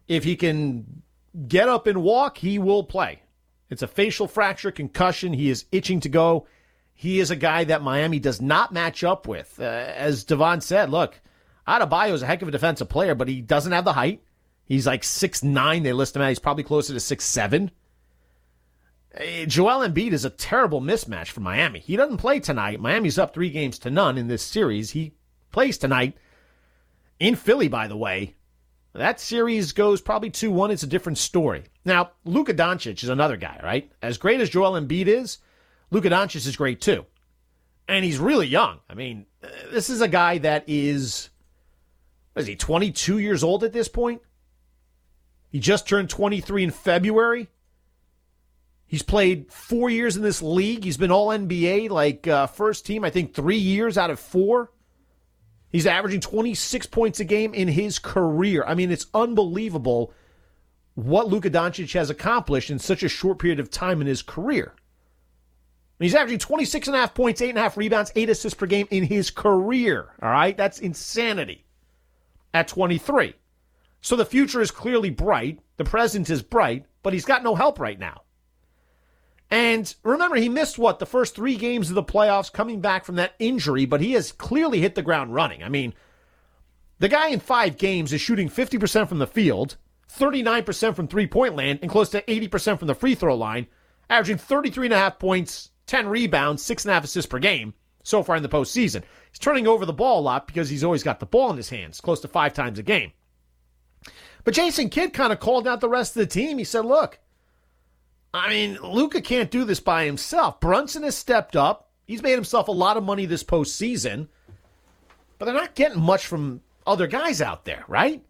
If 0.08 0.24
he 0.24 0.36
can 0.36 1.02
get 1.48 1.70
up 1.70 1.86
and 1.86 2.02
walk, 2.02 2.36
he 2.36 2.58
will 2.58 2.84
play. 2.84 3.22
It's 3.70 3.82
a 3.82 3.88
facial 3.88 4.28
fracture 4.28 4.70
concussion. 4.70 5.32
He 5.32 5.48
is 5.48 5.64
itching 5.72 6.00
to 6.00 6.10
go. 6.10 6.46
He 6.92 7.18
is 7.18 7.30
a 7.30 7.36
guy 7.36 7.64
that 7.64 7.82
Miami 7.82 8.18
does 8.18 8.42
not 8.42 8.72
match 8.74 9.02
up 9.02 9.26
with. 9.26 9.58
Uh, 9.58 9.62
as 9.62 10.24
Devon 10.24 10.60
said, 10.60 10.90
look, 10.90 11.18
Adebayo 11.66 12.12
is 12.12 12.22
a 12.22 12.26
heck 12.26 12.42
of 12.42 12.48
a 12.48 12.52
defensive 12.52 12.90
player, 12.90 13.14
but 13.14 13.28
he 13.28 13.40
doesn't 13.40 13.72
have 13.72 13.86
the 13.86 13.94
height. 13.94 14.22
He's 14.66 14.86
like 14.86 15.04
six 15.04 15.42
nine. 15.42 15.82
They 15.84 15.92
list 15.92 16.16
him 16.16 16.22
at. 16.22 16.28
He's 16.28 16.38
probably 16.38 16.64
closer 16.64 16.92
to 16.92 17.00
six 17.00 17.24
seven. 17.24 17.70
Eh, 19.14 19.46
Joel 19.46 19.88
Embiid 19.88 20.12
is 20.12 20.24
a 20.24 20.30
terrible 20.30 20.80
mismatch 20.80 21.28
for 21.28 21.40
Miami. 21.40 21.78
He 21.78 21.96
doesn't 21.96 22.18
play 22.18 22.40
tonight. 22.40 22.80
Miami's 22.80 23.18
up 23.18 23.32
three 23.32 23.50
games 23.50 23.78
to 23.80 23.90
none 23.90 24.18
in 24.18 24.28
this 24.28 24.42
series. 24.42 24.90
He 24.90 25.14
plays 25.52 25.78
tonight 25.78 26.16
in 27.18 27.36
Philly, 27.36 27.68
by 27.68 27.86
the 27.86 27.96
way. 27.96 28.34
That 28.92 29.20
series 29.20 29.72
goes 29.72 30.00
probably 30.00 30.30
2 30.30 30.50
1. 30.50 30.70
It's 30.70 30.82
a 30.82 30.88
different 30.88 31.18
story. 31.18 31.64
Now, 31.84 32.12
Luka 32.24 32.54
Doncic 32.54 33.02
is 33.02 33.08
another 33.08 33.36
guy, 33.36 33.60
right? 33.62 33.90
As 34.02 34.18
great 34.18 34.40
as 34.40 34.50
Joel 34.50 34.80
Embiid 34.80 35.06
is, 35.06 35.38
Luka 35.90 36.10
Doncic 36.10 36.46
is 36.46 36.56
great 36.56 36.80
too. 36.80 37.06
And 37.88 38.04
he's 38.04 38.18
really 38.18 38.48
young. 38.48 38.80
I 38.90 38.94
mean, 38.94 39.26
eh, 39.42 39.48
this 39.70 39.90
is 39.90 40.00
a 40.00 40.08
guy 40.08 40.38
that 40.38 40.64
is, 40.66 41.30
is 42.34 42.46
he, 42.46 42.56
22 42.56 43.18
years 43.18 43.44
old 43.44 43.62
at 43.64 43.72
this 43.72 43.86
point? 43.86 44.22
He 45.56 45.60
just 45.60 45.88
turned 45.88 46.10
23 46.10 46.64
in 46.64 46.70
February. 46.70 47.48
He's 48.86 49.02
played 49.02 49.50
four 49.50 49.88
years 49.88 50.14
in 50.14 50.22
this 50.22 50.42
league. 50.42 50.84
He's 50.84 50.98
been 50.98 51.10
all 51.10 51.28
NBA, 51.28 51.88
like 51.88 52.28
uh, 52.28 52.46
first 52.46 52.84
team, 52.84 53.04
I 53.04 53.08
think 53.08 53.32
three 53.32 53.56
years 53.56 53.96
out 53.96 54.10
of 54.10 54.20
four. 54.20 54.70
He's 55.72 55.86
averaging 55.86 56.20
26 56.20 56.88
points 56.88 57.20
a 57.20 57.24
game 57.24 57.54
in 57.54 57.68
his 57.68 57.98
career. 57.98 58.64
I 58.66 58.74
mean, 58.74 58.90
it's 58.90 59.06
unbelievable 59.14 60.12
what 60.94 61.28
Luka 61.28 61.48
Doncic 61.48 61.94
has 61.94 62.10
accomplished 62.10 62.68
in 62.68 62.78
such 62.78 63.02
a 63.02 63.08
short 63.08 63.38
period 63.38 63.58
of 63.58 63.70
time 63.70 64.02
in 64.02 64.06
his 64.06 64.20
career. 64.20 64.74
He's 65.98 66.14
averaging 66.14 66.40
26 66.40 66.88
and 66.88 66.96
a 66.96 67.00
half 67.00 67.14
points, 67.14 67.40
eight 67.40 67.48
and 67.48 67.58
a 67.58 67.62
half 67.62 67.78
rebounds, 67.78 68.12
eight 68.14 68.28
assists 68.28 68.58
per 68.58 68.66
game 68.66 68.88
in 68.90 69.04
his 69.04 69.30
career. 69.30 70.12
All 70.20 70.28
right. 70.28 70.54
That's 70.54 70.80
insanity 70.80 71.64
at 72.52 72.68
23. 72.68 73.36
So 74.00 74.16
the 74.16 74.24
future 74.24 74.60
is 74.60 74.70
clearly 74.70 75.10
bright. 75.10 75.60
The 75.76 75.84
present 75.84 76.30
is 76.30 76.42
bright, 76.42 76.86
but 77.02 77.12
he's 77.12 77.24
got 77.24 77.42
no 77.42 77.54
help 77.54 77.80
right 77.80 77.98
now. 77.98 78.22
And 79.50 79.94
remember, 80.02 80.36
he 80.36 80.48
missed 80.48 80.78
what? 80.78 80.98
The 80.98 81.06
first 81.06 81.34
three 81.34 81.56
games 81.56 81.88
of 81.88 81.94
the 81.94 82.02
playoffs 82.02 82.52
coming 82.52 82.80
back 82.80 83.04
from 83.04 83.14
that 83.16 83.34
injury, 83.38 83.86
but 83.86 84.00
he 84.00 84.12
has 84.12 84.32
clearly 84.32 84.80
hit 84.80 84.94
the 84.94 85.02
ground 85.02 85.34
running. 85.34 85.62
I 85.62 85.68
mean, 85.68 85.94
the 86.98 87.08
guy 87.08 87.28
in 87.28 87.40
five 87.40 87.76
games 87.76 88.12
is 88.12 88.20
shooting 88.20 88.48
50% 88.48 89.08
from 89.08 89.18
the 89.18 89.26
field, 89.26 89.76
39% 90.12 90.96
from 90.96 91.06
three 91.06 91.26
point 91.26 91.54
land, 91.54 91.78
and 91.82 91.90
close 91.90 92.08
to 92.10 92.22
80% 92.22 92.78
from 92.78 92.88
the 92.88 92.94
free 92.94 93.14
throw 93.14 93.36
line, 93.36 93.66
averaging 94.10 94.38
33.5 94.38 95.18
points, 95.18 95.70
10 95.86 96.08
rebounds, 96.08 96.64
6.5 96.64 97.04
assists 97.04 97.28
per 97.28 97.38
game 97.38 97.74
so 98.02 98.22
far 98.22 98.36
in 98.36 98.42
the 98.42 98.48
postseason. 98.48 99.02
He's 99.30 99.38
turning 99.38 99.66
over 99.66 99.84
the 99.84 99.92
ball 99.92 100.20
a 100.20 100.22
lot 100.22 100.46
because 100.46 100.68
he's 100.68 100.84
always 100.84 101.02
got 101.02 101.20
the 101.20 101.26
ball 101.26 101.50
in 101.50 101.56
his 101.56 101.70
hands, 101.70 102.00
close 102.00 102.20
to 102.20 102.28
five 102.28 102.52
times 102.52 102.78
a 102.78 102.82
game. 102.82 103.12
But 104.46 104.54
Jason 104.54 104.90
Kidd 104.90 105.12
kind 105.12 105.32
of 105.32 105.40
called 105.40 105.66
out 105.66 105.80
the 105.80 105.88
rest 105.88 106.14
of 106.14 106.20
the 106.20 106.26
team. 106.26 106.58
He 106.58 106.62
said, 106.62 106.84
look, 106.84 107.18
I 108.32 108.48
mean, 108.48 108.78
Luka 108.80 109.20
can't 109.20 109.50
do 109.50 109.64
this 109.64 109.80
by 109.80 110.04
himself. 110.04 110.60
Brunson 110.60 111.02
has 111.02 111.16
stepped 111.16 111.56
up. 111.56 111.90
He's 112.06 112.22
made 112.22 112.36
himself 112.36 112.68
a 112.68 112.72
lot 112.72 112.96
of 112.96 113.02
money 113.02 113.26
this 113.26 113.42
postseason, 113.42 114.28
but 115.38 115.46
they're 115.46 115.54
not 115.54 115.74
getting 115.74 116.00
much 116.00 116.26
from 116.26 116.60
other 116.86 117.08
guys 117.08 117.42
out 117.42 117.64
there, 117.64 117.82
right? 117.88 118.24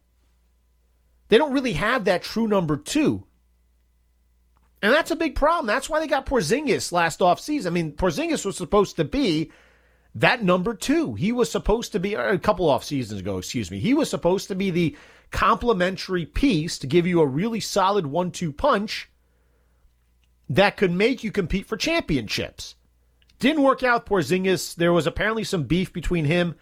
They 1.29 1.37
don't 1.37 1.53
really 1.53 1.75
have 1.75 2.07
that 2.07 2.23
true 2.23 2.49
number 2.49 2.79
two. 2.79 3.25
And 4.81 4.95
that's 4.95 5.11
a 5.11 5.17
big 5.17 5.35
problem. 5.35 5.67
That's 5.67 5.91
why 5.91 6.01
they 6.01 6.07
got 6.07 6.25
Porzingis 6.25 6.93
last 6.93 7.21
offseason. 7.21 7.67
I 7.67 7.71
mean, 7.71 7.93
Porzingis 7.93 8.47
was 8.47 8.57
supposed 8.57 8.97
to 8.97 9.05
be 9.05 9.53
that 10.15 10.43
number 10.43 10.73
two. 10.73 11.13
He 11.13 11.31
was 11.31 11.53
supposed 11.53 11.93
to 11.93 12.01
be, 12.01 12.15
a 12.15 12.39
couple 12.39 12.71
off 12.71 12.85
seasons 12.85 13.21
ago, 13.21 13.37
excuse 13.37 13.71
me, 13.71 13.81
he 13.81 13.93
was 13.93 14.09
supposed 14.09 14.49
to 14.49 14.55
be 14.55 14.71
the 14.71 14.97
complementary 15.31 16.27
piece 16.27 16.79
to 16.79 16.87
give 16.87 17.07
you 17.07 17.21
a 17.21 17.27
really 17.27 17.61
solid 17.61 18.07
one 18.07 18.31
two 18.31 18.53
punch 18.53 19.11
that 20.49 20.77
could 20.77 20.93
make 20.93 21.25
you 21.25 21.33
compete 21.33 21.67
for 21.67 21.77
championships. 21.77 22.77
Didn't 23.39 23.63
work 23.63 23.83
out 23.83 24.07
Porzingis. 24.07 24.75
There 24.75 24.93
was 24.93 25.07
apparently 25.07 25.45
some 25.45 25.65
beef 25.65 25.93
between 25.93 26.25
him 26.25 26.55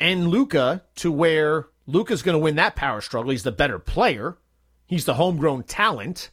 and 0.00 0.28
Luka 0.28 0.82
to 0.96 1.12
where 1.12 1.68
Luka's 1.86 2.22
going 2.22 2.34
to 2.34 2.42
win 2.42 2.56
that 2.56 2.74
power 2.74 3.00
struggle. 3.00 3.30
He's 3.30 3.42
the 3.44 3.52
better 3.52 3.78
player. 3.78 4.38
He's 4.86 5.04
the 5.04 5.14
homegrown 5.14 5.64
talent. 5.64 6.30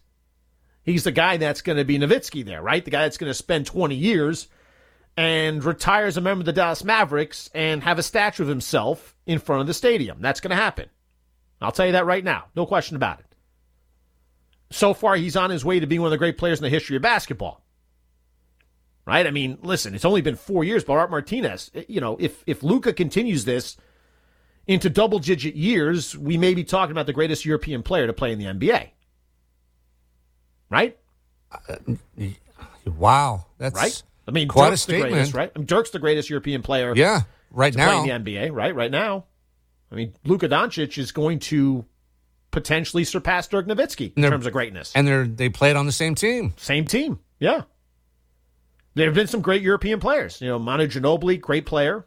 He's 0.84 1.04
the 1.04 1.12
guy 1.12 1.38
that's 1.38 1.62
going 1.62 1.78
to 1.78 1.86
be 1.86 2.00
Nowitzki 2.00 2.44
there, 2.44 2.62
right? 2.62 2.84
The 2.84 2.92
guy 2.92 3.04
that's 3.04 3.18
going 3.18 3.30
to 3.30 3.36
spend 3.36 3.68
20 3.68 3.94
years 3.94 4.48
and 5.16 5.64
retire 5.64 6.06
as 6.06 6.18
a 6.18 6.22
member 6.22 6.42
of 6.42 6.46
the 6.46 6.54
Dallas 6.54 6.84
Mavericks 6.84 7.50
and 7.54 7.84
have 7.84 8.00
a 8.00 8.04
statue 8.04 8.44
of 8.44 8.50
himself 8.50 9.16
in 9.26 9.38
front 9.38 9.62
of 9.62 9.68
the 9.68 9.74
stadium. 9.74 10.20
That's 10.22 10.40
going 10.40 10.50
to 10.52 10.56
happen. 10.56 10.90
I'll 11.62 11.72
tell 11.72 11.86
you 11.86 11.92
that 11.94 12.06
right 12.06 12.24
now. 12.24 12.46
No 12.56 12.66
question 12.66 12.96
about 12.96 13.20
it. 13.20 13.26
So 14.72 14.94
far, 14.94 15.16
he's 15.16 15.36
on 15.36 15.50
his 15.50 15.66
way 15.66 15.80
to 15.80 15.88
being 15.88 16.02
one 16.02 16.08
of 16.08 16.12
the 16.12 16.18
great 16.18 16.38
players 16.38 16.60
in 16.60 16.64
the 16.64 16.70
history 16.70 16.96
of 16.96 17.02
basketball. 17.02 17.64
Right? 19.06 19.26
I 19.26 19.32
mean, 19.32 19.58
listen, 19.64 19.96
it's 19.96 20.06
only 20.06 20.22
been 20.22 20.36
four 20.36 20.64
years, 20.64 20.84
but 20.84 20.94
Art 20.94 21.10
Martinez, 21.10 21.72
you 21.88 22.00
know, 22.00 22.18
if 22.20 22.44
if 22.46 22.62
Luka 22.62 22.94
continues 22.94 23.44
this 23.44 23.76
into 24.68 24.88
double 24.88 25.18
digit 25.18 25.56
years, 25.56 26.16
we 26.16 26.38
may 26.38 26.54
be 26.54 26.64
talking 26.64 26.92
about 26.92 27.08
the 27.08 27.14
greatest 27.14 27.44
European 27.44 27.82
player 27.82 28.06
to 28.06 28.14
play 28.14 28.32
in 28.32 28.38
the 28.38 28.46
NBA. 28.46 28.92
Right? 30.70 31.00
Uh, 31.52 31.86
wow, 32.86 33.48
that's 33.58 33.76
right. 33.76 34.04
I 34.28 34.32
mean, 34.32 34.48
quite 34.48 34.70
Dirk's 34.70 34.82
a 34.82 34.84
statement, 34.84 35.10
the 35.10 35.16
greatest, 35.16 35.34
right? 35.34 35.52
I 35.56 35.58
mean, 35.58 35.66
Dirk's 35.66 35.90
the 35.90 35.98
greatest 35.98 36.30
European 36.30 36.62
player. 36.62 36.94
Yeah, 36.96 37.22
right 37.50 37.76
now 37.76 38.04
in 38.04 38.24
the 38.24 38.32
NBA, 38.32 38.54
right? 38.54 38.76
Right 38.76 38.92
now. 38.92 39.26
I 39.92 39.96
mean, 39.96 40.14
Luka 40.24 40.48
Doncic 40.48 40.98
is 40.98 41.12
going 41.12 41.40
to 41.40 41.86
potentially 42.52 43.04
surpass 43.04 43.48
Dirk 43.48 43.68
Nowitzki 43.68 44.14
in 44.16 44.24
terms 44.24 44.46
of 44.46 44.54
greatness. 44.54 44.92
And 44.96 45.08
they're 45.08 45.26
they 45.26 45.50
played 45.50 45.76
on 45.76 45.86
the 45.86 45.92
same 45.92 46.16
team. 46.16 46.54
Same 46.58 46.86
team. 46.86 47.20
Yeah. 47.40 47.64
There 48.96 49.06
have 49.06 49.16
been 49.16 49.28
some 49.28 49.42
great 49.42 49.62
European 49.62 50.00
players. 50.00 50.42
You 50.42 50.50
know, 50.50 50.60
Manu 50.60 50.88
Ginobili, 50.88 51.40
great 51.40 51.66
player. 51.66 52.06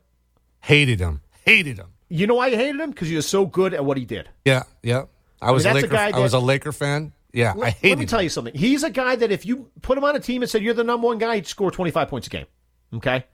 Hated 0.60 1.00
him. 1.00 1.22
Hated 1.44 1.78
him. 1.78 1.88
You 2.08 2.26
know 2.26 2.34
why 2.34 2.48
you 2.48 2.56
hated 2.56 2.80
him? 2.80 2.90
Because 2.90 3.08
he 3.08 3.16
was 3.16 3.26
so 3.26 3.46
good 3.46 3.72
at 3.72 3.84
what 3.84 3.96
he 3.96 4.04
did. 4.04 4.28
Yeah, 4.44 4.64
yeah. 4.82 5.04
I 5.40 5.50
was 5.50 5.64
I 5.64 5.70
mean, 5.70 5.78
a 5.78 5.80
Laker. 5.82 5.96
That, 5.96 6.14
I 6.14 6.18
was 6.18 6.34
a 6.34 6.38
Laker 6.38 6.72
fan. 6.72 7.12
Yeah, 7.32 7.54
let, 7.56 7.66
I 7.66 7.70
hated. 7.70 7.84
Him. 7.84 7.90
Let 7.90 7.98
me 7.98 8.06
tell 8.06 8.22
you 8.22 8.28
something. 8.28 8.54
He's 8.54 8.82
a 8.82 8.90
guy 8.90 9.16
that 9.16 9.32
if 9.32 9.46
you 9.46 9.70
put 9.80 9.96
him 9.96 10.04
on 10.04 10.14
a 10.14 10.20
team 10.20 10.42
and 10.42 10.50
said 10.50 10.62
you're 10.62 10.74
the 10.74 10.84
number 10.84 11.06
one 11.06 11.18
guy, 11.18 11.36
he'd 11.36 11.46
score 11.46 11.70
25 11.70 12.08
points 12.08 12.26
a 12.26 12.30
game. 12.30 12.46
Okay, 12.94 13.24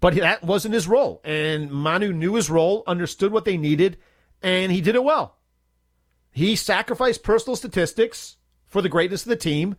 but 0.00 0.14
that 0.14 0.42
wasn't 0.42 0.74
his 0.74 0.88
role, 0.88 1.20
and 1.24 1.70
Manu 1.70 2.12
knew 2.12 2.34
his 2.34 2.50
role, 2.50 2.82
understood 2.86 3.32
what 3.32 3.44
they 3.44 3.56
needed, 3.56 3.98
and 4.42 4.70
he 4.70 4.80
did 4.80 4.94
it 4.94 5.04
well. 5.04 5.36
He 6.30 6.54
sacrificed 6.54 7.22
personal 7.22 7.56
statistics 7.56 8.36
for 8.66 8.82
the 8.82 8.88
greatness 8.88 9.22
of 9.22 9.30
the 9.30 9.36
team, 9.36 9.76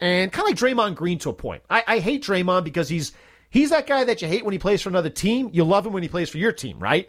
and 0.00 0.32
kind 0.32 0.48
of 0.48 0.50
like 0.50 0.58
Draymond 0.58 0.96
Green 0.96 1.18
to 1.20 1.30
a 1.30 1.34
point. 1.34 1.62
I, 1.70 1.84
I 1.86 1.98
hate 2.00 2.24
Draymond 2.24 2.64
because 2.64 2.88
he's 2.88 3.12
he's 3.50 3.70
that 3.70 3.86
guy 3.86 4.02
that 4.04 4.20
you 4.20 4.26
hate 4.26 4.44
when 4.44 4.52
he 4.52 4.58
plays 4.58 4.82
for 4.82 4.88
another 4.88 5.10
team. 5.10 5.50
You 5.52 5.62
love 5.64 5.86
him 5.86 5.92
when 5.92 6.02
he 6.02 6.08
plays 6.08 6.28
for 6.28 6.38
your 6.38 6.52
team, 6.52 6.80
right? 6.80 7.08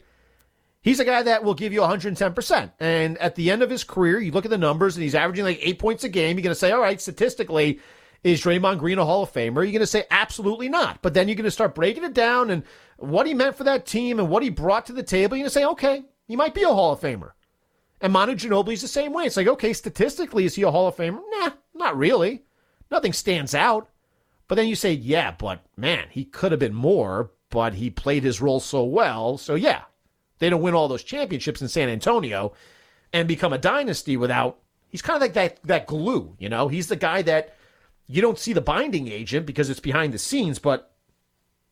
He's 0.84 1.00
a 1.00 1.06
guy 1.06 1.24
that 1.24 1.46
will 1.46 1.54
give 1.54 1.72
you 1.72 1.80
110%. 1.80 2.72
And 2.80 3.18
at 3.20 3.36
the 3.36 3.50
end 3.50 3.64
of 3.64 3.70
his 3.70 3.86
career, 3.86 4.20
you 4.20 4.34
look 4.34 4.44
at 4.44 4.52
the 4.52 4.58
numbers 4.58 4.98
and 4.98 5.04
he's 5.04 5.16
averaging 5.16 5.46
like 5.46 5.60
eight 5.62 5.80
points 5.80 6.04
a 6.04 6.10
game. 6.10 6.38
You're 6.38 6.44
going 6.44 6.52
to 6.52 6.60
say, 6.60 6.72
all 6.72 6.82
right, 6.82 7.00
statistically, 7.00 7.80
is 8.24 8.42
Draymond 8.42 8.80
Green 8.80 9.00
a 9.00 9.06
Hall 9.06 9.24
of 9.24 9.34
Famer? 9.34 9.56
You're 9.56 9.66
going 9.66 9.80
to 9.80 9.88
say, 9.88 10.06
absolutely 10.10 10.70
not. 10.70 11.02
But 11.02 11.14
then 11.14 11.28
you're 11.28 11.36
going 11.36 11.44
to 11.46 11.52
start 11.52 11.76
breaking 11.76 12.04
it 12.04 12.14
down 12.14 12.50
and 12.50 12.64
what 12.98 13.28
he 13.28 13.34
meant 13.34 13.56
for 13.56 13.66
that 13.66 13.86
team 13.86 14.20
and 14.20 14.30
what 14.30 14.44
he 14.44 14.50
brought 14.50 14.86
to 14.86 14.94
the 14.94 15.04
table. 15.04 15.36
You're 15.36 15.44
going 15.44 15.50
to 15.50 15.54
say, 15.54 15.66
okay, 15.66 16.04
he 16.28 16.36
might 16.36 16.54
be 16.54 16.64
a 16.64 16.70
Hall 16.70 16.94
of 16.94 17.02
Famer. 17.02 17.32
And 18.00 18.14
Manu 18.14 18.36
Ginobili 18.36 18.74
is 18.74 18.82
the 18.82 18.88
same 18.88 19.14
way. 19.14 19.26
It's 19.26 19.38
like, 19.38 19.48
okay, 19.48 19.74
statistically, 19.74 20.46
is 20.46 20.56
he 20.56 20.64
a 20.64 20.72
Hall 20.72 20.88
of 20.88 20.96
Famer? 20.96 21.22
Nah, 21.30 21.52
not 21.74 21.98
really. 21.98 22.44
Nothing 22.92 23.14
stands 23.14 23.56
out. 23.56 23.90
But 24.48 24.56
then 24.56 24.68
you 24.68 24.76
say, 24.76 24.94
yeah, 24.94 25.32
but 25.32 25.64
man, 25.78 26.08
he 26.10 26.26
could 26.26 26.52
have 26.52 26.60
been 26.60 26.74
more, 26.74 27.32
but 27.50 27.76
he 27.76 27.90
played 27.90 28.24
his 28.24 28.42
role 28.42 28.60
so 28.60 28.84
well. 28.84 29.38
So 29.38 29.56
yeah, 29.56 29.84
they 30.40 30.50
don't 30.50 30.62
win 30.62 30.74
all 30.74 30.88
those 30.88 31.04
championships 31.04 31.62
in 31.62 31.68
San 31.68 31.90
Antonio 31.90 32.54
and 33.12 33.28
become 33.28 33.54
a 33.54 33.58
dynasty 33.58 34.18
without. 34.18 34.60
He's 34.90 35.02
kind 35.02 35.16
of 35.16 35.22
like 35.22 35.34
that 35.34 35.64
that 35.64 35.88
glue, 35.88 36.36
you 36.38 36.50
know. 36.50 36.68
He's 36.68 36.88
the 36.88 36.96
guy 36.96 37.22
that 37.24 37.56
you 38.08 38.22
don't 38.22 38.40
see 38.40 38.54
the 38.54 38.62
binding 38.62 39.08
agent 39.08 39.46
because 39.46 39.70
it's 39.70 39.80
behind 39.80 40.14
the 40.14 40.20
scenes, 40.20 40.60
but 40.60 40.94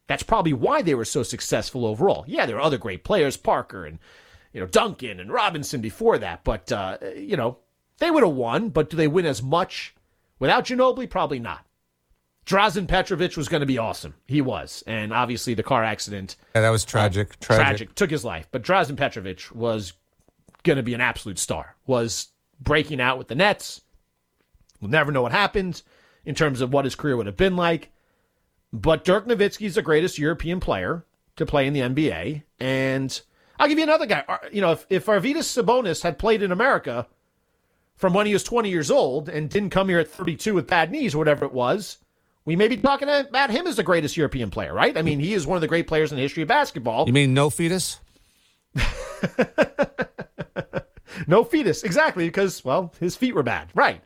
that's 0.08 0.24
probably 0.24 0.54
why 0.54 0.82
they 0.82 0.96
were 0.96 1.06
so 1.06 1.24
successful 1.24 1.86
overall. 1.86 2.26
Yeah, 2.28 2.46
there 2.46 2.58
are 2.58 2.62
other 2.62 2.78
great 2.78 3.04
players, 3.04 3.38
Parker 3.38 3.86
and 3.86 4.00
you 4.54 4.60
know 4.60 4.68
Duncan 4.68 5.20
and 5.20 5.32
Robinson 5.32 5.82
before 5.82 6.18
that, 6.18 6.44
but 6.44 6.72
uh, 6.72 6.98
you 7.16 7.38
know 7.38 7.60
they 8.00 8.12
would 8.12 8.24
have 8.24 8.34
won. 8.34 8.70
But 8.70 8.90
do 8.90 8.98
they 8.98 9.08
win 9.08 9.26
as 9.26 9.42
much 9.42 9.96
without 10.40 10.66
Ginobili? 10.66 11.10
Probably 11.10 11.40
not. 11.40 11.66
Drazen 12.46 12.88
Petrovic 12.88 13.38
was 13.38 13.48
going 13.48 13.62
to 13.62 13.68
be 13.68 13.78
awesome. 13.78 14.16
He 14.28 14.42
was. 14.42 14.84
And 14.88 15.14
obviously 15.14 15.54
the 15.54 15.64
car 15.64 15.84
accident. 15.84 16.36
Yeah, 16.56 16.62
that 16.62 16.70
was 16.72 16.84
tragic. 16.84 17.34
Uh, 17.34 17.46
tragic. 17.46 17.66
tragic. 17.66 17.96
Took 17.96 18.10
his 18.10 18.26
life. 18.26 18.48
But 18.52 18.64
Drazen 18.64 18.98
Petrovic 18.98 19.44
was 19.54 19.94
going 20.64 20.78
to 20.78 20.84
be 20.84 20.96
an 20.96 21.02
absolute 21.02 21.38
star. 21.38 21.76
Was 21.86 22.30
breaking 22.60 23.00
out 23.00 23.20
with 23.20 23.28
the 23.28 23.36
Nets. 23.36 23.82
We'll 24.82 24.90
never 24.90 25.12
know 25.12 25.22
what 25.22 25.32
happened 25.32 25.84
in 26.26 26.36
terms 26.36 26.62
of 26.62 26.72
what 26.72 26.86
his 26.86 26.96
career 26.96 27.18
would 27.18 27.26
have 27.26 27.38
been 27.38 27.56
like. 27.56 27.92
But 28.74 29.04
Dirk 29.04 29.28
Nowitzki 29.28 29.66
is 29.66 29.76
the 29.76 29.82
greatest 29.82 30.18
European 30.18 30.60
player 30.60 31.06
to 31.36 31.46
play 31.46 31.68
in 31.68 31.74
the 31.74 31.82
NBA. 31.82 32.44
And 32.60 33.22
I'll 33.60 33.68
give 33.68 33.78
you 33.78 33.84
another 33.84 34.06
guy. 34.06 34.24
You 34.52 34.62
know, 34.62 34.72
if, 34.72 34.86
if 34.90 35.06
Arvydas 35.08 35.64
Sabonis 35.64 36.04
had 36.04 36.18
played 36.18 36.42
in 36.42 36.52
America 36.52 37.08
from 37.96 38.14
when 38.14 38.26
he 38.26 38.34
was 38.34 38.44
20 38.44 38.70
years 38.70 38.90
old 38.90 39.30
and 39.30 39.50
didn't 39.50 39.72
come 39.72 39.90
here 39.90 40.00
at 40.00 40.10
32 40.10 40.54
with 40.54 40.68
bad 40.68 40.92
knees 40.92 41.14
or 41.14 41.18
whatever 41.18 41.46
it 41.46 41.54
was, 41.54 41.98
we 42.46 42.56
may 42.56 42.68
be 42.68 42.78
talking 42.78 43.08
about 43.10 43.52
him 43.52 43.68
as 43.68 43.76
the 43.76 43.84
greatest 43.84 44.18
European 44.18 44.50
player, 44.50 44.74
right? 44.74 44.98
I 44.98 45.04
mean, 45.04 45.20
he 45.20 45.34
is 45.34 45.46
one 45.46 45.58
of 45.58 45.62
the 45.62 45.68
great 45.68 45.88
players 45.88 46.12
in 46.12 46.16
the 46.16 46.24
history 46.24 46.42
of 46.42 46.50
basketball. 46.50 47.06
You 47.06 47.14
mean 47.14 47.34
no 47.34 47.50
fetus? 47.50 48.00
no 51.28 51.44
fetus, 51.44 51.84
exactly, 51.84 52.26
because, 52.26 52.66
well, 52.66 52.94
his 53.00 53.16
feet 53.16 53.36
were 53.36 53.44
bad. 53.44 53.70
Right. 53.76 54.02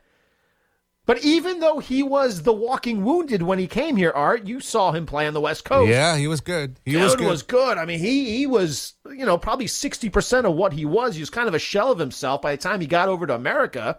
But 1.06 1.22
even 1.22 1.60
though 1.60 1.78
he 1.78 2.02
was 2.02 2.42
the 2.42 2.52
walking 2.52 3.04
wounded 3.04 3.40
when 3.40 3.60
he 3.60 3.68
came 3.68 3.94
here, 3.94 4.10
Art, 4.10 4.44
you 4.48 4.58
saw 4.58 4.90
him 4.90 5.06
play 5.06 5.28
on 5.28 5.34
the 5.34 5.40
West 5.40 5.64
Coast. 5.64 5.88
Yeah, 5.88 6.16
he 6.16 6.26
was 6.26 6.40
good. 6.40 6.80
He 6.84 6.92
Dude 6.92 7.02
was 7.02 7.14
good. 7.14 7.28
was 7.28 7.42
good. 7.44 7.78
I 7.78 7.84
mean, 7.84 8.00
he 8.00 8.36
he 8.36 8.46
was, 8.46 8.94
you 9.08 9.24
know, 9.24 9.38
probably 9.38 9.66
60% 9.66 10.44
of 10.44 10.54
what 10.54 10.72
he 10.72 10.84
was. 10.84 11.14
He 11.14 11.22
was 11.22 11.30
kind 11.30 11.46
of 11.46 11.54
a 11.54 11.60
shell 11.60 11.92
of 11.92 12.00
himself 12.00 12.42
by 12.42 12.50
the 12.50 12.60
time 12.60 12.80
he 12.80 12.88
got 12.88 13.08
over 13.08 13.24
to 13.26 13.34
America. 13.34 13.98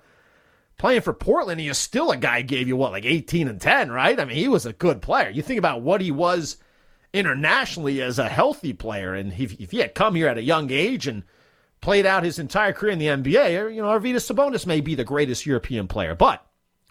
Playing 0.78 1.02
for 1.02 1.14
Portland, 1.14 1.60
he 1.60 1.70
is 1.70 1.78
still 1.78 2.12
a 2.12 2.18
guy 2.18 2.44
gave 2.44 2.68
you 2.68 2.76
what, 2.76 2.92
like 2.92 3.06
18 3.06 3.48
and 3.48 3.60
10, 3.60 3.90
right? 3.90 4.20
I 4.20 4.26
mean, 4.26 4.36
he 4.36 4.48
was 4.48 4.68
a 4.68 4.74
good 4.74 5.02
player. 5.02 5.30
You 5.30 5.42
think 5.42 5.58
about 5.58 5.82
what 5.82 6.02
he 6.02 6.12
was 6.12 6.58
internationally 7.14 8.00
as 8.02 8.20
a 8.20 8.30
healthy 8.30 8.74
player, 8.74 9.16
and 9.16 9.34
if, 9.34 9.60
if 9.60 9.72
he 9.72 9.80
had 9.80 9.96
come 9.96 10.14
here 10.14 10.28
at 10.28 10.38
a 10.38 10.44
young 10.44 10.70
age 10.70 11.08
and 11.08 11.24
played 11.82 12.06
out 12.06 12.24
his 12.24 12.38
entire 12.38 12.74
career 12.74 12.92
in 12.92 13.00
the 13.00 13.08
NBA, 13.08 13.74
you 13.74 13.82
know, 13.82 13.88
Arvydas 13.88 14.32
Sabonis 14.32 14.68
may 14.68 14.82
be 14.82 14.94
the 14.94 15.04
greatest 15.04 15.48
European 15.48 15.88
player, 15.88 16.14
but 16.14 16.46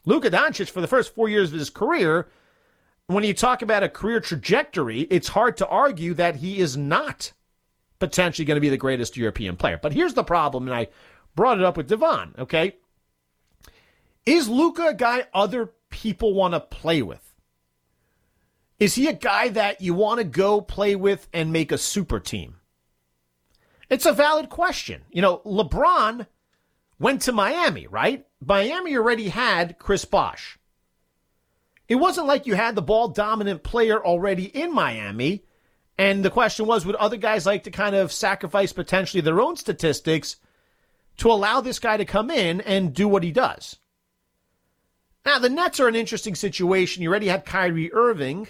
Luka 0.07 0.31
Doncic, 0.31 0.71
for 0.71 0.81
the 0.81 0.87
first 0.87 1.15
four 1.15 1.29
years 1.29 1.53
of 1.53 1.59
his 1.59 1.69
career, 1.69 2.29
when 3.09 3.25
you 3.25 3.35
talk 3.35 3.61
about 3.61 3.83
a 3.83 3.89
career 3.89 4.21
trajectory, 4.21 5.01
it's 5.03 5.29
hard 5.29 5.57
to 5.59 5.67
argue 5.67 6.15
that 6.15 6.37
he 6.37 6.59
is 6.59 6.77
not 6.77 7.33
potentially 7.99 8.47
going 8.47 8.57
to 8.57 8.61
be 8.61 8.69
the 8.69 8.77
greatest 8.77 9.17
European 9.17 9.57
player. 9.57 9.79
But 9.81 9.93
here's 9.93 10.15
the 10.15 10.25
problem, 10.25 10.67
and 10.67 10.75
I 10.75 10.89
brought 11.35 11.59
it 11.59 11.65
up 11.65 11.77
with 11.77 11.89
Devon, 11.89 12.35
okay? 12.39 12.77
Is 14.25 14.49
Luka 14.49 14.89
a 14.89 14.95
guy 14.95 15.27
other 15.35 15.73
people 15.91 16.35
want 16.35 16.55
to 16.55 16.61
play 16.61 17.03
with? 17.03 17.35
Is 18.79 18.95
he 18.95 19.09
a 19.09 19.13
guy 19.13 19.49
that 19.49 19.81
you 19.81 19.95
want 19.95 20.19
to 20.19 20.25
go 20.25 20.61
play 20.61 20.97
with 20.97 21.29
and 21.33 21.53
make 21.53 21.73
a 21.73 21.79
super 21.79 22.21
team? 22.21 22.57
It's 23.89 24.07
a 24.07 24.13
valid 24.13 24.51
question. 24.51 25.03
You 25.11 25.23
know, 25.23 25.39
LeBron 25.47 26.27
went 26.99 27.23
to 27.23 27.33
Miami, 27.33 27.87
right? 27.87 28.27
Miami 28.47 28.97
already 28.97 29.29
had 29.29 29.79
Chris 29.79 30.05
Bosh. 30.05 30.57
It 31.89 31.97
wasn't 31.97 32.29
like 32.29 32.47
you 32.47 32.55
had 32.55 32.75
the 32.75 32.83
ball 32.83 33.09
dominant 33.09 33.65
player 33.65 34.05
already 34.05 34.45
in 34.45 34.73
Miami. 34.73 35.45
And 35.99 36.25
the 36.25 36.31
question 36.31 36.67
was 36.67 36.87
would 36.87 36.95
other 36.97 37.17
guys 37.17 37.47
like 37.47 37.65
to 37.65 37.71
kind 37.71 37.97
of 37.97 38.13
sacrifice 38.13 38.73
potentially 38.73 39.21
their 39.21 39.41
own 39.41 39.57
statistics 39.57 40.37
to 41.19 41.31
allow 41.31 41.61
this 41.61 41.79
guy 41.79 41.97
to 41.97 42.05
come 42.05 42.31
in 42.31 42.61
and 42.61 42.95
do 42.95 43.09
what 43.09 43.25
he 43.25 43.33
does? 43.33 43.77
Now, 45.25 45.41
the 45.41 45.49
Nets 45.49 45.81
are 45.81 45.89
an 45.89 45.97
interesting 45.97 46.37
situation. 46.37 47.03
You 47.03 47.11
already 47.11 47.27
had 47.27 47.45
Kyrie 47.45 47.93
Irving, 47.93 48.47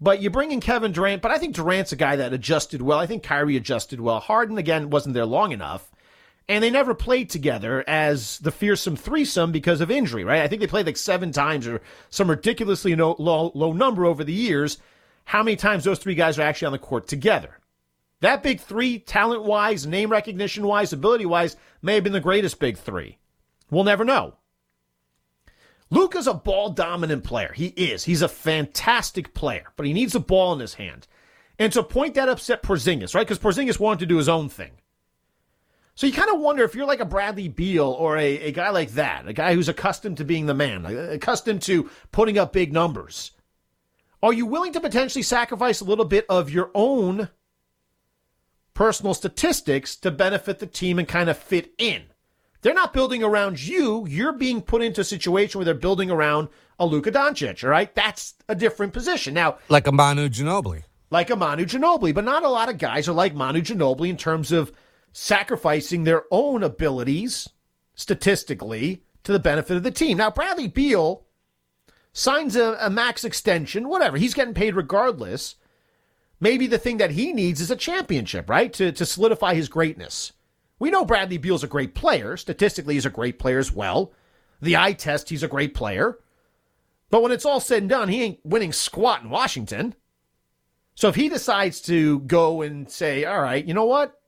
but 0.00 0.20
you 0.20 0.28
bring 0.28 0.50
in 0.50 0.60
Kevin 0.60 0.90
Durant. 0.90 1.22
But 1.22 1.30
I 1.30 1.38
think 1.38 1.54
Durant's 1.54 1.92
a 1.92 1.96
guy 1.96 2.16
that 2.16 2.32
adjusted 2.32 2.82
well. 2.82 2.98
I 2.98 3.06
think 3.06 3.22
Kyrie 3.22 3.56
adjusted 3.56 4.00
well. 4.00 4.18
Harden, 4.18 4.58
again, 4.58 4.90
wasn't 4.90 5.14
there 5.14 5.26
long 5.26 5.52
enough. 5.52 5.88
And 6.48 6.62
they 6.62 6.70
never 6.70 6.94
played 6.94 7.30
together 7.30 7.84
as 7.86 8.38
the 8.40 8.50
fearsome 8.50 8.96
threesome 8.96 9.52
because 9.52 9.80
of 9.80 9.90
injury, 9.90 10.24
right? 10.24 10.42
I 10.42 10.48
think 10.48 10.60
they 10.60 10.66
played 10.66 10.86
like 10.86 10.96
seven 10.96 11.32
times 11.32 11.66
or 11.66 11.80
some 12.10 12.28
ridiculously 12.28 12.94
low, 12.96 13.52
low, 13.54 13.72
number 13.72 14.04
over 14.04 14.24
the 14.24 14.32
years. 14.32 14.78
How 15.24 15.42
many 15.42 15.56
times 15.56 15.84
those 15.84 16.00
three 16.00 16.16
guys 16.16 16.38
are 16.38 16.42
actually 16.42 16.66
on 16.66 16.72
the 16.72 16.78
court 16.78 17.06
together? 17.06 17.58
That 18.20 18.42
big 18.42 18.60
three, 18.60 18.98
talent 18.98 19.44
wise, 19.44 19.86
name 19.86 20.10
recognition 20.10 20.66
wise, 20.66 20.92
ability 20.92 21.26
wise, 21.26 21.56
may 21.80 21.94
have 21.94 22.04
been 22.04 22.12
the 22.12 22.20
greatest 22.20 22.58
big 22.58 22.76
three. 22.76 23.18
We'll 23.70 23.84
never 23.84 24.04
know. 24.04 24.34
Luka's 25.90 26.26
a 26.26 26.34
ball 26.34 26.70
dominant 26.70 27.24
player. 27.24 27.52
He 27.52 27.66
is. 27.66 28.04
He's 28.04 28.22
a 28.22 28.28
fantastic 28.28 29.34
player, 29.34 29.66
but 29.76 29.86
he 29.86 29.92
needs 29.92 30.14
a 30.14 30.20
ball 30.20 30.52
in 30.54 30.60
his 30.60 30.74
hand. 30.74 31.06
And 31.58 31.72
to 31.72 31.82
point 31.82 32.14
that 32.14 32.28
upset 32.28 32.62
Porzingis, 32.62 33.14
right? 33.14 33.26
Because 33.26 33.38
Porzingis 33.38 33.78
wanted 33.78 34.00
to 34.00 34.06
do 34.06 34.16
his 34.16 34.28
own 34.28 34.48
thing. 34.48 34.70
So 35.94 36.06
you 36.06 36.12
kind 36.12 36.30
of 36.30 36.40
wonder 36.40 36.64
if 36.64 36.74
you're 36.74 36.86
like 36.86 37.00
a 37.00 37.04
Bradley 37.04 37.48
Beal 37.48 37.86
or 37.86 38.16
a, 38.16 38.38
a 38.40 38.52
guy 38.52 38.70
like 38.70 38.92
that, 38.92 39.28
a 39.28 39.32
guy 39.32 39.54
who's 39.54 39.68
accustomed 39.68 40.16
to 40.18 40.24
being 40.24 40.46
the 40.46 40.54
man, 40.54 40.86
accustomed 40.86 41.62
to 41.62 41.90
putting 42.12 42.38
up 42.38 42.52
big 42.52 42.72
numbers. 42.72 43.32
Are 44.22 44.32
you 44.32 44.46
willing 44.46 44.72
to 44.72 44.80
potentially 44.80 45.22
sacrifice 45.22 45.80
a 45.80 45.84
little 45.84 46.04
bit 46.04 46.24
of 46.28 46.48
your 46.48 46.70
own 46.74 47.28
personal 48.72 49.14
statistics 49.14 49.96
to 49.96 50.10
benefit 50.10 50.60
the 50.60 50.66
team 50.66 50.98
and 50.98 51.06
kind 51.06 51.28
of 51.28 51.36
fit 51.36 51.74
in? 51.76 52.04
They're 52.62 52.72
not 52.72 52.92
building 52.92 53.22
around 53.24 53.60
you. 53.60 54.06
You're 54.08 54.32
being 54.32 54.62
put 54.62 54.82
into 54.82 55.00
a 55.00 55.04
situation 55.04 55.58
where 55.58 55.64
they're 55.64 55.74
building 55.74 56.10
around 56.10 56.48
a 56.78 56.86
Luka 56.86 57.10
Doncic, 57.10 57.64
all 57.64 57.70
right? 57.70 57.92
That's 57.94 58.34
a 58.48 58.54
different 58.54 58.92
position. 58.92 59.34
Now, 59.34 59.58
like 59.68 59.88
a 59.88 59.92
Manu 59.92 60.28
Ginobili. 60.28 60.84
Like 61.10 61.28
a 61.28 61.36
Manu 61.36 61.66
Ginobili, 61.66 62.14
but 62.14 62.24
not 62.24 62.44
a 62.44 62.48
lot 62.48 62.70
of 62.70 62.78
guys 62.78 63.08
are 63.08 63.12
like 63.12 63.34
Manu 63.34 63.60
Ginobili 63.60 64.08
in 64.08 64.16
terms 64.16 64.52
of 64.52 64.72
sacrificing 65.12 66.04
their 66.04 66.24
own 66.30 66.62
abilities 66.62 67.48
statistically 67.94 69.04
to 69.24 69.32
the 69.32 69.38
benefit 69.38 69.76
of 69.76 69.82
the 69.82 69.90
team. 69.90 70.18
Now, 70.18 70.30
Bradley 70.30 70.68
Beal 70.68 71.24
signs 72.12 72.56
a, 72.56 72.76
a 72.80 72.90
max 72.90 73.24
extension, 73.24 73.88
whatever. 73.88 74.16
He's 74.16 74.34
getting 74.34 74.54
paid 74.54 74.74
regardless. 74.74 75.56
Maybe 76.40 76.66
the 76.66 76.78
thing 76.78 76.96
that 76.96 77.12
he 77.12 77.32
needs 77.32 77.60
is 77.60 77.70
a 77.70 77.76
championship, 77.76 78.50
right? 78.50 78.72
To, 78.74 78.90
to 78.92 79.06
solidify 79.06 79.54
his 79.54 79.68
greatness. 79.68 80.32
We 80.78 80.90
know 80.90 81.04
Bradley 81.04 81.38
Beal's 81.38 81.62
a 81.62 81.68
great 81.68 81.94
player. 81.94 82.36
Statistically, 82.36 82.94
he's 82.94 83.06
a 83.06 83.10
great 83.10 83.38
player 83.38 83.58
as 83.58 83.72
well. 83.72 84.12
The 84.60 84.76
eye 84.76 84.94
test, 84.94 85.28
he's 85.28 85.44
a 85.44 85.48
great 85.48 85.74
player. 85.74 86.18
But 87.10 87.22
when 87.22 87.32
it's 87.32 87.44
all 87.44 87.60
said 87.60 87.82
and 87.82 87.88
done, 87.88 88.08
he 88.08 88.22
ain't 88.22 88.40
winning 88.44 88.72
squat 88.72 89.22
in 89.22 89.30
Washington. 89.30 89.94
So 90.94 91.08
if 91.08 91.14
he 91.14 91.28
decides 91.28 91.80
to 91.82 92.20
go 92.20 92.62
and 92.62 92.90
say, 92.90 93.24
all 93.24 93.40
right, 93.40 93.64
you 93.64 93.74
know 93.74 93.84
what? 93.84 94.20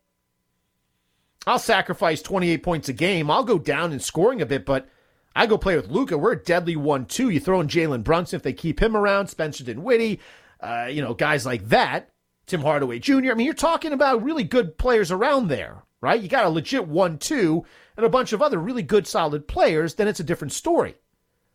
I'll 1.46 1.58
sacrifice 1.58 2.22
28 2.22 2.62
points 2.62 2.88
a 2.88 2.92
game. 2.92 3.30
I'll 3.30 3.44
go 3.44 3.58
down 3.58 3.92
in 3.92 4.00
scoring 4.00 4.40
a 4.40 4.46
bit, 4.46 4.64
but 4.64 4.88
I 5.36 5.46
go 5.46 5.58
play 5.58 5.76
with 5.76 5.90
Luka. 5.90 6.16
We're 6.16 6.32
a 6.32 6.42
deadly 6.42 6.76
one-two. 6.76 7.28
You 7.28 7.40
throw 7.40 7.60
in 7.60 7.68
Jalen 7.68 8.04
Brunson 8.04 8.36
if 8.36 8.42
they 8.42 8.52
keep 8.52 8.80
him 8.80 8.96
around, 8.96 9.28
Spencer 9.28 9.64
Dinwiddie, 9.64 10.20
uh, 10.60 10.88
you 10.90 11.02
know, 11.02 11.14
guys 11.14 11.44
like 11.44 11.68
that. 11.68 12.10
Tim 12.46 12.60
Hardaway 12.60 12.98
Jr. 12.98 13.30
I 13.30 13.34
mean, 13.34 13.46
you're 13.46 13.54
talking 13.54 13.92
about 13.92 14.22
really 14.22 14.44
good 14.44 14.76
players 14.76 15.10
around 15.10 15.48
there 15.48 15.82
right? 16.04 16.20
You 16.20 16.28
got 16.28 16.44
a 16.44 16.50
legit 16.50 16.86
1 16.86 17.16
2 17.16 17.64
and 17.96 18.04
a 18.04 18.10
bunch 18.10 18.34
of 18.34 18.42
other 18.42 18.58
really 18.58 18.82
good, 18.82 19.06
solid 19.06 19.48
players, 19.48 19.94
then 19.94 20.06
it's 20.06 20.20
a 20.20 20.24
different 20.24 20.52
story. 20.52 20.96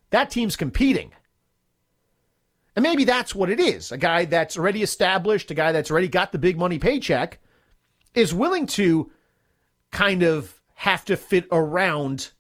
That 0.10 0.32
team's 0.32 0.56
competing. 0.56 1.12
And 2.76 2.82
maybe 2.82 3.04
that's 3.04 3.36
what 3.36 3.52
it 3.52 3.60
is. 3.60 3.92
A 3.92 3.98
guy 3.98 4.26
that's 4.26 4.58
already 4.58 4.82
established, 4.82 5.52
a 5.52 5.54
guy 5.54 5.72
that's 5.72 5.92
already 5.92 6.08
got 6.08 6.32
the 6.32 6.40
big 6.40 6.58
money 6.58 6.80
paycheck, 6.80 7.38
is 8.16 8.34
willing 8.34 8.66
to 8.66 9.12
kind 9.92 10.24
of 10.24 10.62
have 10.76 11.06
to 11.06 11.18
fit 11.18 11.48
around 11.52 12.32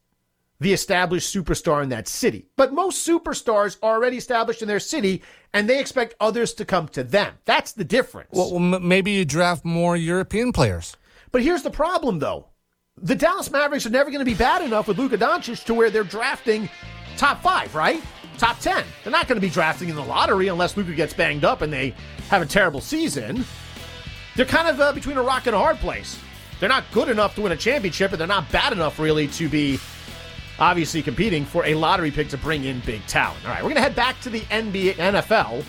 the 0.59 0.73
established 0.73 1.33
superstar 1.33 1.81
in 1.83 1.89
that 1.89 2.07
city. 2.07 2.47
But 2.57 2.73
most 2.73 3.07
superstars 3.07 3.77
are 3.81 3.95
already 3.95 4.17
established 4.17 4.61
in 4.61 4.67
their 4.67 4.79
city 4.79 5.23
and 5.53 5.69
they 5.69 5.79
expect 5.79 6.15
others 6.19 6.53
to 6.55 6.65
come 6.65 6.87
to 6.89 7.03
them. 7.03 7.33
That's 7.45 7.71
the 7.71 7.85
difference. 7.85 8.29
Well, 8.31 8.51
well 8.51 8.79
maybe 8.79 9.11
you 9.11 9.25
draft 9.25 9.63
more 9.63 9.95
European 9.95 10.51
players. 10.51 10.97
But 11.31 11.43
here's 11.43 11.63
the 11.63 11.69
problem, 11.69 12.19
though. 12.19 12.47
The 12.97 13.15
Dallas 13.15 13.49
Mavericks 13.49 13.85
are 13.85 13.91
never 13.91 14.09
going 14.09 14.19
to 14.19 14.25
be 14.25 14.35
bad 14.35 14.61
enough 14.61 14.87
with 14.87 14.97
Luka 14.97 15.17
Doncic 15.17 15.63
to 15.65 15.73
where 15.73 15.89
they're 15.89 16.03
drafting 16.03 16.69
top 17.15 17.41
five, 17.41 17.73
right? 17.73 18.03
Top 18.37 18.59
10. 18.59 18.83
They're 19.03 19.11
not 19.11 19.27
going 19.27 19.39
to 19.39 19.45
be 19.45 19.51
drafting 19.51 19.89
in 19.89 19.95
the 19.95 20.03
lottery 20.03 20.49
unless 20.49 20.75
Luka 20.75 20.93
gets 20.93 21.13
banged 21.13 21.45
up 21.45 21.61
and 21.61 21.71
they 21.71 21.93
have 22.29 22.41
a 22.41 22.45
terrible 22.45 22.81
season. 22.81 23.45
They're 24.35 24.45
kind 24.45 24.67
of 24.67 24.79
uh, 24.79 24.91
between 24.91 25.17
a 25.17 25.23
rock 25.23 25.47
and 25.47 25.55
a 25.55 25.59
hard 25.59 25.77
place. 25.77 26.19
They're 26.59 26.69
not 26.69 26.83
good 26.91 27.09
enough 27.09 27.35
to 27.35 27.41
win 27.41 27.51
a 27.51 27.57
championship, 27.57 28.11
and 28.11 28.19
they're 28.19 28.27
not 28.27 28.51
bad 28.51 28.73
enough, 28.73 28.99
really, 28.99 29.27
to 29.29 29.47
be 29.47 29.79
obviously 30.59 31.01
competing 31.01 31.45
for 31.45 31.65
a 31.65 31.73
lottery 31.73 32.11
pick 32.11 32.29
to 32.29 32.37
bring 32.37 32.65
in 32.65 32.81
big 32.81 33.05
talent. 33.07 33.43
All 33.45 33.51
right, 33.51 33.63
we're 33.63 33.69
going 33.69 33.75
to 33.75 33.81
head 33.81 33.95
back 33.95 34.19
to 34.21 34.29
the 34.29 34.41
NBA, 34.41 34.95
NFL. 34.95 35.63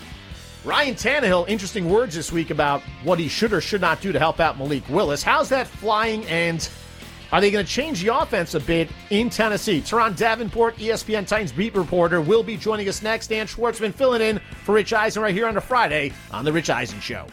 Ryan 0.64 0.94
Tannehill, 0.94 1.48
interesting 1.48 1.88
words 1.88 2.14
this 2.14 2.32
week 2.32 2.50
about 2.50 2.82
what 3.02 3.18
he 3.18 3.28
should 3.28 3.52
or 3.52 3.60
should 3.60 3.80
not 3.80 4.00
do 4.00 4.12
to 4.12 4.18
help 4.18 4.40
out 4.40 4.58
Malik 4.58 4.86
Willis. 4.88 5.22
How's 5.22 5.48
that 5.50 5.66
flying, 5.66 6.26
and 6.26 6.68
are 7.32 7.40
they 7.40 7.50
going 7.50 7.64
to 7.64 7.70
change 7.70 8.02
the 8.02 8.14
offense 8.14 8.54
a 8.54 8.60
bit 8.60 8.90
in 9.10 9.30
Tennessee? 9.30 9.80
Turron 9.80 10.16
Davenport, 10.16 10.76
ESPN 10.76 11.26
Titans 11.26 11.52
beat 11.52 11.74
reporter, 11.74 12.20
will 12.20 12.42
be 12.42 12.56
joining 12.56 12.88
us 12.88 13.00
next. 13.00 13.28
Dan 13.28 13.46
Schwartzman 13.46 13.94
filling 13.94 14.20
in 14.20 14.40
for 14.64 14.74
Rich 14.74 14.92
Eisen 14.92 15.22
right 15.22 15.34
here 15.34 15.46
on 15.46 15.56
a 15.56 15.60
Friday 15.60 16.12
on 16.32 16.44
The 16.44 16.52
Rich 16.52 16.68
Eisen 16.68 17.00
Show. 17.00 17.26